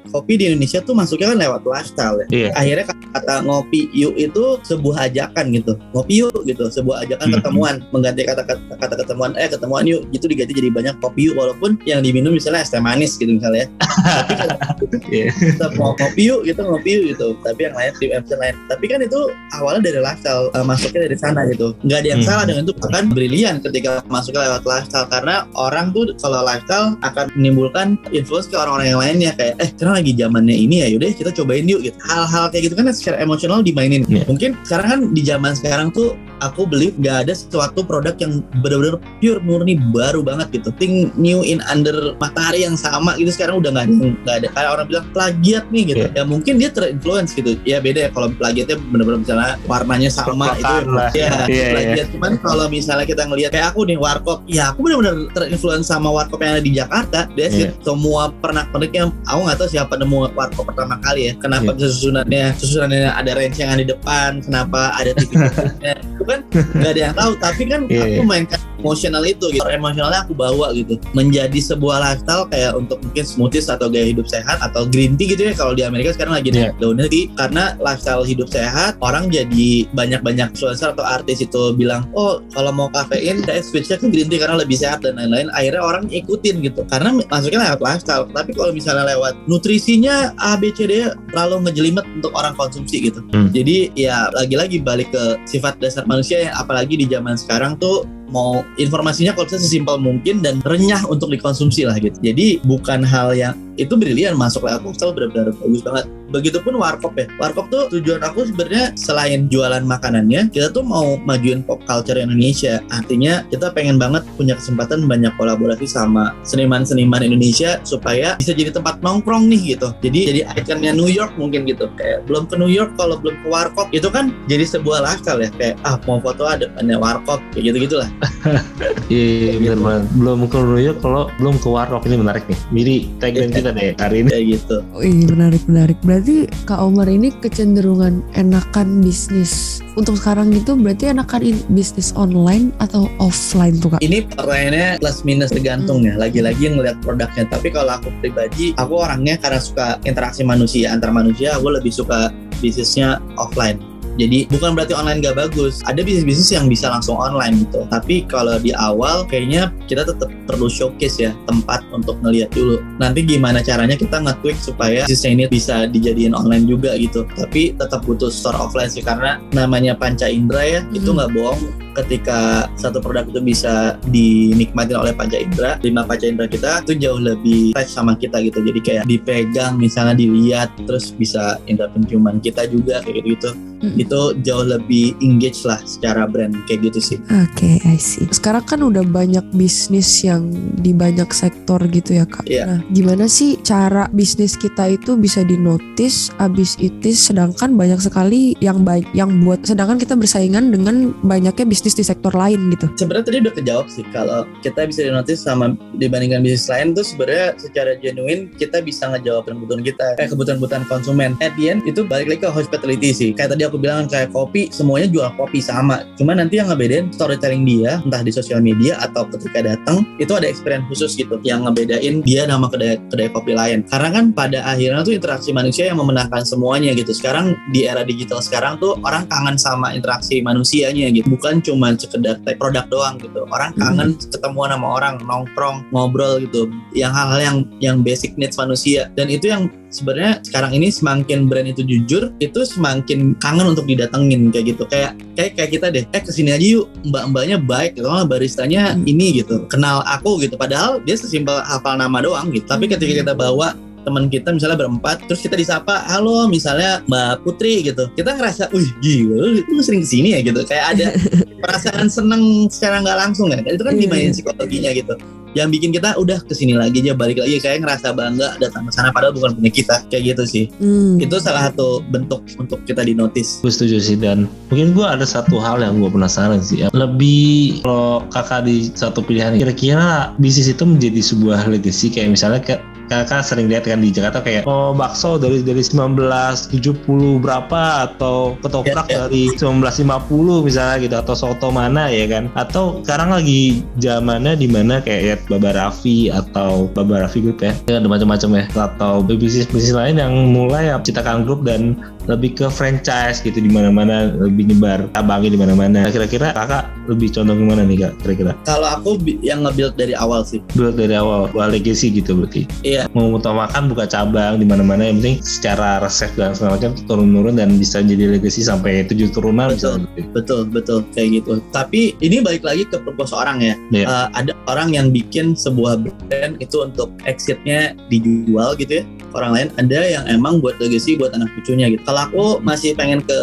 Kopi 0.09 0.33
di 0.37 0.45
Indonesia 0.49 0.81
tuh 0.81 0.95
masuknya 0.95 1.33
kan 1.33 1.39
lewat 1.39 1.61
lifestyle 1.65 2.17
ya. 2.19 2.27
Iya. 2.29 2.49
Akhirnya 2.57 2.85
kata 3.13 3.35
ngopi 3.45 3.89
yuk 3.93 4.15
itu 4.15 4.45
sebuah 4.65 5.09
ajakan 5.09 5.45
gitu. 5.53 5.73
Ngopi 5.93 6.15
yuk 6.21 6.41
gitu, 6.45 6.65
sebuah 6.69 7.05
ajakan 7.05 7.27
Mhm. 7.29 7.35
ketemuan, 7.41 7.75
mengganti 7.91 8.23
kata, 8.25 8.43
kata 8.43 8.75
kata 8.77 8.95
ketemuan 8.99 9.31
eh 9.37 9.49
ketemuan 9.49 9.85
yuk 9.85 10.03
gitu 10.11 10.27
diganti 10.27 10.53
jadi 10.53 10.71
banyak 10.71 10.95
kopi 10.99 11.29
yuk 11.29 11.37
walaupun 11.37 11.77
yang 11.85 12.01
diminum 12.01 12.33
misalnya 12.33 12.65
es 12.65 12.71
teh 12.71 12.81
manis 12.81 13.17
gitu 13.17 13.29
misalnya. 13.31 13.69
Tapi 13.79 14.33
kalau 14.35 14.57
Iya. 15.09 15.33
tetap 15.33 15.73
mau 15.77 15.93
ngopi 15.97 16.23
yuk 16.25 16.41
gitu 16.45 16.61
ngopi 16.63 16.91
yuk 16.91 17.05
gitu 17.13 17.27
tapi 17.41 17.61
yang 17.65 17.75
lain 17.75 17.93
di 17.97 18.07
website 18.09 18.39
lain 18.39 18.55
tapi 18.69 18.85
kan 18.87 19.01
itu 19.01 19.21
awalnya 19.53 19.89
dari 19.89 20.01
lifestyle 20.01 20.49
eh, 20.53 20.65
masuknya 20.65 21.01
dari 21.09 21.17
sana 21.17 21.41
gitu 21.49 21.73
nggak 21.83 21.99
ada 21.99 22.09
yang 22.09 22.21
Hmm. 22.21 22.29
salah 22.29 22.45
dengan 22.45 22.63
itu 22.65 22.75
bahkan 22.77 23.05
brilian 23.09 23.55
ketika 23.59 24.03
masuknya 24.07 24.41
lewat 24.49 24.63
lifestyle 24.65 25.09
karena 25.09 25.35
orang 25.55 25.91
tuh 25.91 26.13
kalau 26.19 26.41
lifestyle 26.43 26.89
akan 27.01 27.27
menimbulkan 27.35 27.87
influence 28.11 28.47
ke 28.47 28.55
orang-orang 28.55 28.87
yang 28.89 29.01
lainnya 29.01 29.31
kayak 29.35 29.55
eh 29.59 29.69
sekarang 29.71 29.98
lagi 29.99 30.13
zamannya 30.15 30.55
ini 30.55 30.75
ya 30.83 30.87
yaudah 30.95 31.11
kita 31.11 31.31
cobain 31.35 31.67
yuk 31.67 31.83
gitu 31.83 31.97
hal-hal 32.07 32.49
kayak 32.49 32.71
gitu 32.71 32.75
kan 32.79 32.87
secara 32.95 33.17
emosional 33.19 33.61
dimainin 33.61 34.03
Iya. 34.09 34.25
mungkin 34.25 34.55
sekarang 34.65 34.87
kan 34.89 35.01
di 35.13 35.23
zaman 35.23 35.53
sekarang 35.53 35.89
tuh 35.91 36.15
aku 36.39 36.65
beli 36.65 36.95
nggak 36.95 37.27
ada 37.27 37.33
sesuatu 37.35 37.83
produk 37.83 38.15
yang 38.23 38.41
benar-benar 38.63 39.03
pure 39.19 39.43
murni 39.43 39.75
baru 39.91 40.23
banget 40.23 40.55
gitu. 40.55 40.71
Thing 40.79 41.11
new 41.19 41.43
in 41.43 41.59
under 41.67 42.15
matahari 42.23 42.63
yang 42.63 42.79
sama 42.79 43.19
gitu 43.19 43.35
sekarang 43.35 43.59
udah 43.59 43.75
nggak 43.75 43.85
ada 43.91 43.95
nggak 44.23 44.37
ada 44.39 44.49
kayak 44.55 44.71
orang 44.71 44.87
bilang 44.87 45.07
plagiat 45.11 45.65
nih 45.75 45.83
gitu. 45.91 46.05
Iya. 46.07 46.15
Ya 46.15 46.23
mungkin 46.23 46.55
dia 46.63 46.71
terinfluence 46.71 47.35
gitu. 47.35 47.59
Ya 47.67 47.83
beda 47.83 48.07
ya 48.07 48.11
kalau 48.15 48.31
plagiatnya 48.39 48.79
benar-benar 48.79 49.19
misalnya 49.27 49.53
warnanya 49.67 50.11
sama 50.15 50.55
itu 50.55 50.63
Plek-plekan 50.63 50.85
lah. 50.95 51.11
ya 51.11 51.27
Iya, 51.27 51.31
iya. 51.51 51.69
plagiat. 51.75 52.07
Cuman 52.15 52.33
kalau 52.39 52.67
misalnya 52.71 53.07
kita 53.07 53.23
ngelihat 53.27 53.51
kayak 53.51 53.69
aku 53.75 53.81
nih 53.85 53.99
warkop, 53.99 54.39
ya 54.47 54.71
aku 54.71 54.79
benar-benar 54.87 55.15
terinfluence 55.35 55.87
sama 55.91 56.09
warkop 56.09 56.39
yang 56.39 56.55
ada 56.59 56.63
di 56.63 56.73
Jakarta. 56.73 57.21
Iya. 57.35 57.49
it. 57.67 57.71
Semua 57.83 58.31
pernak-perniknya 58.39 59.11
aku 59.27 59.41
nggak 59.43 59.59
tahu 59.59 59.69
siapa 59.69 59.88
nemu 59.97 60.29
warkop 60.37 60.69
pertama 60.69 60.99
kali 61.01 61.31
ya. 61.31 61.33
Kenapa 61.41 61.73
Iya. 61.73 61.77
bisa 61.79 61.89
susunannya 61.95 62.45
susunannya 62.59 63.11
ada 63.15 63.31
rencengan 63.33 63.79
di 63.81 63.87
depan, 63.89 64.43
kenapa 64.45 64.93
ada 64.99 65.15
titik-titiknya. 65.17 65.95
itu 66.13 66.23
kan 66.27 66.41
nggak 66.53 66.91
ada 66.93 67.01
yang 67.01 67.15
tahu. 67.17 67.33
Tapi 67.39 67.63
kan 67.71 67.81
Iya, 67.89 68.03
aku 68.05 68.21
iya. 68.21 68.25
mainkan 68.27 68.61
emosional 68.79 69.23
itu 69.27 69.51
gitu. 69.51 69.67
Emosionalnya 69.67 70.25
aku 70.25 70.33
bawa 70.33 70.73
gitu. 70.73 70.97
Menjadi 71.13 71.59
sebuah 71.59 72.01
lifestyle 72.01 72.47
kayak 72.49 72.73
untuk 72.79 73.03
mungkin 73.03 73.25
smoothies 73.27 73.69
atau 73.69 73.91
gaya 73.91 74.11
hidup 74.11 74.27
sehat 74.31 74.63
atau 74.63 74.87
green 74.87 75.19
tea 75.19 75.35
gitu 75.35 75.51
ya. 75.51 75.53
Kalau 75.55 75.75
di 75.75 75.83
Amerika 75.85 76.15
sekarang 76.15 76.39
lagi 76.39 76.55
naik 76.55 76.79
daunnya 76.79 77.11
tea. 77.11 77.29
Karena 77.35 77.75
lifestyle 77.83 78.23
hidup 78.23 78.49
sehat 78.49 78.97
orang 79.03 79.29
jadi 79.29 79.91
banyak-banyak 79.93 80.55
influencer 80.55 80.95
atau 80.95 81.05
artis 81.05 81.43
itu 81.43 81.75
bilang 81.75 82.07
oh 82.15 82.41
kalau 82.55 82.71
mau 82.71 82.89
kafein 82.91 83.43
saya 83.45 83.61
switchnya 83.61 83.99
ke 83.99 84.07
green 84.09 84.31
tea 84.31 84.41
karena 84.41 84.57
lebih 84.59 84.79
sehat 84.79 85.03
dan 85.03 85.19
lain-lain. 85.19 85.51
Akhirnya 85.53 85.83
orang 85.83 86.05
ikutin 86.09 86.63
gitu. 86.63 86.87
Karena 86.89 87.13
masuknya 87.29 87.75
lewat 87.75 87.81
lifestyle. 87.83 88.25
Tapi 88.31 88.51
kalau 88.55 88.71
misalnya 88.71 89.05
lewat 89.19 89.35
nutrisinya 89.51 90.33
A 90.39 90.55
B 90.57 90.71
C 90.71 90.87
D 90.87 91.11
terlalu 91.35 91.69
ngejelimet 91.69 92.07
untuk 92.19 92.33
orang 92.37 92.55
konsumsi 92.55 93.11
gitu. 93.11 93.21
Hmm. 93.35 93.51
jadi 93.53 93.93
ya 93.93 94.31
lagi-lagi 94.33 94.81
balik 94.81 95.11
ke 95.13 95.39
sifat 95.45 95.77
dasar 95.83 96.07
manusia 96.09 96.49
yang 96.49 96.55
apalagi 96.57 96.97
di 96.97 97.07
zaman 97.09 97.37
sekarang 97.37 97.77
tuh 97.77 98.07
mau 98.29 98.65
informasinya 98.77 99.33
kalau 99.35 99.49
bisa 99.49 99.61
sesimpel 99.61 99.97
mungkin 100.01 100.41
dan 100.45 100.61
renyah 100.65 101.05
untuk 101.09 101.33
dikonsumsi 101.33 101.89
lah 101.89 101.97
gitu. 102.01 102.17
Jadi 102.21 102.61
bukan 102.65 103.05
hal 103.05 103.35
yang 103.37 103.55
itu 103.79 103.95
brilian 103.95 104.35
masuk 104.35 104.67
lewat 104.67 104.83
lifestyle 104.83 105.15
benar-benar 105.15 105.55
bagus 105.55 105.83
banget. 105.87 106.05
Begitupun 106.29 106.77
warkop 106.77 107.17
ya. 107.17 107.25
Warkop 107.41 107.73
tuh 107.73 107.89
tujuan 107.89 108.21
aku 108.21 108.45
sebenarnya 108.53 108.93
selain 108.99 109.49
jualan 109.49 109.81
makanannya, 109.81 110.53
kita 110.53 110.69
tuh 110.75 110.85
mau 110.85 111.17
majuin 111.25 111.65
pop 111.65 111.81
culture 111.89 112.21
Indonesia. 112.21 112.85
Artinya 112.93 113.47
kita 113.49 113.73
pengen 113.73 113.97
banget 113.97 114.27
punya 114.37 114.59
kesempatan 114.59 115.09
banyak 115.09 115.33
kolaborasi 115.41 115.89
sama 115.89 116.37
seniman-seniman 116.45 117.25
Indonesia 117.25 117.81
supaya 117.87 118.37
bisa 118.37 118.53
jadi 118.53 118.75
tempat 118.75 119.01
nongkrong 119.01 119.49
nih 119.49 119.79
gitu. 119.79 119.89
Jadi 120.05 120.21
jadi 120.29 120.41
ikonnya 120.61 120.93
New 120.93 121.09
York 121.09 121.33
mungkin 121.41 121.65
gitu. 121.65 121.89
Kayak 121.97 122.29
belum 122.29 122.45
ke 122.51 122.61
New 122.61 122.69
York 122.69 122.93
kalau 123.01 123.17
belum 123.17 123.41
ke 123.41 123.49
warkop 123.49 123.89
itu 123.97 124.13
kan 124.13 124.35
jadi 124.51 124.69
sebuah 124.69 125.01
lifestyle 125.01 125.41
ya. 125.41 125.49
Kayak 125.57 125.81
ah 125.89 125.97
mau 126.05 126.21
foto 126.21 126.45
ada 126.45 126.69
ada 126.77 126.95
warkop 127.01 127.41
kayak 127.55 127.73
gitu-gitulah. 127.73 128.11
Iya, 129.09 129.57
bener 129.57 129.81
banget. 129.81 130.05
Belum 130.21 130.39
ke 130.45 130.59
New 130.61 130.83
York 130.85 130.99
kalau 131.01 131.33
belum 131.41 131.57
ke 131.57 131.69
Warrock 131.73 132.05
ini 132.05 132.17
menarik 132.21 132.45
nih. 132.45 132.61
Jadi 132.77 132.95
tagline 133.17 133.53
kita 133.57 133.68
deh 133.73 133.95
hari 133.99 134.25
ini. 134.25 134.31
Kayak 134.31 134.47
gitu. 134.59 134.77
Oh, 134.95 135.03
iya 135.03 135.25
menarik 135.29 135.63
menarik. 135.69 135.99
Berarti 136.05 136.37
Kak 136.65 136.81
Omar 136.81 137.09
ini 137.09 137.29
kecenderungan 137.33 138.25
enakan 138.35 139.01
bisnis 139.01 139.83
untuk 139.99 140.15
sekarang 140.15 140.55
gitu 140.55 140.79
berarti 140.79 141.11
enakan 141.11 141.43
in- 141.43 141.67
bisnis 141.73 142.15
online 142.15 142.71
atau 142.79 143.11
offline 143.19 143.77
tuh 143.79 143.97
Kak? 143.97 144.01
Ini 144.05 144.29
pertanyaannya 144.31 144.89
plus 145.03 145.27
minus 145.27 145.51
tergantung 145.51 146.07
ya. 146.07 146.15
Lagi-lagi 146.15 146.71
ngeliat 146.71 147.03
produknya. 147.03 147.45
Tapi 147.51 147.75
kalau 147.75 147.99
aku 147.99 148.13
pribadi, 148.23 148.77
aku 148.79 148.95
orangnya 149.03 149.41
karena 149.41 149.59
suka 149.59 149.99
interaksi 150.07 150.47
manusia 150.47 150.95
antar 150.95 151.11
manusia, 151.11 151.59
aku 151.59 151.75
lebih 151.75 151.91
suka 151.91 152.31
bisnisnya 152.63 153.19
offline. 153.39 153.79
Jadi 154.19 154.51
bukan 154.51 154.75
berarti 154.75 154.99
online 154.99 155.23
gak 155.23 155.39
bagus. 155.39 155.79
Ada 155.87 156.03
bisnis-bisnis 156.03 156.51
yang 156.51 156.67
bisa 156.67 156.91
langsung 156.91 157.15
online 157.15 157.63
gitu. 157.63 157.87
Tapi 157.87 158.27
kalau 158.27 158.59
di 158.59 158.75
awal 158.75 159.23
kayaknya 159.31 159.71
kita 159.87 160.03
tetap 160.03 160.27
perlu 160.49 160.67
showcase 160.73 161.21
ya 161.21 161.37
tempat 161.45 161.85
untuk 161.93 162.17
ngeliat 162.25 162.49
dulu. 162.57 162.81
Nanti 162.97 163.25
gimana 163.25 163.61
caranya 163.61 163.95
kita 163.95 164.23
nge-tweak 164.23 164.59
supaya 164.59 165.05
bisnisnya 165.05 165.31
ini 165.35 165.45
bisa 165.51 165.85
dijadiin 165.85 166.33
online 166.33 166.65
juga 166.65 166.95
gitu. 166.97 167.29
Tapi 167.37 167.77
tetap 167.77 168.05
butuh 168.09 168.33
store 168.33 168.57
offline 168.57 168.89
sih 168.89 169.05
karena 169.05 169.37
namanya 169.53 169.93
panca 169.93 170.25
indera 170.27 170.65
ya 170.65 170.81
itu 170.95 171.11
Hmm. 171.11 171.17
nggak 171.19 171.31
bohong 171.35 171.63
ketika 171.99 172.71
satu 172.79 173.03
produk 173.03 173.27
itu 173.27 173.43
bisa 173.43 173.99
dinikmati 174.07 174.95
oleh 174.95 175.11
panca 175.11 175.35
indera, 175.35 175.83
lima 175.83 176.07
panca 176.07 176.31
indera 176.31 176.47
kita 176.47 176.87
itu 176.87 176.95
jauh 176.95 177.19
lebih 177.19 177.75
touch 177.75 177.91
sama 177.91 178.15
kita 178.15 178.39
gitu. 178.39 178.63
Jadi 178.63 178.81
kayak 178.81 179.05
dipegang, 179.11 179.75
misalnya 179.83 180.15
dilihat, 180.15 180.71
terus 180.87 181.11
bisa 181.11 181.59
indera 181.67 181.91
penciuman 181.91 182.39
kita 182.39 182.71
juga 182.71 183.03
kayak 183.03 183.27
gitu 183.27 183.39
gitu. 183.39 183.51
Mm. 183.79 183.95
Itu 184.03 184.21
jauh 184.43 184.67
lebih 184.67 185.15
engage 185.23 185.63
lah 185.63 185.79
secara 185.87 186.27
brand 186.27 186.55
kayak 186.67 186.91
gitu 186.91 186.99
sih. 186.99 187.19
Oke, 187.31 187.79
I 187.87 187.99
see. 187.99 188.27
Sekarang 188.35 188.67
kan 188.67 188.83
udah 188.83 189.07
banyak 189.07 189.47
bisnis 189.55 190.27
yang 190.27 190.38
di 190.81 190.93
banyak 190.95 191.31
sektor 191.31 191.79
gitu 191.91 192.19
ya 192.19 192.25
kak. 192.25 192.45
Iya. 192.47 192.65
Nah, 192.67 192.81
gimana 192.93 193.25
sih 193.27 193.59
cara 193.63 194.07
bisnis 194.11 194.55
kita 194.55 194.91
itu 194.95 195.15
bisa 195.15 195.43
dinotis, 195.45 196.31
abis 196.41 196.79
itu 196.79 197.15
sedangkan 197.15 197.75
banyak 197.75 198.01
sekali 198.01 198.55
yang 198.63 198.83
baik, 198.83 199.07
yang 199.15 199.43
buat, 199.45 199.63
sedangkan 199.65 199.99
kita 199.99 200.15
bersaingan 200.19 200.71
dengan 200.75 201.15
banyaknya 201.25 201.67
bisnis 201.67 201.95
di 201.95 202.05
sektor 202.05 202.33
lain 202.35 202.73
gitu. 202.75 202.91
Sebenarnya 202.99 203.25
tadi 203.27 203.39
udah 203.45 203.55
kejawab 203.55 203.87
sih 203.91 204.05
kalau 204.11 204.45
kita 204.65 204.89
bisa 204.89 205.07
dinotis 205.07 205.41
sama 205.43 205.75
dibandingkan 205.97 206.43
bisnis 206.43 206.69
lain 206.69 206.93
tuh 206.95 207.05
sebenarnya 207.05 207.55
secara 207.59 207.95
genuine 207.99 208.51
kita 208.57 208.83
bisa 208.83 209.11
ngejawab 209.13 209.49
kebutuhan 209.49 209.83
kita, 209.85 210.07
kayak 210.19 210.31
kebutuhan-kebutuhan 210.33 210.85
konsumen. 210.91 211.31
At 211.43 211.55
the 211.57 211.71
end 211.71 211.87
itu 211.87 212.05
balik 212.05 212.31
lagi 212.31 212.41
ke 212.45 212.51
hospitality 212.51 213.11
sih. 213.15 213.31
Kayak 213.33 213.57
tadi 213.57 213.63
aku 213.67 213.77
bilang 213.81 214.07
kayak 214.11 214.31
kopi 214.33 214.69
semuanya 214.73 215.09
jual 215.11 215.29
kopi 215.37 215.63
sama. 215.63 216.05
Cuma 216.19 216.35
nanti 216.35 216.61
yang 216.61 216.69
ngebedain 216.71 217.11
storytelling 217.15 217.65
dia 217.65 218.01
entah 218.05 218.23
di 218.23 218.33
sosial 218.33 218.61
media 218.63 218.99
atau 219.03 219.27
ketika 219.29 219.65
datang 219.65 220.05
itu 220.19 220.28
ada 220.35 220.51
experience 220.51 220.85
khusus 220.91 221.15
gitu 221.15 221.39
yang 221.47 221.65
ngebedain 221.65 222.21
dia 222.27 222.45
sama 222.45 222.69
kedai 222.69 222.99
kedai 223.09 223.29
kopi 223.31 223.53
lain. 223.55 223.87
Karena 223.87 224.09
kan 224.11 224.25
pada 224.35 224.67
akhirnya 224.67 225.07
tuh 225.07 225.15
interaksi 225.15 225.55
manusia 225.55 225.89
yang 225.89 225.97
memenangkan 226.03 226.45
semuanya 226.45 226.93
gitu. 226.93 227.15
Sekarang 227.15 227.57
di 227.73 227.89
era 227.89 228.05
digital 228.05 228.45
sekarang 228.45 228.77
tuh 228.83 228.99
orang 229.07 229.25
kangen 229.31 229.57
sama 229.57 229.95
interaksi 229.95 230.43
manusianya 230.43 231.09
gitu. 231.15 231.31
Bukan 231.39 231.63
cuma 231.63 231.95
sekedar 231.95 232.43
produk 232.59 232.85
doang 232.91 233.17
gitu. 233.23 233.47
Orang 233.49 233.73
kangen 233.79 234.19
ketemuan 234.19 234.75
sama 234.75 234.87
orang, 234.99 235.15
nongkrong, 235.23 235.87
ngobrol 235.95 236.43
gitu. 236.43 236.67
Yang 236.93 237.13
hal-hal 237.15 237.41
yang 237.41 237.57
yang 237.79 237.97
basic 238.03 238.35
needs 238.35 238.59
manusia. 238.59 239.09
Dan 239.15 239.31
itu 239.31 239.49
yang 239.49 239.71
sebenarnya 239.89 240.45
sekarang 240.45 240.77
ini 240.77 240.93
semakin 240.93 241.49
brand 241.49 241.69
itu 241.71 241.81
jujur 241.81 242.33
itu 242.45 242.61
semakin 242.61 243.33
kangen 243.41 243.73
untuk 243.73 243.89
didatengin 243.89 244.53
kayak 244.53 244.77
gitu 244.77 244.85
kayak 244.85 245.17
kayak 245.33 245.57
kayak 245.57 245.71
kita 245.73 245.87
deh 245.89 246.05
eh 246.13 246.21
ke 246.21 246.29
sini 246.29 246.53
aja 246.53 246.67
yuk 246.77 246.93
mbak-mbaknya 247.09 247.57
baik 247.57 247.97
gitu 247.97 248.09
baristanya 248.29 248.99
Hmm. 248.99 249.07
ini 249.07 249.39
gitu 249.39 249.71
kenal 249.71 250.03
aku 250.03 250.18
gitu. 250.41 250.55
Padahal 250.59 251.03
dia 251.03 251.15
sesimpel 251.15 251.59
hafal 251.65 251.99
nama 251.99 252.19
doang 252.23 252.51
gitu. 252.51 252.67
Tapi 252.67 252.91
ketika 252.91 253.25
kita 253.25 253.33
bawa 253.35 253.75
teman 254.07 254.31
kita 254.33 254.55
misalnya 254.55 254.79
berempat 254.81 255.27
terus 255.29 255.45
kita 255.45 255.53
disapa 255.59 256.01
halo 256.09 256.49
misalnya 256.49 257.05
Mbak 257.07 257.45
Putri 257.45 257.85
gitu. 257.85 258.09
Kita 258.15 258.35
ngerasa 258.35 258.73
wih 258.73 258.89
gila 259.05 259.61
lu, 259.69 259.83
sering 259.85 260.03
ke 260.03 260.09
sini 260.09 260.35
ya 260.35 260.41
gitu. 260.41 260.61
Kayak 260.65 260.87
ada 260.97 261.07
perasaan 261.63 262.07
seneng 262.09 262.71
secara 262.71 263.03
nggak 263.03 263.19
langsung 263.19 263.51
ya 263.51 263.59
itu 263.67 263.83
kan 263.83 263.95
Iya, 263.99 264.01
dimainin 264.07 264.31
iya. 264.31 264.35
psikologinya 264.35 264.91
gitu 264.95 265.15
yang 265.53 265.69
bikin 265.69 265.91
kita 265.91 266.13
udah 266.15 266.41
ke 266.41 266.53
sini 266.53 266.73
lagi 266.73 267.01
aja 267.01 267.13
balik 267.13 267.39
lagi 267.39 267.57
kayak 267.57 267.81
ngerasa 267.81 268.13
bangga 268.13 268.59
datang 268.59 268.85
ke 268.85 268.93
sana 268.93 269.09
padahal 269.09 269.33
bukan 269.33 269.55
punya 269.55 269.71
kita 269.71 269.97
kayak 270.07 270.35
gitu 270.35 270.45
sih 270.45 270.65
Hmm. 270.79 271.17
itu 271.17 271.37
salah 271.39 271.69
satu 271.69 272.01
bentuk 272.05 272.45
untuk 272.57 272.81
kita 272.83 273.03
dinotis 273.03 273.59
Gue 273.59 273.69
setuju 273.69 273.97
sih 273.99 274.15
dan 274.15 274.47
mungkin 274.69 274.93
gue 274.93 275.03
ada 275.03 275.25
satu 275.25 275.57
hal 275.57 275.79
yang 275.79 275.99
gue 275.99 276.09
penasaran 276.09 276.61
sih. 276.61 276.81
ya. 276.81 276.89
Lebih 276.93 277.83
kalau 277.83 278.23
kakak 278.29 278.65
di 278.65 278.89
satu 278.91 279.21
pilihan 279.21 279.57
kira-kira 279.57 280.33
bisnis 280.37 280.69
itu 280.69 280.83
menjadi 280.83 281.21
sebuah 281.21 281.67
legacy 281.67 282.09
kayak 282.09 282.33
misalnya 282.33 282.61
kayak 282.61 282.81
kakak 283.09 283.43
sering 283.43 283.67
lihat 283.73 283.89
kan 283.89 283.99
di 283.99 284.13
Jakarta 284.13 284.45
kayak 284.45 284.69
oh 284.69 284.93
bakso 284.93 285.41
dari 285.41 285.65
dari 285.65 285.81
1970 285.81 287.43
berapa? 287.43 288.07
Atau 288.09 288.61
ketoprak 288.63 289.07
Ya, 289.09 289.27
ya. 289.27 289.29
dari 289.29 289.49
1950 289.57 290.67
misalnya 290.67 290.97
gitu 291.03 291.17
atau 291.17 291.35
soto 291.35 291.69
mana 291.73 292.09
ya 292.13 292.29
kan? 292.29 292.53
Atau 292.55 293.01
sekarang 293.03 293.33
lagi 293.35 293.83
zamannya 293.99 294.55
di 294.57 294.69
mana 294.69 295.01
kayak 295.01 295.23
ya 295.25 295.37
Baba 295.49 295.73
Raffi 295.75 296.29
atau 296.29 296.87
Baba 296.93 297.25
Raffi 297.27 297.41
Group 297.43 297.65
ya. 297.65 297.73
Ya, 297.89 297.99
ada 298.01 298.09
macam-macam 298.09 298.51
ya. 298.61 298.65
Atau 298.77 299.25
bisnis 299.25 299.67
bisnis 299.69 299.95
lain 299.97 300.21
yang 300.21 300.33
mulai 300.53 300.93
ya 300.93 301.01
ciptakan 301.01 301.45
grup 301.49 301.65
dan 301.65 301.97
lebih 302.29 302.55
ke 302.55 302.67
franchise 302.69 303.41
gitu 303.41 303.57
di 303.57 303.67
mana-mana 303.67 304.31
lebih 304.37 304.69
nyebar 304.69 305.09
cabangnya 305.13 305.51
di 305.57 305.59
mana-mana 305.59 306.01
kira-kira 306.09 306.53
kakak 306.53 306.85
lebih 307.09 307.33
condong 307.33 307.57
ke 307.57 307.65
mana 307.65 307.83
nih 307.83 307.99
kak 308.05 308.13
kira-kira 308.21 308.53
kalau 308.63 308.89
aku 308.89 309.17
yang 309.41 309.65
nge-build 309.65 309.97
dari 309.97 310.13
awal 310.13 310.45
sih 310.45 310.61
build 310.77 310.95
dari 310.95 311.17
awal 311.17 311.49
buat 311.51 311.73
legacy 311.73 312.13
gitu 312.13 312.37
berarti 312.37 312.69
Iya. 312.85 313.09
mau 313.17 313.33
utamakan 313.33 313.89
buka 313.89 314.05
cabang 314.05 314.61
di 314.61 314.67
mana-mana 314.69 315.09
yang 315.09 315.19
penting 315.19 315.41
secara 315.41 315.99
resep 315.99 316.29
dan 316.37 316.53
segala 316.53 316.77
macam 316.77 316.93
turun-turun 317.09 317.57
dan 317.57 317.81
bisa 317.81 318.05
jadi 318.05 318.37
legacy 318.37 318.61
sampai 318.61 319.09
tujuh 319.09 319.33
turunan 319.33 319.73
Betul. 319.73 320.05
gitu. 320.13 320.29
betul 320.37 320.61
betul 320.69 320.99
kayak 321.17 321.41
gitu 321.43 321.65
tapi 321.73 322.13
ini 322.21 322.45
balik 322.45 322.61
lagi 322.63 322.85
ke 322.85 323.01
purpose 323.01 323.33
orang 323.33 323.65
ya 323.65 323.75
Iya. 323.89 324.05
Eh, 324.05 324.27
ada 324.37 324.53
orang 324.69 324.93
yang 324.93 325.09
bikin 325.09 325.57
sebuah 325.57 325.97
brand 326.05 326.61
itu 326.61 326.85
untuk 326.85 327.09
exitnya 327.25 327.97
dijual 328.13 328.77
gitu 328.77 329.01
ya 329.01 329.05
orang 329.35 329.51
lain 329.53 329.69
ada 329.77 330.01
yang 330.05 330.25
emang 330.29 330.61
buat 330.63 330.79
legacy 330.81 331.19
buat 331.19 331.35
anak 331.37 331.53
cucunya 331.59 331.93
gitu. 331.93 332.03
Kalau 332.05 332.21
aku 332.29 332.45
masih 332.65 332.97
pengen 332.97 333.21
ke 333.25 333.39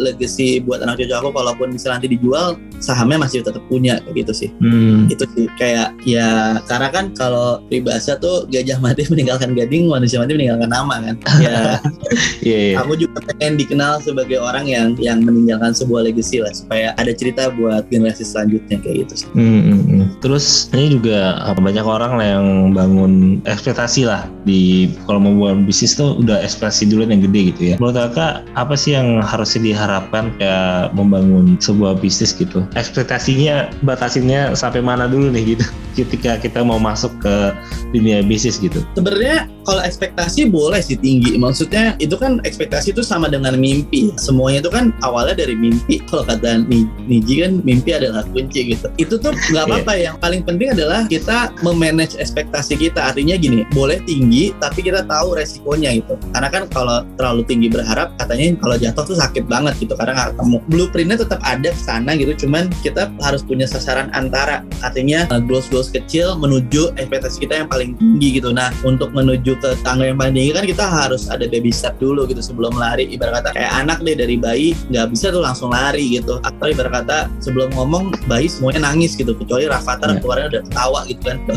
legacy 0.00 0.58
buat 0.64 0.80
anak 0.80 0.98
cucu 0.98 1.12
aku 1.12 1.30
kalaupun 1.30 1.76
misalnya 1.76 2.00
nanti 2.00 2.08
dijual 2.16 2.56
sahamnya 2.80 3.20
masih 3.20 3.44
tetap 3.44 3.62
punya 3.68 4.00
kayak 4.04 4.26
gitu 4.26 4.32
sih 4.34 4.50
Hmm. 4.60 5.06
itu 5.08 5.24
sih 5.36 5.46
kayak 5.56 5.94
ya 6.04 6.60
karena 6.66 6.88
kan 6.90 7.12
kalau 7.14 7.60
peribahasa 7.68 8.16
tuh 8.18 8.44
gajah 8.48 8.76
mati 8.80 9.06
meninggalkan 9.12 9.54
gading 9.54 9.88
manusia 9.88 10.20
mati 10.20 10.34
meninggalkan 10.34 10.68
nama 10.68 10.94
kan 11.00 11.16
ya 11.44 11.60
Iya, 12.40 12.58
iya. 12.72 12.76
kamu 12.80 12.92
juga 12.98 13.18
pengen 13.30 13.60
dikenal 13.60 14.00
sebagai 14.00 14.40
orang 14.40 14.66
yang 14.66 14.96
yang 14.98 15.22
meninggalkan 15.22 15.72
sebuah 15.72 16.08
legacy 16.08 16.40
lah 16.40 16.50
supaya 16.50 16.92
ada 16.96 17.12
cerita 17.12 17.52
buat 17.52 17.86
generasi 17.88 18.24
selanjutnya 18.24 18.80
kayak 18.80 19.06
gitu 19.06 19.14
sih 19.24 19.28
Hmm, 19.30 19.60
hmm, 19.62 19.80
hmm. 19.86 20.04
Terus 20.20 20.68
ini 20.74 20.96
juga 20.98 21.38
apa, 21.40 21.60
banyak 21.62 21.86
orang 21.86 22.12
lah 22.18 22.26
yang 22.26 22.46
bangun 22.74 23.12
ekspektasi 23.46 24.04
lah 24.04 24.26
di 24.42 24.90
kalau 25.06 25.22
mau 25.22 25.32
buat 25.36 25.64
bisnis 25.64 25.94
tuh 25.94 26.18
udah 26.18 26.40
ekspektasi 26.42 26.88
dulu 26.88 27.06
yang 27.06 27.22
gede 27.22 27.40
gitu 27.54 27.62
ya. 27.72 27.74
Menurut 27.78 28.10
kakak 28.10 28.44
apa 28.56 28.74
sih 28.74 28.96
yang 28.96 29.20
harusnya 29.22 29.60
diharapkan 29.64 30.32
kayak 30.36 30.92
membangun 30.92 31.56
sebuah 31.60 32.00
bisnis 32.00 32.32
gitu? 32.34 32.64
Ekspektasinya 32.78 33.70
batasinnya 33.82 34.54
sampai 34.54 34.82
mana 34.84 35.10
dulu 35.10 35.30
nih 35.32 35.56
gitu? 35.56 35.64
Ketika 35.98 36.38
kita 36.38 36.62
mau 36.62 36.78
masuk 36.78 37.10
ke 37.18 37.52
dunia 37.90 38.22
bisnis 38.22 38.62
gitu. 38.62 38.78
sebenarnya 38.94 39.50
kalau 39.66 39.82
ekspektasi 39.84 40.48
boleh 40.48 40.80
sih 40.80 40.96
tinggi. 40.96 41.36
Maksudnya 41.36 41.94
itu 42.02 42.14
kan 42.16 42.42
ekspektasi 42.46 42.90
itu 42.94 43.02
sama 43.04 43.28
dengan 43.30 43.54
mimpi. 43.58 44.14
Semuanya 44.16 44.66
itu 44.66 44.70
kan 44.72 44.94
awalnya 45.04 45.44
dari 45.44 45.54
mimpi. 45.54 46.00
Kalau 46.08 46.24
kata 46.24 46.64
Ni- 46.66 46.88
Niji 47.06 47.44
kan 47.44 47.60
mimpi 47.62 47.94
adalah 47.94 48.24
kunci 48.30 48.74
gitu. 48.74 48.86
Itu 48.96 49.18
tuh 49.20 49.34
nggak 49.52 49.64
apa-apa. 49.66 49.92
Yang 49.98 50.16
paling 50.22 50.42
penting 50.46 50.68
adalah 50.74 51.06
kita 51.06 51.52
memanage 51.62 52.16
ekspektasi 52.16 52.78
kita. 52.78 53.12
Artinya 53.12 53.36
gini 53.38 53.66
boleh 53.74 54.00
tinggi 54.06 54.54
tapi 54.58 54.82
kita 54.82 55.04
tahu 55.06 55.36
resikonya 55.36 55.94
gitu. 55.98 56.18
Karena 56.32 56.48
kan 56.48 56.62
kalau 56.70 57.04
terlalu 57.14 57.42
tinggi 57.46 57.68
berharap 57.70 58.14
katanya 58.16 58.56
kalau 58.58 58.76
jatuh 58.78 59.04
tuh 59.06 59.16
sakit 59.18 59.44
banget 59.46 59.74
gitu. 59.78 59.94
Karena 59.94 60.12
nggak 60.16 60.28
ketemu. 60.38 60.56
Blueprintnya 60.70 61.16
tetap 61.22 61.40
ada 61.44 61.68
ke 61.70 61.80
sana 61.82 62.16
gitu 62.16 62.32
cuman 62.60 62.84
kita 62.84 63.08
harus 63.24 63.40
punya 63.40 63.64
sasaran 63.64 64.12
antara 64.12 64.60
artinya 64.84 65.24
uh, 65.32 65.40
goals-goals 65.40 65.88
kecil 65.88 66.36
menuju 66.36 66.92
ekspektasi 67.00 67.48
kita 67.48 67.64
yang 67.64 67.68
paling 67.72 67.96
tinggi 67.96 68.36
gitu. 68.36 68.52
Nah 68.52 68.68
untuk 68.84 69.16
menuju 69.16 69.56
ke 69.56 69.80
tangga 69.80 70.04
yang 70.12 70.20
paling 70.20 70.36
tinggi 70.36 70.52
kan 70.52 70.64
kita 70.68 70.84
harus 70.84 71.32
ada 71.32 71.48
baby 71.48 71.72
step 71.72 71.96
dulu 71.96 72.28
gitu 72.28 72.44
sebelum 72.44 72.76
lari. 72.76 73.08
Ibarat 73.08 73.40
kata 73.40 73.56
kayak 73.56 73.72
anak 73.80 74.04
deh 74.04 74.12
dari 74.12 74.36
bayi 74.36 74.76
nggak 74.92 75.08
bisa 75.08 75.32
tuh 75.32 75.40
langsung 75.40 75.72
lari 75.72 76.20
gitu. 76.20 76.36
Atau 76.44 76.68
ibarat 76.68 76.92
kata 77.00 77.18
sebelum 77.40 77.72
ngomong 77.72 78.12
bayi 78.28 78.44
semuanya 78.52 78.92
nangis 78.92 79.16
gitu. 79.16 79.32
Kecuali 79.32 79.64
Rafathar 79.64 80.12
Iya. 80.12 80.20
keluarnya 80.20 80.46
udah 80.50 80.62
ketawa 80.66 81.00
gitu 81.06 81.22
kan. 81.24 81.38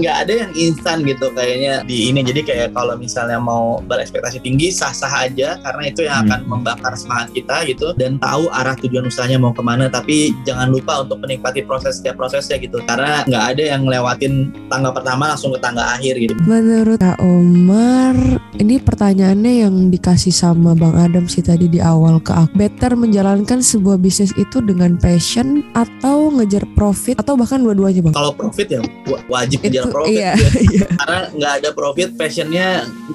Nggak 0.00 0.16
ada 0.24 0.32
yang 0.46 0.52
instan 0.56 1.02
gitu 1.04 1.26
kayaknya 1.34 1.82
di 1.84 2.08
ini. 2.08 2.22
Jadi 2.24 2.40
kayak 2.46 2.68
kalau 2.72 2.94
misalnya 2.96 3.36
mau 3.36 3.82
berekspektasi 3.84 4.40
tinggi 4.40 4.70
sah-sah 4.72 5.28
aja. 5.28 5.58
Karena 5.60 5.82
itu 5.90 6.06
yang 6.06 6.16
Hmm. 6.16 6.32
akan 6.32 6.40
membakar 6.48 6.92
semangat 6.96 7.28
kita 7.34 7.66
gitu 7.68 7.92
dan 8.06 8.22
tahu 8.22 8.46
arah 8.54 8.78
tujuan 8.78 9.10
usahanya 9.10 9.42
mau 9.42 9.50
ke 9.50 9.62
mana 9.66 9.90
tapi 9.90 10.30
jangan 10.46 10.70
lupa 10.70 11.02
untuk 11.02 11.18
menikmati 11.26 11.66
proses 11.66 11.98
setiap 11.98 12.14
prosesnya 12.22 12.62
gitu 12.62 12.78
karena 12.86 13.26
nggak 13.26 13.44
ada 13.58 13.62
yang 13.74 13.82
ngelewatin 13.82 14.54
tangga 14.70 14.94
pertama 14.94 15.34
langsung 15.34 15.50
ke 15.50 15.58
tangga 15.58 15.82
akhir 15.98 16.14
gitu 16.22 16.38
Menurut 16.46 17.02
Kak 17.02 17.22
Omar, 17.22 18.14
ini 18.58 18.82
pertanyaannya 18.82 19.66
yang 19.66 19.74
dikasih 19.94 20.34
sama 20.34 20.74
Bang 20.74 20.94
Adam 20.98 21.30
sih 21.30 21.42
tadi 21.42 21.70
di 21.70 21.78
awal 21.78 22.18
ke 22.18 22.34
aku. 22.34 22.50
Better 22.56 22.98
menjalankan 22.98 23.62
sebuah 23.62 23.98
bisnis 24.00 24.34
itu 24.34 24.58
dengan 24.62 24.98
passion 24.98 25.62
atau 25.72 26.34
ngejar 26.34 26.66
profit 26.76 27.22
atau 27.22 27.38
bahkan 27.38 27.62
dua-duanya 27.62 28.10
Bang? 28.10 28.14
kalau 28.16 28.32
profit 28.34 28.66
ya 28.68 28.80
wa- 29.06 29.22
wajib 29.30 29.62
ngejar 29.62 29.86
profit 29.88 30.18
iya, 30.18 30.32
ya. 30.34 30.50
iya. 30.74 30.86
karena 30.98 31.20
nggak 31.32 31.52
ada 31.62 31.68
profit 31.72 32.08
passionnya 32.18 32.66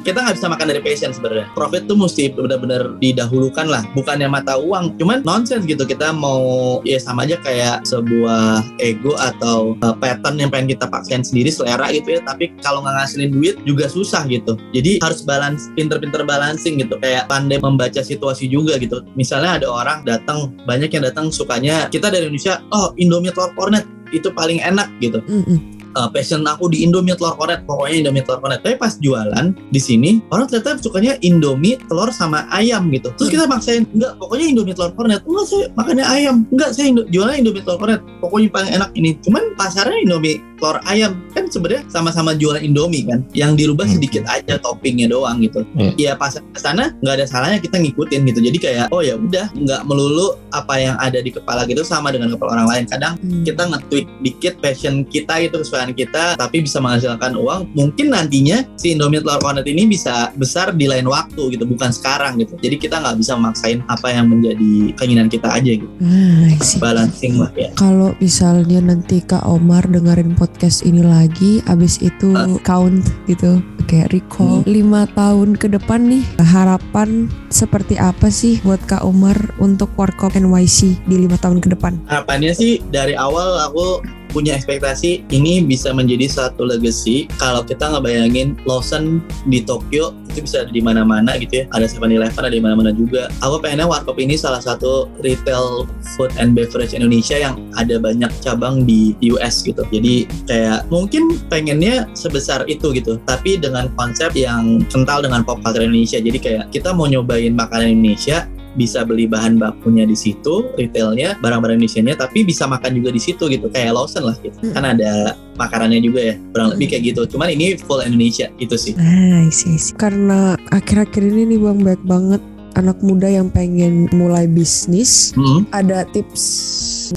kita 0.02 0.18
nggak 0.24 0.36
bisa 0.40 0.48
makan 0.48 0.66
dari 0.72 0.82
passion 0.82 1.12
sebenarnya 1.12 1.48
profit 1.54 1.84
tuh 1.86 1.98
mesti 2.00 2.24
benar-benar 2.32 2.96
didahulukan 2.98 3.68
lah 3.68 3.84
bukannya 3.92 4.28
mata 4.32 4.56
uang 4.56 4.71
cuman 4.72 5.20
nonsense 5.28 5.68
gitu. 5.68 5.84
Kita 5.84 6.16
mau 6.16 6.80
ya 6.88 6.98
sama 6.98 7.28
aja 7.28 7.36
kayak 7.44 7.84
sebuah 7.84 8.64
ego 8.80 9.14
atau 9.20 9.76
uh, 9.84 9.96
pattern 10.00 10.40
yang 10.40 10.50
pengen 10.50 10.74
kita 10.78 10.88
paksain 10.88 11.22
sendiri 11.28 11.52
selera 11.52 11.92
gitu 11.92 12.16
ya. 12.16 12.22
Tapi 12.24 12.56
kalau 12.64 12.82
nggak 12.86 12.96
ngasilin 13.04 13.32
duit 13.36 13.56
juga 13.68 13.92
susah 13.92 14.24
gitu. 14.32 14.56
Jadi 14.72 15.04
harus 15.04 15.22
balance 15.28 15.68
pinter-pinter 15.76 16.24
balancing 16.24 16.80
gitu. 16.80 16.96
Kayak 17.04 17.28
pandai 17.28 17.60
membaca 17.60 18.00
situasi 18.00 18.48
juga 18.48 18.80
gitu. 18.80 19.04
Misalnya 19.20 19.60
ada 19.62 19.68
orang 19.68 20.08
datang 20.08 20.56
banyak 20.64 20.90
yang 20.94 21.04
datang 21.04 21.30
sukanya 21.30 21.92
kita 21.92 22.08
dari 22.08 22.32
Indonesia 22.32 22.64
oh 22.72 22.96
Indomie 22.96 23.34
telur 23.36 23.52
kornet 23.58 23.84
itu 24.12 24.32
paling 24.32 24.60
enak 24.64 24.88
gitu. 25.00 25.20
Mm-mm. 25.26 25.81
Uh, 25.94 26.10
passion 26.10 26.44
aku 26.44 26.68
di 26.68 26.82
Indomie 26.82 27.14
telur 27.14 27.34
kornet. 27.34 27.64
Pokoknya 27.64 27.96
Indomie 28.02 28.22
telur 28.22 28.40
kornet. 28.40 28.60
Tapi 28.60 28.76
pas 28.76 28.94
jualan 28.96 29.46
di 29.68 29.80
sini 29.80 30.22
orang 30.30 30.46
ternyata 30.46 30.78
sukanya 30.78 31.16
Indomie 31.20 31.78
telur 31.82 32.10
sama 32.10 32.48
ayam 32.50 32.90
gitu. 32.90 33.12
Terus 33.16 33.30
kita 33.30 33.46
maksain 33.46 33.88
enggak 33.90 34.16
pokoknya 34.18 34.46
Indomie 34.48 34.74
telur 34.74 34.92
kornet. 34.92 35.22
Enggak 35.24 35.46
saya 35.46 35.66
makannya 35.74 36.06
ayam. 36.06 36.36
Enggak 36.50 36.70
saya 36.72 36.86
Indo- 36.88 37.08
jualan 37.08 37.36
Indomie 37.36 37.62
telur 37.62 37.78
kornet. 37.78 38.02
Pokoknya 38.20 38.48
paling 38.50 38.72
enak 38.72 38.90
ini. 38.94 39.10
Cuman 39.20 39.44
pasarnya 39.54 39.98
Indomie 40.00 40.40
telur 40.58 40.78
ayam. 40.86 41.18
Kan 41.32 41.48
sebenarnya 41.48 41.84
sama-sama 41.88 42.34
jualan 42.34 42.60
Indomie 42.60 43.04
kan. 43.04 43.24
Yang 43.32 43.52
dirubah 43.58 43.84
Hmm. 43.84 43.96
sedikit 43.98 44.24
aja 44.26 44.56
toppingnya 44.58 45.08
doang 45.08 45.40
gitu. 45.40 45.64
Hmm. 45.72 45.94
ya 45.96 46.14
pas 46.14 46.32
ke 46.32 46.60
sana 46.60 46.94
nggak 47.00 47.14
ada 47.14 47.26
salahnya 47.26 47.58
kita 47.58 47.78
ngikutin 47.78 48.22
gitu. 48.26 48.40
Jadi 48.42 48.58
kayak 48.58 48.86
oh 48.90 49.02
ya 49.02 49.16
udah 49.16 49.50
nggak 49.52 49.82
melulu 49.84 50.34
apa 50.50 50.74
yang 50.78 50.96
ada 50.98 51.18
di 51.18 51.30
kepala 51.30 51.64
gitu 51.66 51.82
sama 51.82 52.10
dengan 52.10 52.30
kepala 52.30 52.56
orang 52.56 52.70
lain. 52.70 52.84
Kadang 52.86 53.14
Hmm. 53.18 53.44
kita 53.44 53.64
nge-tweak 53.68 54.08
dikit 54.22 54.54
passion 54.60 55.04
kita 55.04 55.36
itu 55.40 55.60
kesukaan 55.82 55.98
kita 55.98 56.26
tapi 56.38 56.58
bisa 56.62 56.78
menghasilkan 56.78 57.34
uang 57.34 57.62
mungkin 57.74 58.14
nantinya 58.14 58.62
si 58.78 58.94
Indomie 58.94 59.22
telur 59.22 59.42
kornet 59.42 59.66
ini 59.66 59.90
bisa 59.90 60.30
besar 60.38 60.74
di 60.78 60.86
lain 60.86 61.10
waktu 61.10 61.58
gitu 61.58 61.66
bukan 61.66 61.90
sekarang 61.90 62.38
gitu. 62.38 62.54
Jadi 62.62 62.76
kita 62.78 63.02
nggak 63.02 63.18
bisa 63.18 63.34
memaksain 63.38 63.82
apa 63.90 64.08
yang 64.14 64.30
menjadi 64.30 64.94
keinginan 64.98 65.28
kita 65.28 65.50
aja 65.50 65.72
gitu. 65.74 65.90
Ah, 66.06 66.54
balancing 66.78 67.42
lah 67.42 67.52
ya. 67.58 67.70
Kalau 67.78 68.14
misalnya 68.22 68.80
nanti 68.82 69.24
Kak 69.26 69.46
Omar 69.46 69.90
dengerin 69.90 70.38
podcast 70.38 70.86
ini 70.86 71.02
lagi, 71.02 71.64
abis 71.66 71.98
itu 72.02 72.34
count 72.62 73.02
gitu, 73.26 73.62
kayak 73.90 74.14
recall 74.14 74.62
lima 74.70 75.10
tahun 75.18 75.58
ke 75.58 75.74
depan 75.74 76.06
nih, 76.06 76.24
harapan 76.42 77.32
seperti 77.50 77.98
apa 77.98 78.30
sih 78.30 78.62
buat 78.62 78.82
Kak 78.86 79.02
Omar 79.02 79.36
untuk 79.58 79.90
Warkop 79.98 80.38
NYC 80.38 81.02
di 81.10 81.16
lima 81.18 81.38
tahun 81.40 81.64
ke 81.64 81.74
depan? 81.74 81.94
harapannya 82.08 82.52
sih 82.52 82.84
dari 82.92 83.16
awal 83.16 83.62
aku 83.64 84.04
punya 84.32 84.56
ekspektasi 84.58 85.28
ini 85.30 85.62
bisa 85.64 85.92
menjadi 85.92 86.28
satu 86.32 86.66
legacy. 86.66 87.28
Kalau 87.38 87.62
kita 87.62 87.92
ngebayangin 87.92 88.58
Lawson 88.64 89.20
di 89.48 89.62
Tokyo 89.62 90.16
itu 90.32 90.48
bisa 90.48 90.64
ada 90.64 90.72
di 90.72 90.80
mana-mana 90.80 91.36
gitu 91.36 91.62
ya. 91.62 91.66
Ada 91.76 91.92
7-Eleven 91.92 92.40
ada 92.40 92.56
di 92.56 92.64
mana-mana 92.64 92.92
juga. 92.96 93.28
Aku 93.44 93.60
pengennya 93.60 93.86
Warkop 93.86 94.16
ini 94.18 94.40
salah 94.40 94.64
satu 94.64 95.12
retail 95.20 95.86
food 96.16 96.32
and 96.40 96.56
beverage 96.56 96.96
Indonesia 96.96 97.36
yang 97.36 97.60
ada 97.76 98.00
banyak 98.00 98.32
cabang 98.40 98.88
di 98.88 99.14
US 99.36 99.62
gitu. 99.68 99.84
Jadi 99.92 100.26
kayak 100.48 100.88
mungkin 100.88 101.36
pengennya 101.52 102.08
sebesar 102.16 102.64
itu 102.72 102.96
gitu. 102.96 103.20
Tapi 103.28 103.60
dengan 103.60 103.92
konsep 104.00 104.32
yang 104.34 104.88
kental 104.88 105.22
dengan 105.22 105.44
pop 105.44 105.60
culture 105.60 105.84
Indonesia. 105.84 106.24
Jadi 106.24 106.40
kayak 106.40 106.72
kita 106.72 106.96
mau 106.96 107.06
nyobain 107.12 107.52
makanan 107.52 108.00
Indonesia 108.00 108.48
bisa 108.80 109.04
beli 109.04 109.28
bahan 109.28 109.60
bakunya 109.60 110.08
di 110.08 110.16
situ, 110.16 110.68
retailnya, 110.80 111.36
barang-barang 111.44 111.80
Indonesia-nya, 111.80 112.16
tapi 112.16 112.48
bisa 112.48 112.68
makan 112.68 112.96
juga 112.96 113.12
di 113.12 113.22
situ 113.22 113.52
gitu, 113.52 113.68
kayak 113.68 113.96
Lawson 113.96 114.28
lah 114.28 114.36
gitu. 114.40 114.56
Hmm. 114.64 114.74
Kan 114.76 114.84
ada 114.88 115.36
makanannya 115.60 116.00
juga 116.00 116.34
ya, 116.34 116.36
kurang 116.56 116.76
lebih 116.76 116.96
kayak 116.96 117.04
gitu. 117.14 117.22
Cuman 117.36 117.52
ini 117.52 117.76
full 117.76 118.00
Indonesia 118.02 118.48
gitu 118.58 118.76
sih. 118.80 118.96
Ah, 118.96 119.44
I 119.44 119.52
see, 119.52 119.76
I 119.76 119.80
see. 119.80 119.94
Karena 119.96 120.56
akhir-akhir 120.72 121.22
ini 121.22 121.56
nih 121.56 121.60
Bang 121.60 121.80
baik 121.84 122.04
banget 122.08 122.42
anak 122.80 122.96
muda 123.04 123.28
yang 123.28 123.52
pengen 123.52 124.08
mulai 124.16 124.48
bisnis. 124.48 125.36
Hmm. 125.36 125.68
Ada 125.76 126.08
tips 126.16 126.44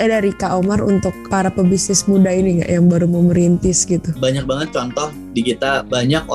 eh, 0.03 0.11
dari 0.11 0.35
Kak 0.35 0.51
Omar 0.51 0.83
untuk 0.83 1.15
para 1.31 1.51
pebisnis 1.51 2.07
muda 2.11 2.31
ini 2.35 2.59
nggak 2.61 2.71
yang 2.71 2.87
baru 2.91 3.07
mau 3.07 3.23
merintis 3.23 3.87
gitu? 3.87 4.11
Banyak 4.19 4.51
banget 4.51 4.75
contoh 4.75 5.15
di 5.35 5.43
kita 5.43 5.87
banyak 5.87 6.27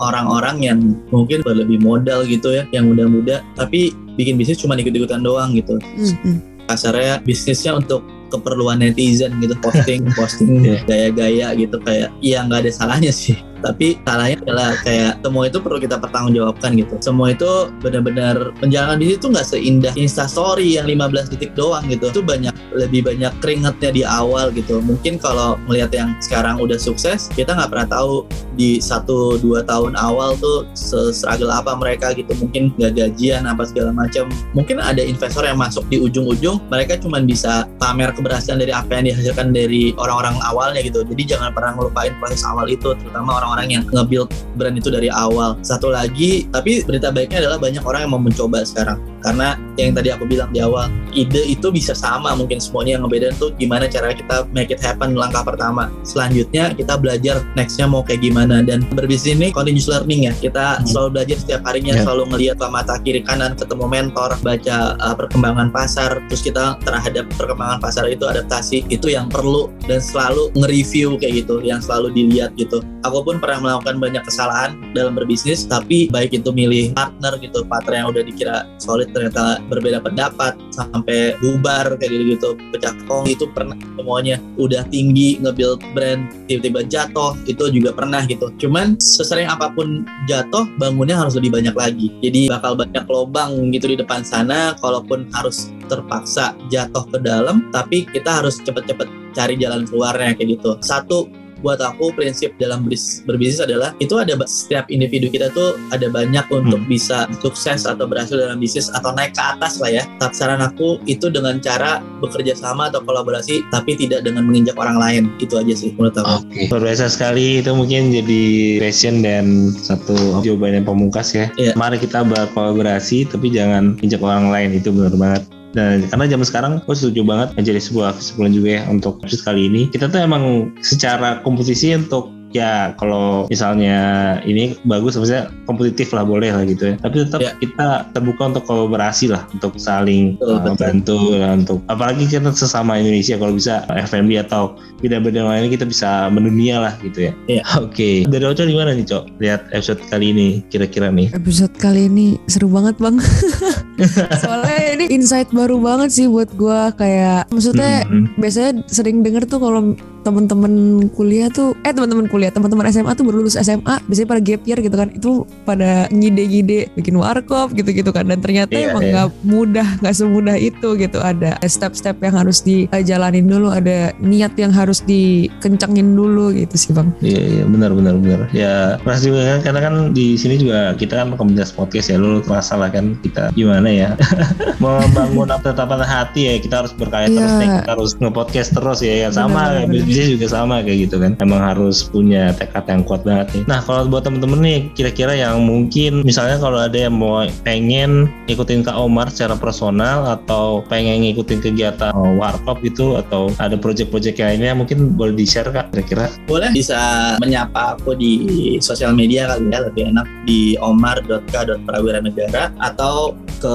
orang-orang 0.00 0.56
yang 0.64 0.78
mungkin 1.12 1.40
berlebih 1.44 1.80
modal 1.80 2.24
gitu 2.28 2.52
ya, 2.52 2.64
yang 2.72 2.88
muda-muda, 2.88 3.40
tapi 3.56 3.92
bikin 4.16 4.36
bisnis 4.36 4.60
cuma 4.60 4.76
ikut-ikutan 4.76 5.20
doang 5.22 5.52
gitu. 5.56 5.76
Mm-mm. 5.78 6.40
kasarnya 6.70 7.20
bisnisnya 7.26 7.76
untuk 7.76 8.06
keperluan 8.32 8.80
netizen 8.80 9.36
gitu 9.44 9.52
posting 9.60 10.08
posting 10.18 10.64
Iya. 10.64 10.80
gaya-gaya 10.88 11.46
gitu 11.58 11.76
kayak 11.84 12.08
ya 12.24 12.40
nggak 12.48 12.64
ada 12.64 12.70
salahnya 12.72 13.12
sih. 13.12 13.36
Tapi 13.62 13.94
salahnya 14.02 14.42
adalah 14.42 14.74
kayak 14.82 15.22
semua 15.22 15.46
itu 15.46 15.62
perlu 15.62 15.78
kita 15.78 15.94
pertanggungjawabkan 16.02 16.74
gitu. 16.74 16.98
Semua 16.98 17.30
itu 17.30 17.70
benar-benar 17.78 18.50
menjalankan 18.58 18.98
bisnis 18.98 19.22
itu 19.22 19.26
nggak 19.30 19.46
seindah 19.46 19.94
instastory 19.94 20.74
yang 20.74 20.90
15 20.90 21.30
detik 21.30 21.54
doang 21.54 21.86
gitu. 21.86 22.10
Itu 22.10 22.26
banyak 22.26 22.50
lebih 22.74 23.06
banyak 23.06 23.30
keringatnya 23.38 23.90
di 23.94 24.02
awal 24.02 24.50
gitu. 24.50 24.82
Mungkin 24.82 25.22
kalau 25.22 25.54
melihat 25.70 25.94
yang 25.94 26.10
sekarang 26.18 26.58
udah 26.58 26.74
sukses 26.74 27.30
kita 27.38 27.54
nggak 27.54 27.70
pernah 27.70 27.86
tahu 27.86 28.26
di 28.58 28.82
satu 28.82 29.38
dua 29.38 29.62
tahun 29.62 29.94
awal 29.94 30.34
tuh 30.42 30.66
se-struggle 30.74 31.54
apa 31.54 31.78
mereka 31.78 32.10
gitu. 32.18 32.34
Mungkin 32.42 32.74
nggak 32.74 32.98
gajian 32.98 33.46
apa 33.46 33.62
segala 33.62 33.94
macam. 33.94 34.26
Mungkin 34.58 34.82
ada 34.82 35.06
investor 35.06 35.46
yang 35.46 35.62
masuk 35.62 35.86
di 35.86 36.02
ujung-ujung 36.02 36.58
mereka 36.66 36.98
cuma 36.98 37.22
bisa 37.22 37.70
pamer 37.78 38.10
keberhasilan 38.22 38.62
dari 38.62 38.72
apa 38.72 38.90
yang 38.94 39.10
dihasilkan 39.10 39.50
dari 39.50 39.90
orang-orang 39.98 40.38
awalnya 40.46 40.80
gitu 40.86 41.02
jadi 41.02 41.36
jangan 41.36 41.50
pernah 41.50 41.74
ngelupain 41.74 42.14
proses 42.22 42.46
awal 42.46 42.70
itu 42.70 42.94
terutama 43.02 43.42
orang-orang 43.42 43.66
yang 43.68 43.82
nge-build 43.90 44.30
brand 44.54 44.78
itu 44.78 44.88
dari 44.92 45.08
awal. 45.10 45.58
Satu 45.64 45.90
lagi, 45.90 46.46
tapi 46.52 46.84
berita 46.84 47.10
baiknya 47.10 47.48
adalah 47.48 47.58
banyak 47.58 47.82
orang 47.82 48.00
yang 48.06 48.12
mau 48.12 48.22
mencoba 48.22 48.62
sekarang. 48.62 48.98
Karena 49.22 49.54
yang 49.78 49.96
tadi 49.96 50.12
aku 50.12 50.26
bilang 50.28 50.50
di 50.52 50.60
awal, 50.60 50.90
ide 51.16 51.42
itu 51.46 51.70
bisa 51.72 51.94
sama 51.96 52.34
mungkin 52.36 52.60
semuanya 52.60 52.98
yang 52.98 53.08
ngebedain 53.08 53.34
tuh 53.38 53.54
gimana 53.56 53.88
cara 53.88 54.12
kita 54.12 54.44
make 54.52 54.68
it 54.68 54.82
happen 54.82 55.14
langkah 55.16 55.46
pertama. 55.46 55.88
Selanjutnya 56.02 56.74
kita 56.74 56.98
belajar 56.98 57.40
nextnya 57.54 57.86
mau 57.86 58.02
kayak 58.02 58.20
gimana 58.26 58.60
dan 58.66 58.84
berbisnis 58.92 59.38
ini 59.38 59.54
continuous 59.54 59.86
learning 59.88 60.26
ya. 60.28 60.34
Kita 60.34 60.82
Hmm. 60.82 60.88
selalu 60.88 61.08
belajar 61.20 61.36
setiap 61.38 61.62
harinya, 61.68 61.94
Ya. 61.94 62.02
selalu 62.02 62.22
ngelihat 62.34 62.56
mata 62.72 62.96
kiri 63.04 63.20
kanan, 63.22 63.52
ketemu 63.54 63.84
mentor, 63.84 64.32
baca 64.40 64.96
uh, 64.96 65.14
perkembangan 65.14 65.68
pasar, 65.68 66.24
terus 66.26 66.40
kita 66.40 66.80
terhadap 66.82 67.28
perkembangan 67.36 67.78
pasar 67.84 68.08
itu 68.08 68.24
adaptasi 68.24 68.88
itu 68.88 69.12
yang 69.12 69.28
perlu 69.28 69.68
dan 69.84 70.00
selalu 70.00 70.48
nge-review 70.56 71.20
kayak 71.20 71.44
gitu, 71.44 71.60
yang 71.60 71.84
selalu 71.84 72.08
dilihat 72.16 72.56
gitu. 72.56 72.80
Aku 73.04 73.20
pun 73.20 73.36
pernah 73.36 73.60
melakukan 73.60 74.00
banyak 74.00 74.24
kesalahan 74.24 74.78
dalam 74.96 75.12
berbisnis, 75.12 75.68
tapi 75.68 76.08
baik 76.08 76.32
itu 76.32 76.48
milih 76.48 76.96
partner 76.96 77.36
gitu, 77.44 77.60
partner 77.68 77.92
yang 77.92 78.08
udah 78.08 78.22
dikira 78.24 78.56
solid 78.80 79.11
ternyata 79.12 79.60
berbeda 79.68 80.02
pendapat 80.02 80.56
sampai 80.72 81.36
bubar 81.38 81.96
kayak 82.00 82.10
gitu 82.10 82.24
gitu, 82.36 82.48
pecah 82.72 82.94
kong 83.06 83.28
itu 83.28 83.44
pernah 83.52 83.76
semuanya 83.96 84.40
udah 84.58 84.82
tinggi 84.88 85.38
nge-build 85.40 85.80
brand 85.92 86.28
tiba-tiba 86.48 86.84
jatuh 86.88 87.36
itu 87.46 87.68
juga 87.70 87.92
pernah 87.94 88.24
gitu. 88.26 88.50
Cuman 88.58 88.96
sesering 88.98 89.46
apa 89.48 89.70
pun 89.72 90.02
jatuh 90.26 90.66
bangunnya 90.80 91.16
harus 91.20 91.36
lebih 91.38 91.52
banyak 91.54 91.76
lagi. 91.76 92.08
Jadi 92.24 92.48
bakal 92.48 92.74
banyak 92.74 93.04
lubang 93.06 93.70
gitu 93.70 93.92
di 93.92 93.96
depan 94.00 94.24
sana 94.24 94.74
kalaupun 94.80 95.28
harus 95.36 95.70
terpaksa 95.86 96.56
jatuh 96.72 97.04
ke 97.12 97.20
dalam 97.20 97.68
tapi 97.70 98.08
kita 98.08 98.42
harus 98.42 98.58
cepet-cepet 98.64 99.08
cari 99.36 99.54
jalan 99.60 99.84
keluarnya 99.88 100.36
kayak 100.36 100.60
gitu. 100.60 100.76
Satu 100.80 101.28
buat 101.62 101.78
aku 101.80 102.12
prinsip 102.12 102.52
dalam 102.58 102.84
berbis- 102.84 103.22
berbisnis 103.24 103.62
adalah 103.62 103.94
itu 104.02 104.18
ada 104.18 104.34
setiap 104.44 104.90
individu 104.90 105.30
kita 105.30 105.48
tuh 105.54 105.78
ada 105.94 106.10
banyak 106.10 106.44
untuk 106.50 106.82
bisa 106.90 107.30
sukses 107.40 107.86
atau 107.86 108.04
berhasil 108.04 108.34
dalam 108.34 108.58
bisnis 108.58 108.90
atau 108.90 109.14
naik 109.14 109.32
ke 109.38 109.42
atas 109.42 109.78
lah 109.78 109.90
ya. 109.90 110.02
Tapi 110.18 110.34
saran 110.34 110.60
aku 110.60 110.98
itu 111.06 111.30
dengan 111.30 111.62
cara 111.62 112.02
bekerja 112.20 112.58
sama 112.58 112.90
atau 112.90 113.00
kolaborasi 113.06 113.62
tapi 113.70 113.94
tidak 113.94 114.26
dengan 114.26 114.44
menginjak 114.50 114.74
orang 114.76 114.98
lain. 114.98 115.22
Itu 115.38 115.56
aja 115.56 115.72
sih 115.72 115.94
menurut 115.94 116.18
aku. 116.18 116.44
Oke, 116.44 116.68
luar 116.68 116.82
biasa 116.92 117.06
sekali 117.08 117.62
itu 117.62 117.70
mungkin 117.72 118.10
jadi 118.10 118.42
passion 118.82 119.22
dan 119.22 119.70
satu 119.78 120.42
jawaban 120.42 120.82
yang 120.82 120.86
pemungkas 120.86 121.32
ya. 121.32 121.46
Iya. 121.56 121.78
Mari 121.78 122.02
kita 122.02 122.26
berkolaborasi 122.26 123.30
tapi 123.30 123.54
jangan 123.54 123.96
injak 124.02 124.20
orang 124.20 124.50
lain 124.50 124.74
itu 124.74 124.90
benar 124.90 125.14
banget. 125.14 125.61
Dan 125.72 126.04
karena 126.06 126.24
zaman 126.28 126.44
sekarang 126.44 126.72
gue 126.80 126.94
setuju 126.94 127.20
banget 127.22 127.48
menjadi 127.54 127.80
sebuah 127.80 128.14
kesimpulan 128.14 128.52
juga 128.52 128.70
ya 128.70 128.82
untuk 128.86 129.18
episode 129.20 129.44
kali 129.44 129.66
ini. 129.66 129.82
Kita 129.88 130.06
tuh 130.06 130.20
emang 130.20 130.44
secara 130.80 131.40
kompetisi 131.40 131.92
untuk 131.92 132.28
ya 132.52 132.92
kalau 132.94 133.48
misalnya 133.48 133.96
ini 134.44 134.76
bagus 134.84 135.16
maksudnya 135.16 135.48
kompetitif 135.64 136.12
lah 136.12 136.20
boleh 136.20 136.52
lah 136.52 136.68
gitu 136.68 136.92
ya 136.92 136.94
tapi 137.00 137.24
tetap 137.24 137.40
Ya. 137.40 137.56
kita 137.56 138.12
terbuka 138.12 138.52
untuk 138.52 138.68
kolaborasi 138.68 139.32
lah 139.32 139.48
untuk 139.50 139.80
saling 139.80 140.36
Betul, 140.36 140.52
uh, 140.52 140.60
betul. 140.60 140.76
bantu 140.76 141.18
dan 141.32 141.50
untuk 141.64 141.80
apalagi 141.88 142.28
kita 142.28 142.52
sesama 142.52 143.00
Indonesia 143.00 143.40
kalau 143.40 143.56
bisa 143.56 143.88
FMB 143.88 144.30
atau 144.44 144.76
bidang-bidang 145.00 145.48
lain 145.48 145.72
kita 145.72 145.88
bisa 145.88 146.28
mendunia 146.28 146.76
lah 146.78 146.92
gitu 147.00 147.24
ya 147.24 147.32
Iya. 147.48 147.62
oke 147.80 148.28
dari 148.28 148.44
Oco 148.44 148.62
gimana 148.62 148.92
nih 148.92 149.06
Cok 149.08 149.24
lihat 149.40 149.72
episode 149.72 150.04
kali 150.06 150.26
ini 150.30 150.48
kira-kira 150.68 151.08
nih 151.08 151.32
Episode 151.32 151.72
kali 151.80 152.04
ini 152.04 152.36
seru 152.44 152.68
banget 152.68 153.00
bang. 153.00 153.16
Soalnya 154.42 154.78
ini 154.96 155.04
insight 155.10 155.52
baru 155.52 155.76
banget 155.76 156.10
sih 156.10 156.26
buat 156.26 156.48
gua 156.54 156.92
kayak 156.92 157.48
maksudnya 157.48 158.04
Mhm. 158.08 158.36
biasanya 158.36 158.70
sering 158.88 159.20
denger 159.20 159.44
tuh 159.44 159.58
kalau 159.58 159.94
temen-temen 160.22 160.72
kuliah 161.10 161.46
tuh 161.46 161.74
eh 161.82 161.90
teman-teman 161.90 162.26
kuliah 162.26 162.48
teman-teman 162.48 162.86
SMA 162.88 163.12
tuh 163.12 163.22
baru 163.22 163.42
lulus 163.42 163.58
SMA 163.58 163.98
biasanya 164.06 164.28
pada 164.28 164.40
gap 164.40 164.62
year 164.64 164.78
gitu 164.78 164.94
kan 164.94 165.08
itu 165.10 165.30
pada 165.62 166.06
ngide-ngide 166.08 166.90
bikin 166.94 167.14
warkop 167.14 167.74
gitu-gitu 167.74 168.08
kan 168.08 168.24
dan 168.24 168.38
ternyata 168.38 168.70
Iya, 168.72 168.90
emang 168.90 169.02
iya. 169.02 169.12
nggak 169.12 169.28
mudah 169.42 169.88
nggak 170.00 170.14
semudah 170.14 170.56
itu 170.56 170.88
gitu 170.94 171.18
ada 171.18 171.58
step-step 171.62 172.16
yang 172.18 172.34
harus 172.34 172.62
dijalanin 172.62 173.44
dulu 173.44 173.68
ada 173.68 174.14
niat 174.18 174.54
yang 174.56 174.70
harus 174.70 175.02
dikencengin 175.02 176.14
dulu 176.14 176.54
gitu 176.54 176.74
sih 176.74 176.92
bang 176.92 177.10
Iya 177.20 177.42
iya 177.42 177.64
benar 177.66 177.90
benar 177.92 178.14
benar. 178.16 178.40
Ya 178.54 178.96
pernah 179.02 179.18
juga 179.18 179.40
kan 179.44 179.58
karena 179.62 179.80
kan 179.82 179.94
di 180.10 180.34
sini 180.34 180.56
juga 180.56 180.94
kita 180.94 181.18
kan 181.18 181.34
komunitas 181.34 181.74
podcast 181.74 182.08
ya 182.08 182.16
lu 182.16 182.38
terasa 182.40 182.78
lah 182.78 182.88
kan 182.88 183.18
kita 183.20 183.50
gimana 183.52 183.90
ya 183.90 184.08
membangun 184.82 185.50
tetapan 185.62 186.00
hati 186.02 186.40
ya 186.46 186.54
kita 186.58 186.74
harus 186.84 186.92
berkarya 186.94 187.28
terus 187.28 187.50
Iya. 187.52 187.58
nih 187.60 187.68
kita 187.82 187.90
harus 187.92 188.10
nge-podcast 188.16 188.68
terus 188.72 188.98
ya, 189.02 189.14
ya 189.26 189.28
sama 189.30 189.82
benar. 189.84 190.04
Bisnis 190.12 190.36
juga 190.36 190.52
sama 190.52 190.84
kayak 190.84 191.08
gitu 191.08 191.16
kan. 191.16 191.32
Emang 191.40 191.64
harus 191.64 192.04
punya 192.04 192.52
tekad 192.52 192.84
yang 192.84 193.00
kuat 193.00 193.24
banget 193.24 193.48
nih. 193.56 193.64
Nah 193.64 193.80
kalau 193.80 194.04
buat 194.12 194.28
temen-temen 194.28 194.60
nih 194.60 194.92
kira-kira 194.92 195.32
yang 195.32 195.64
mungkin 195.64 196.20
misalnya 196.20 196.60
kalau 196.60 196.76
ada 196.76 197.08
yang 197.08 197.16
mau 197.16 197.48
pengen 197.64 198.28
ikutin 198.52 198.84
Kak 198.84 198.92
Omar 199.00 199.32
secara 199.32 199.56
personal 199.56 200.28
atau 200.28 200.84
pengen 200.92 201.24
ngikutin 201.24 201.64
kegiatan 201.64 202.12
warkop 202.36 202.84
gitu 202.84 203.16
atau 203.16 203.48
ada 203.56 203.80
project-project 203.80 204.36
lainnya 204.36 204.76
mungkin 204.76 205.16
boleh 205.16 205.32
di-share 205.32 205.72
Kak 205.72 205.96
kira-kira. 205.96 206.28
boleh 206.44 206.68
bisa 206.76 207.34
menyapa 207.40 207.96
aku 207.96 208.12
di 208.18 208.76
sosial 208.82 209.16
media 209.16 209.48
kali 209.48 209.72
ya 209.72 209.80
lebih 209.80 210.12
enak 210.12 210.26
di 210.44 210.76
omar.k.prawiranegara 210.82 212.74
atau 212.82 213.32
ke 213.62 213.74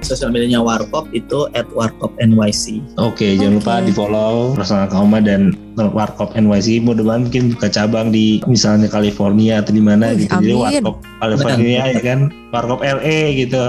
sosial 0.00 0.32
medianya 0.32 0.60
Warkop 0.60 1.08
itu 1.12 1.48
at 1.56 1.68
Warkop 1.72 2.12
NYC. 2.20 2.80
Oke, 3.00 3.36
jangan 3.36 3.60
lupa 3.60 3.74
di 3.84 3.92
follow 3.92 4.52
personal 4.56 4.88
Kaoma 4.88 5.20
dan 5.24 5.54
Warkop 5.76 6.32
NYC. 6.32 6.80
Mudah-mudahan 6.80 7.28
mungkin 7.28 7.52
buka 7.52 7.68
cabang 7.68 8.08
di 8.08 8.40
misalnya 8.48 8.88
California 8.88 9.60
atau 9.60 9.72
di 9.76 9.82
mana 9.84 10.16
gitu. 10.16 10.32
Jadi 10.32 10.52
amin. 10.56 10.82
Warkop 10.82 10.96
California 11.20 11.82
ya 11.92 12.00
kan, 12.00 12.20
Warkop 12.52 12.80
LA 12.80 13.18
gitu. 13.44 13.64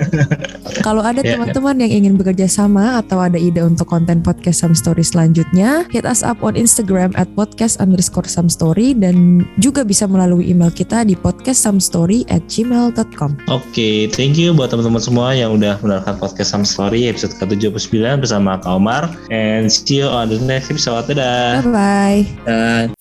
Kalau 0.86 1.02
ada 1.02 1.20
Ya, 1.26 1.34
teman-teman 1.34 1.82
yang 1.82 1.90
ingin 1.90 2.14
bekerja 2.14 2.46
sama 2.46 3.02
atau 3.02 3.18
ada 3.18 3.34
ide 3.34 3.58
untuk 3.58 3.90
konten 3.90 4.22
podcast 4.22 4.62
Some 4.62 4.78
Story 4.78 5.02
selanjutnya, 5.02 5.82
hit 5.90 6.06
us 6.06 6.22
up 6.22 6.38
on 6.46 6.54
Instagram 6.54 7.10
at 7.18 7.26
podcast 7.34 7.82
underscore 7.82 8.30
some 8.30 8.46
story 8.46 8.94
dan 8.94 9.42
juga 9.58 9.82
bisa 9.82 10.06
melalui 10.06 10.46
email 10.46 10.70
kita 10.70 11.02
di 11.02 11.18
podcastsomstory 11.18 12.22
at 12.30 12.46
gmail.com. 12.46 13.42
Oke, 13.50 14.06
thank 14.14 14.38
you 14.38 14.54
buat 14.54 14.70
teman-teman 14.70 15.02
semua 15.02 15.34
yang 15.34 15.58
udah 15.58 15.82
mendengarkan 15.82 16.14
podcast 16.22 16.54
Some 16.54 16.62
Story 16.62 17.10
episode 17.10 17.34
ke-79 17.42 18.22
bersama 18.22 18.62
Kak 18.62 18.70
Omar. 18.70 19.10
And 19.34 19.66
see 19.66 19.98
you 19.98 20.06
on 20.06 20.30
the 20.30 20.38
next 20.38 20.70
episode. 20.70 21.10
Dadah. 21.10 21.25
Dadah. 21.26 21.66
Bye-bye. 21.66 22.22
Dadah. 22.46 22.94